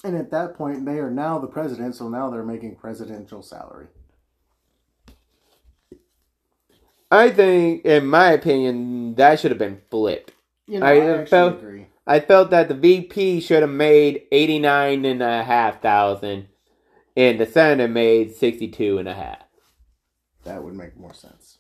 And 0.04 0.16
at 0.16 0.32
that 0.32 0.56
point, 0.56 0.86
they 0.86 1.00
are 1.00 1.12
now 1.12 1.40
the 1.40 1.48
president, 1.48 1.96
so 1.96 2.08
now 2.08 2.30
they're 2.30 2.44
making 2.44 2.76
presidential 2.76 3.42
salary. 3.42 3.88
I 7.12 7.30
think, 7.32 7.86
in 7.86 8.08
my 8.08 8.32
opinion, 8.32 9.16
that 9.16 9.40
should 9.40 9.52
have 9.52 9.58
been 9.58 9.82
flipped. 9.90 10.34
You 10.68 10.80
know, 10.80 10.86
I, 10.86 11.22
I, 11.22 11.26
felt- 11.26 11.60
agree. 11.60 11.88
I 12.06 12.20
felt 12.20 12.52
that 12.52 12.68
the 12.68 12.74
VP 12.74 13.42
should 13.42 13.62
have 13.62 13.72
made 13.72 14.24
eighty 14.32 14.60
nine 14.60 15.06
and 15.06 15.22
a 15.22 15.44
half 15.44 15.82
thousand, 15.82 16.48
and 17.16 17.40
the 17.40 17.46
senator 17.46 17.88
made 17.88 18.36
sixty 18.36 18.68
two 18.68 18.98
and 18.98 19.08
a 19.08 19.14
half. 19.14 19.40
That 20.44 20.64
would 20.64 20.76
make 20.76 20.98
more 20.98 21.14
sense. 21.14 21.58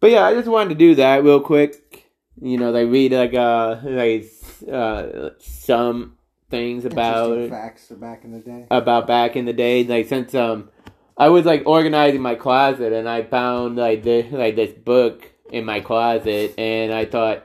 But 0.00 0.10
yeah, 0.10 0.24
I 0.24 0.34
just 0.34 0.48
wanted 0.48 0.70
to 0.70 0.74
do 0.76 0.94
that 0.96 1.24
real 1.24 1.40
quick. 1.40 2.10
You 2.40 2.58
know, 2.58 2.70
they 2.72 2.84
read 2.84 3.12
like 3.12 3.34
uh 3.34 3.80
like 3.82 4.26
uh 4.70 5.30
some 5.38 6.16
things 6.50 6.84
about 6.84 7.50
facts 7.50 7.88
back 7.88 8.24
in 8.24 8.32
the 8.32 8.38
day. 8.38 8.66
about 8.70 9.06
back 9.06 9.36
in 9.36 9.44
the 9.44 9.52
day. 9.52 9.84
Like 9.84 10.06
since 10.06 10.34
um 10.34 10.70
I 11.16 11.28
was 11.30 11.44
like 11.44 11.64
organizing 11.66 12.22
my 12.22 12.36
closet 12.36 12.92
and 12.92 13.08
I 13.08 13.22
found 13.22 13.76
like 13.76 14.04
this 14.04 14.32
like 14.32 14.54
this 14.54 14.72
book 14.72 15.32
in 15.52 15.64
my 15.64 15.80
closet 15.80 16.54
and 16.58 16.92
I 16.92 17.04
thought, 17.04 17.44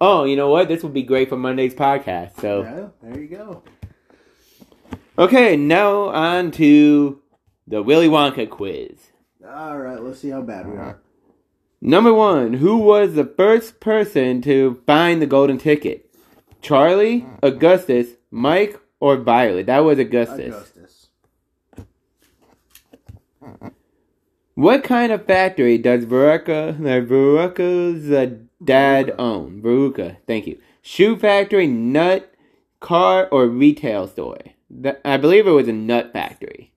oh, 0.00 0.24
you 0.24 0.36
know 0.36 0.48
what, 0.48 0.68
this 0.68 0.82
would 0.82 0.94
be 0.94 1.02
great 1.02 1.28
for 1.28 1.36
Monday's 1.36 1.74
podcast. 1.74 2.40
So 2.40 2.62
Yeah, 2.62 2.88
there 3.02 3.20
you 3.20 3.28
go. 3.28 3.62
okay, 5.18 5.56
now 5.56 6.08
on 6.08 6.50
to 6.52 7.20
the 7.66 7.82
Willy 7.82 8.08
Wonka 8.08 8.48
quiz. 8.48 8.98
All 9.46 9.78
right, 9.78 10.00
let's 10.00 10.20
see 10.20 10.30
how 10.30 10.42
bad 10.42 10.66
we 10.66 10.76
are. 10.76 11.00
Number 11.80 12.14
one, 12.14 12.54
who 12.54 12.78
was 12.78 13.14
the 13.14 13.24
first 13.24 13.80
person 13.80 14.40
to 14.42 14.80
find 14.86 15.20
the 15.20 15.26
golden 15.26 15.58
ticket? 15.58 16.08
Charlie, 16.60 17.20
hmm. 17.20 17.34
Augustus, 17.42 18.08
Mike, 18.30 18.80
or 19.00 19.16
Violet? 19.16 19.66
That 19.66 19.80
was 19.80 19.98
Augustus. 19.98 20.54
Augustus. 20.54 20.71
What 24.54 24.84
kind 24.84 25.12
of 25.12 25.24
factory 25.24 25.78
does 25.78 26.04
Veruca, 26.04 26.78
Veruca's 26.78 28.10
uh, 28.10 28.36
dad 28.62 29.14
own? 29.18 29.62
Veruca, 29.62 30.18
thank 30.26 30.46
you. 30.46 30.58
Shoe 30.82 31.16
factory, 31.16 31.66
nut, 31.66 32.34
car, 32.78 33.28
or 33.32 33.46
retail 33.46 34.06
store? 34.08 34.38
I 35.04 35.16
believe 35.16 35.46
it 35.46 35.52
was 35.52 35.68
a 35.68 35.72
nut 35.72 36.12
factory. 36.12 36.72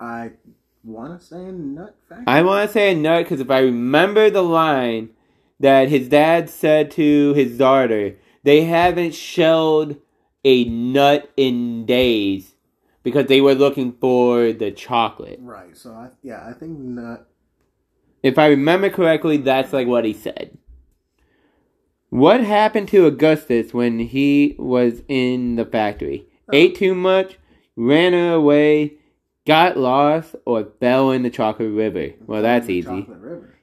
I 0.00 0.32
want 0.82 1.20
to 1.20 1.26
say 1.26 1.36
nut 1.50 1.94
factory. 2.08 2.24
I 2.26 2.42
want 2.42 2.68
to 2.68 2.72
say 2.72 2.92
a 2.92 2.94
nut 2.94 3.24
because 3.24 3.40
if 3.40 3.50
I 3.50 3.58
remember 3.58 4.30
the 4.30 4.42
line 4.42 5.10
that 5.60 5.90
his 5.90 6.08
dad 6.08 6.48
said 6.48 6.90
to 6.92 7.34
his 7.34 7.58
daughter, 7.58 8.16
they 8.44 8.64
haven't 8.64 9.14
shelled 9.14 9.96
a 10.44 10.64
nut 10.64 11.30
in 11.36 11.84
days 11.84 12.51
because 13.02 13.26
they 13.26 13.40
were 13.40 13.54
looking 13.54 13.92
for 13.92 14.52
the 14.52 14.70
chocolate. 14.70 15.38
Right. 15.40 15.76
So 15.76 15.92
I, 15.92 16.10
yeah, 16.22 16.46
I 16.46 16.52
think 16.52 16.78
not. 16.78 17.26
If 18.22 18.38
I 18.38 18.46
remember 18.46 18.88
correctly, 18.88 19.38
that's 19.38 19.72
like 19.72 19.86
what 19.86 20.04
he 20.04 20.12
said. 20.12 20.56
What 22.10 22.44
happened 22.44 22.88
to 22.88 23.06
Augustus 23.06 23.72
when 23.72 23.98
he 23.98 24.54
was 24.58 25.02
in 25.08 25.56
the 25.56 25.64
factory? 25.64 26.26
Ate 26.52 26.74
too 26.74 26.94
much, 26.94 27.38
ran 27.74 28.12
away, 28.12 28.98
got 29.46 29.78
lost, 29.78 30.36
or 30.44 30.68
fell 30.78 31.10
in 31.10 31.22
the 31.22 31.30
chocolate 31.30 31.72
river? 31.72 32.14
Well, 32.26 32.42
that's 32.42 32.68
easy. 32.68 33.08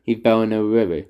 He 0.03 0.15
fell 0.15 0.41
in 0.41 0.49
the 0.49 0.63
river. 0.63 1.05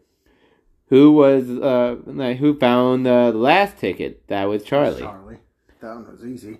Who 0.87 1.11
was 1.11 1.49
uh 1.49 1.97
like, 2.05 2.37
who 2.37 2.59
found 2.59 3.05
the 3.05 3.31
last 3.31 3.77
ticket? 3.77 4.27
That 4.27 4.45
was 4.45 4.63
Charlie. 4.63 5.01
Charlie. 5.01 5.37
That 5.81 5.95
one 5.95 6.11
was 6.11 6.25
easy. 6.25 6.57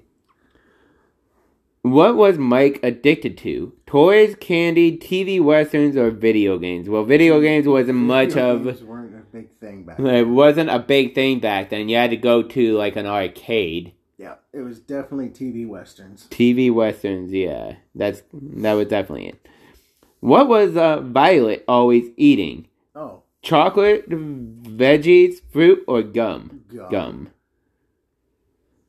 What 1.92 2.16
was 2.16 2.38
Mike 2.38 2.80
addicted 2.84 3.38
to? 3.40 3.74
Toys, 3.86 4.36
candy, 4.40 4.98
TV 4.98 5.42
westerns, 5.42 5.98
or 5.98 6.12
video 6.12 6.58
games? 6.60 6.88
Well, 6.88 7.04
video 7.04 7.42
games 7.42 7.68
wasn't 7.68 7.98
much 7.98 8.36
of 8.36 8.66
weren't 8.84 9.16
a 9.16 9.24
big 9.32 9.50
thing 9.60 9.84
back. 9.84 10.00
It 10.00 10.28
wasn't 10.28 10.70
a 10.70 10.80
big 10.80 11.16
thing 11.16 11.40
back 11.40 11.70
then. 11.70 11.90
You 11.90 11.96
had 11.98 12.12
to 12.12 12.18
go 12.18 12.44
to 12.44 12.78
like 12.78 12.96
an 12.96 13.06
arcade. 13.06 13.94
Yeah, 14.18 14.36
it 14.54 14.60
was 14.60 14.80
definitely 14.80 15.30
TV 15.30 15.68
westerns. 15.68 16.28
TV 16.30 16.72
westerns, 16.72 17.32
yeah. 17.32 17.78
That's 17.96 18.22
that 18.34 18.74
was 18.74 18.88
definitely 18.88 19.28
it. 19.30 19.48
What 20.20 20.48
was 20.48 20.76
uh, 20.76 21.00
Violet 21.02 21.64
always 21.68 22.10
eating? 22.18 22.68
Oh, 22.94 23.24
Chocolate, 23.42 24.10
veggies, 24.10 25.36
fruit, 25.52 25.84
or 25.88 26.04
gum? 26.04 26.66
gum. 26.68 26.92
Gum. 26.92 27.30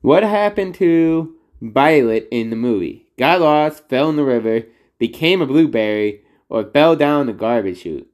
What 0.01 0.23
happened 0.25 0.75
to 0.77 1.37
Violet 1.61 2.29
in 2.31 2.51
the 2.51 2.57
movie? 2.57 3.07
Got 3.19 3.41
lost, 3.41 3.89
fell 3.89 4.09
in 4.11 4.17
the 4.17 4.25
river, 4.25 4.65
became 4.99 5.41
a 5.43 5.47
blueberry, 5.47 6.23
or 6.49 6.65
fell 6.65 6.97
down 6.97 7.27
the 7.27 7.33
garbage 7.33 7.81
chute? 7.83 8.09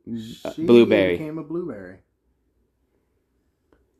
Uh, 0.44 0.52
She 0.52 0.66
blueberry. 0.66 1.12
became 1.16 1.38
a 1.38 1.42
blueberry. 1.44 1.98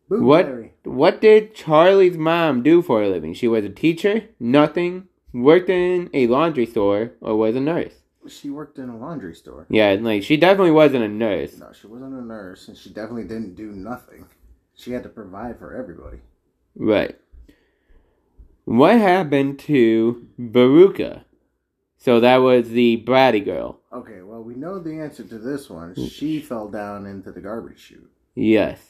What 0.08 0.18
Blueberry. 0.46 0.72
what 0.84 1.20
did 1.20 1.54
Charlie's 1.54 2.16
mom 2.16 2.62
do 2.62 2.80
for 2.80 3.02
a 3.02 3.08
living? 3.08 3.34
She 3.34 3.48
was 3.48 3.64
a 3.64 3.68
teacher, 3.68 4.24
nothing, 4.38 5.08
worked 5.32 5.68
in 5.68 6.10
a 6.14 6.28
laundry 6.28 6.66
store, 6.66 7.12
or 7.20 7.36
was 7.36 7.56
a 7.56 7.60
nurse. 7.60 7.94
She 8.28 8.50
worked 8.50 8.78
in 8.78 8.88
a 8.88 8.96
laundry 8.96 9.34
store. 9.34 9.66
Yeah, 9.68 9.96
like 10.00 10.22
she 10.22 10.36
definitely 10.36 10.70
wasn't 10.72 11.04
a 11.04 11.08
nurse. 11.08 11.58
No, 11.58 11.72
she 11.72 11.86
wasn't 11.88 12.14
a 12.14 12.22
nurse, 12.24 12.68
and 12.68 12.76
she 12.76 12.90
definitely 12.90 13.24
didn't 13.24 13.54
do 13.56 13.72
nothing. 13.72 14.26
She 14.74 14.92
had 14.92 15.02
to 15.04 15.08
provide 15.08 15.58
for 15.58 15.74
everybody. 15.74 16.18
Right. 16.76 17.18
What 18.66 18.98
happened 18.98 19.60
to 19.60 20.26
Veruca? 20.40 21.22
So 21.98 22.18
that 22.18 22.38
was 22.38 22.70
the 22.70 23.00
bratty 23.06 23.44
girl. 23.44 23.78
Okay, 23.92 24.22
well, 24.22 24.42
we 24.42 24.56
know 24.56 24.80
the 24.80 24.98
answer 24.98 25.22
to 25.22 25.38
this 25.38 25.70
one. 25.70 25.94
Mm. 25.94 26.10
She 26.10 26.40
fell 26.40 26.68
down 26.68 27.06
into 27.06 27.30
the 27.30 27.40
garbage 27.40 27.78
chute. 27.78 28.10
Yes. 28.34 28.80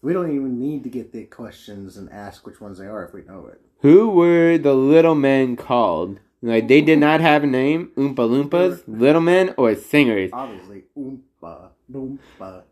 We 0.00 0.14
don't 0.14 0.34
even 0.34 0.58
need 0.58 0.84
to 0.84 0.88
get 0.88 1.12
the 1.12 1.24
questions 1.24 1.98
and 1.98 2.10
ask 2.10 2.46
which 2.46 2.62
ones 2.62 2.78
they 2.78 2.86
are 2.86 3.04
if 3.04 3.12
we 3.12 3.20
know 3.24 3.44
it. 3.46 3.60
Who 3.82 4.08
were 4.08 4.56
the 4.56 4.74
little 4.74 5.14
men 5.14 5.54
called? 5.56 6.20
Like 6.40 6.66
they 6.66 6.80
did 6.80 6.98
not 6.98 7.20
have 7.20 7.44
a 7.44 7.46
name. 7.46 7.90
Oompa 7.94 8.16
Loompas, 8.16 8.84
little 8.86 9.20
men, 9.20 9.52
or 9.58 9.74
singers. 9.74 10.30
Obviously, 10.32 10.84
oompa, 10.96 11.68
doompa, 11.92 12.62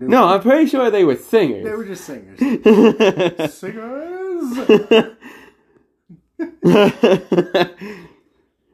No, 0.00 0.24
I'm 0.26 0.40
pretty 0.42 0.66
sure 0.68 0.90
they 0.90 1.04
were 1.04 1.16
singers. 1.16 1.64
They 1.64 1.72
were 1.74 1.84
just 1.84 2.04
singers. 2.04 2.38
Singers! 3.54 5.16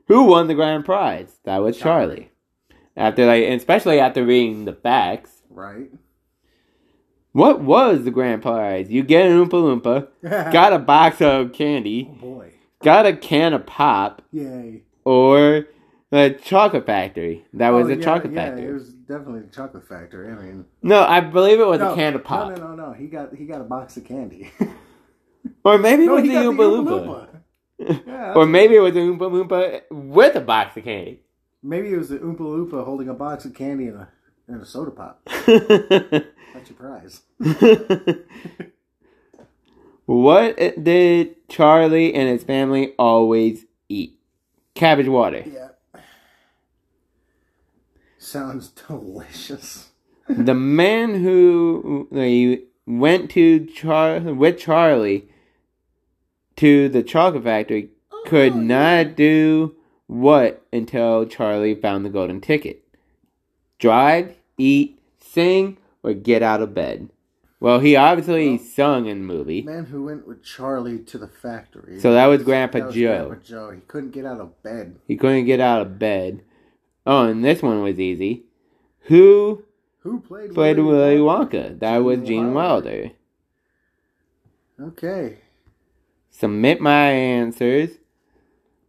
Who 0.08 0.24
won 0.24 0.46
the 0.48 0.54
grand 0.54 0.84
prize? 0.84 1.38
That 1.44 1.58
was 1.58 1.78
Charlie. 1.78 2.30
After 2.96 3.24
like, 3.26 3.44
especially 3.44 4.00
after 4.00 4.24
reading 4.24 4.64
the 4.64 4.72
facts. 4.74 5.42
right? 5.50 5.90
What 7.32 7.62
was 7.62 8.04
the 8.04 8.10
grand 8.10 8.42
prize? 8.42 8.90
You 8.90 9.02
get 9.02 9.24
an 9.26 9.32
Oompa 9.32 9.80
Loompa, 9.82 10.08
got 10.52 10.74
a 10.74 10.78
box 10.78 11.22
of 11.22 11.46
Oh 11.46 11.48
candy, 11.48 12.02
boy. 12.04 12.52
got 12.82 13.06
a 13.06 13.16
can 13.16 13.54
of 13.54 13.64
pop, 13.64 14.20
Yay. 14.32 14.82
or 15.04 15.66
a 16.12 16.30
chocolate 16.30 16.86
factory. 16.86 17.44
That 17.54 17.70
was 17.70 17.88
Oh, 17.88 17.92
a 17.92 17.96
yeah, 17.96 18.02
chocolate 18.04 18.32
yeah, 18.34 18.44
factory. 18.50 18.66
it 18.68 18.72
was 18.72 18.88
definitely 18.92 19.40
the 19.40 19.54
chocolate 19.54 19.88
factory. 19.88 20.30
I 20.30 20.34
mean, 20.36 20.66
No, 20.82 21.02
I 21.02 21.20
believe 21.20 21.60
it 21.60 21.66
was 21.66 21.80
no, 21.80 21.92
a 21.92 21.94
can 21.94 22.14
of 22.14 22.24
pop. 22.24 22.50
No, 22.50 22.54
no, 22.56 22.74
no, 22.74 22.88
no. 22.88 22.92
He 22.92 23.06
got 23.06 23.34
he 23.34 23.46
got 23.46 23.60
a 23.60 23.64
box 23.64 23.96
of 23.96 24.04
candy. 24.04 24.50
Or 25.64 25.76
maybe 25.78 26.04
it 26.04 26.10
was 26.10 26.22
he 26.22 26.28
the 26.28 26.34
Oompa 26.36 26.56
the 26.56 26.62
Loompa. 26.64 27.04
Oompa 27.04 27.28
Loompa. 27.88 28.02
Yeah, 28.06 28.32
Or 28.34 28.46
maybe 28.46 28.76
it 28.76 28.80
was 28.80 28.94
an 28.94 29.18
Oompa 29.18 29.28
Loompa 29.30 29.82
with 29.90 30.36
a 30.36 30.40
box 30.40 30.76
of 30.76 30.84
candy. 30.84 31.20
maybe 31.64 31.92
it 31.92 31.96
was 31.96 32.10
the 32.10 32.18
Oompa 32.18 32.38
Loompa 32.40 32.84
holding 32.84 33.08
a 33.08 33.14
box 33.14 33.44
of 33.44 33.54
candy 33.54 33.88
and 33.88 33.96
a 33.98 34.08
and 34.48 34.62
a 34.62 34.64
soda 34.66 34.90
pop. 34.92 35.20
That's 35.46 36.68
your 36.68 36.76
prize. 36.78 37.22
what 40.06 40.56
did 40.56 41.48
Charlie 41.48 42.14
and 42.14 42.28
his 42.28 42.44
family 42.44 42.94
always 42.98 43.64
eat? 43.88 44.18
Cabbage 44.74 45.08
water. 45.08 45.44
Yeah. 45.46 45.68
Sounds 48.22 48.68
delicious. 48.68 49.90
the 50.28 50.54
man 50.54 51.22
who 51.22 52.06
like, 52.12 52.68
went 52.86 53.32
to 53.32 53.66
Char- 53.66 54.20
with 54.20 54.58
Charlie 54.60 55.28
to 56.54 56.88
the 56.88 57.02
chocolate 57.02 57.42
factory 57.42 57.90
oh, 58.12 58.22
could 58.26 58.52
Oh, 58.52 58.60
not 58.60 59.16
do 59.16 59.74
what 60.06 60.64
until 60.72 61.26
Charlie 61.26 61.74
found 61.74 62.04
the 62.04 62.10
golden 62.10 62.40
ticket. 62.40 62.84
Drive, 63.80 64.36
eat, 64.56 65.00
sing, 65.18 65.78
or 66.04 66.14
get 66.14 66.44
out 66.44 66.62
of 66.62 66.74
bed. 66.74 67.08
Well, 67.58 67.80
he 67.80 67.96
obviously 67.96 68.50
Well, 68.50 68.58
sung 68.58 69.06
in 69.06 69.26
the 69.26 69.34
movie. 69.34 69.62
Man 69.62 69.86
who 69.86 70.04
went 70.04 70.28
with 70.28 70.44
Charlie 70.44 71.00
to 71.00 71.18
the 71.18 71.28
factory. 71.28 71.98
So 71.98 72.12
that 72.12 72.26
was 72.26 72.44
Grandpa 72.44 72.78
That 72.78 72.86
was 72.86 72.94
Joe. 72.94 73.26
Grandpa 73.26 73.44
Joe. 73.44 73.70
He 73.72 73.80
couldn't 73.80 74.10
get 74.12 74.24
out 74.26 74.40
of 74.40 74.62
bed. 74.62 75.00
He 75.08 75.16
couldn't 75.16 75.46
get 75.46 75.58
out 75.58 75.82
of 75.82 75.98
bed. 75.98 76.42
Oh, 77.06 77.24
and 77.26 77.44
this 77.44 77.62
one 77.62 77.82
was 77.82 77.98
easy. 77.98 78.44
Who 79.06 79.64
Who 80.00 80.20
played 80.20 80.54
played 80.54 80.78
Willy 80.78 81.20
Willy 81.20 81.46
Wonka? 81.46 81.78
That 81.80 81.98
was 81.98 82.18
Gene 82.18 82.26
Gene 82.26 82.54
Wilder. 82.54 83.10
Okay. 84.80 85.38
Submit 86.30 86.80
my 86.80 87.10
answers. 87.10 87.90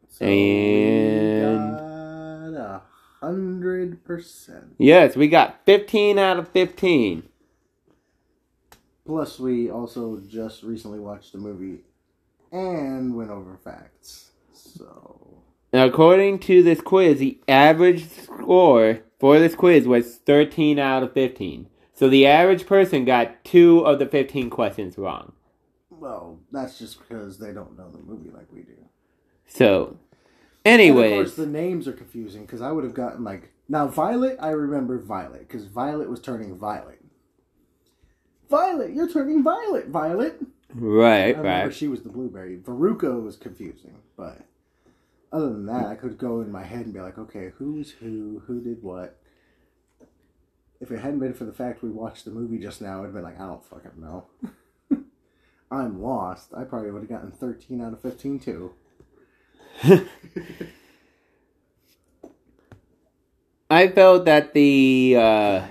So 0.10 0.26
And- 0.26 1.72
we 1.74 2.54
got 2.58 2.60
a 2.60 2.82
hundred 3.22 4.04
percent. 4.04 4.76
Yes, 4.78 5.16
we 5.16 5.28
got 5.28 5.66
15 5.66 6.18
out 6.20 6.38
of 6.40 6.48
15. 6.50 7.24
Plus, 9.06 9.40
we 9.40 9.70
also 9.70 10.22
just 10.28 10.64
recently 10.64 11.00
watched 11.00 11.34
the 11.34 11.38
movie 11.38 11.82
and 12.52 13.16
went 13.16 13.30
over 13.32 13.58
facts. 13.58 14.32
So 14.54 15.23
Now, 15.74 15.86
according 15.86 16.38
to 16.40 16.62
this 16.62 16.82
quiz, 16.82 17.18
the 17.18 17.40
average 17.48 18.08
score 18.08 19.00
for 19.20 19.40
this 19.40 19.56
quiz 19.56 19.88
was 19.88 20.18
13 20.18 20.78
out 20.78 21.02
of 21.02 21.14
15. 21.14 21.68
So 21.94 22.08
the 22.08 22.28
average 22.28 22.68
person 22.68 23.06
got 23.06 23.44
two 23.44 23.80
of 23.80 23.98
the 23.98 24.06
15 24.06 24.52
questions 24.52 25.00
wrong. 25.00 25.34
Well, 25.90 26.40
that's 26.52 26.78
just 26.78 27.00
because 27.00 27.40
they 27.40 27.54
don't 27.54 27.76
know 27.76 27.90
the 27.90 27.98
movie 27.98 28.30
like 28.30 28.52
we 28.52 28.62
do. 28.62 28.76
So, 29.48 29.98
And 30.64 30.82
of 30.82 30.96
course, 30.96 31.36
the 31.36 31.48
names 31.48 31.88
are 31.88 31.94
confusing 31.94 32.46
because 32.46 32.62
I 32.62 32.72
would 32.72 32.84
have 32.84 32.94
gotten 32.94 33.24
like 33.24 33.52
now 33.68 33.88
Violet. 33.88 34.38
I 34.40 34.50
remember 34.50 35.00
Violet 35.00 35.48
because 35.48 35.66
Violet 35.66 36.10
was 36.10 36.20
turning 36.20 36.56
Violet. 36.58 37.04
Violet, 38.50 38.94
you're 38.94 39.10
turning 39.10 39.44
Violet. 39.44 39.88
Violet. 39.88 40.38
I 40.42 40.76
right, 40.76 41.38
remember 41.38 41.66
right. 41.66 41.74
she 41.74 41.88
was 41.88 42.04
the 42.04 42.10
blueberry. 42.10 42.58
Veruca 42.58 43.22
was 43.24 43.38
confusing, 43.38 43.96
but 44.18 44.42
other 45.34 45.50
than 45.50 45.66
that, 45.66 45.88
I 45.88 45.96
could 45.96 46.18
go 46.18 46.42
in 46.42 46.52
my 46.52 46.64
head 46.64 46.86
and 46.86 46.94
be 46.94 47.02
like, 47.02 47.18
okay, 47.18 47.52
who's 47.58 47.92
who? 47.92 48.44
Who 48.46 48.62
did 48.62 48.84
what? 48.84 49.18
If 50.80 50.92
it 50.92 51.00
hadn't 51.00 51.20
been 51.20 51.34
for 51.34 51.46
the 51.46 51.52
fact 51.52 51.82
we 51.82 51.90
watched 51.90 52.26
the 52.26 52.32
movie 52.32 52.60
just 52.60 52.82
now, 52.82 53.04
I'd 53.04 53.14
been 53.14 53.24
like, 53.24 53.40
I 53.40 53.48
don't 53.48 53.66
fucking 53.66 54.00
know. 54.00 54.26
I'm 55.72 56.02
lost. 56.02 56.54
I 56.56 56.66
probably 56.66 56.92
would 56.92 57.02
have 57.02 57.10
gotten 57.10 57.32
13 57.32 57.82
out 57.82 57.94
of 57.94 58.02
15 58.02 58.40
too. 58.40 58.74
I 63.72 63.88
felt 63.88 64.26
that 64.26 64.54
the 64.54 65.16
uh, 65.18 65.66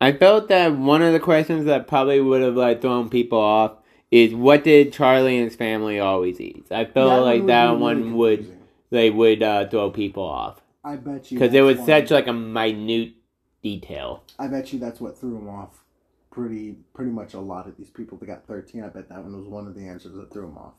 I 0.00 0.12
felt 0.12 0.48
that 0.48 0.74
one 0.76 1.02
of 1.02 1.12
the 1.12 1.20
questions 1.20 1.66
that 1.66 1.86
probably 1.86 2.20
would 2.20 2.42
have 2.42 2.56
like 2.56 2.80
thrown 2.80 3.10
people 3.10 3.38
off 3.38 3.79
is 4.10 4.34
what 4.34 4.64
did 4.64 4.92
Charlie 4.92 5.36
and 5.36 5.44
his 5.44 5.56
family 5.56 6.00
always 6.00 6.40
eat? 6.40 6.66
I 6.70 6.84
felt 6.84 7.24
like 7.24 7.40
would 7.40 7.48
that 7.48 7.66
really 7.68 7.80
one 7.80 8.14
would 8.14 8.58
they 8.90 9.10
would 9.10 9.42
uh, 9.42 9.68
throw 9.68 9.90
people 9.90 10.24
off 10.24 10.60
I 10.84 10.96
bet 10.96 11.30
you 11.30 11.38
because 11.38 11.54
it 11.54 11.60
was 11.60 11.78
one- 11.78 11.86
such 11.86 12.10
like 12.10 12.26
a 12.26 12.32
minute 12.32 13.14
detail. 13.62 14.24
I 14.38 14.48
bet 14.48 14.72
you 14.72 14.78
that's 14.78 15.00
what 15.00 15.18
threw 15.18 15.34
them 15.34 15.48
off. 15.48 15.84
Pretty, 16.30 16.76
pretty 16.94 17.10
much 17.10 17.34
a 17.34 17.40
lot 17.40 17.66
of 17.66 17.76
these 17.76 17.90
people 17.90 18.16
that 18.18 18.26
got 18.26 18.46
13. 18.46 18.84
I 18.84 18.88
bet 18.88 19.08
that 19.08 19.22
one 19.22 19.36
was 19.36 19.48
one 19.48 19.66
of 19.66 19.74
the 19.74 19.88
answers 19.88 20.14
that 20.14 20.32
threw 20.32 20.42
them 20.42 20.56
off. 20.56 20.74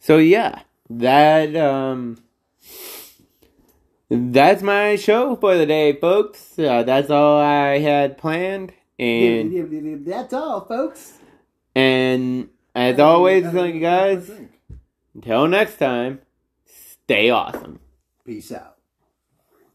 So 0.00 0.16
yeah, 0.16 0.62
that 0.88 1.54
um, 1.56 2.18
that's 4.10 4.62
my 4.62 4.96
show 4.96 5.36
for 5.36 5.56
the 5.56 5.66
day, 5.66 5.92
folks. 5.92 6.58
Uh, 6.58 6.82
that's 6.82 7.10
all 7.10 7.38
I 7.38 7.78
had 7.78 8.18
planned, 8.18 8.72
and 9.00 10.06
that's 10.06 10.32
all, 10.32 10.64
folks. 10.66 11.18
and 11.74 12.48
as 12.74 12.96
Have 12.96 13.00
always, 13.00 13.44
have 13.44 13.54
a- 13.54 13.60
like, 13.60 13.80
guys, 13.80 14.30
until 15.14 15.48
next 15.48 15.76
time, 15.78 16.20
stay 16.64 17.30
awesome. 17.30 17.80
Peace 18.24 18.52
out. 18.52 18.69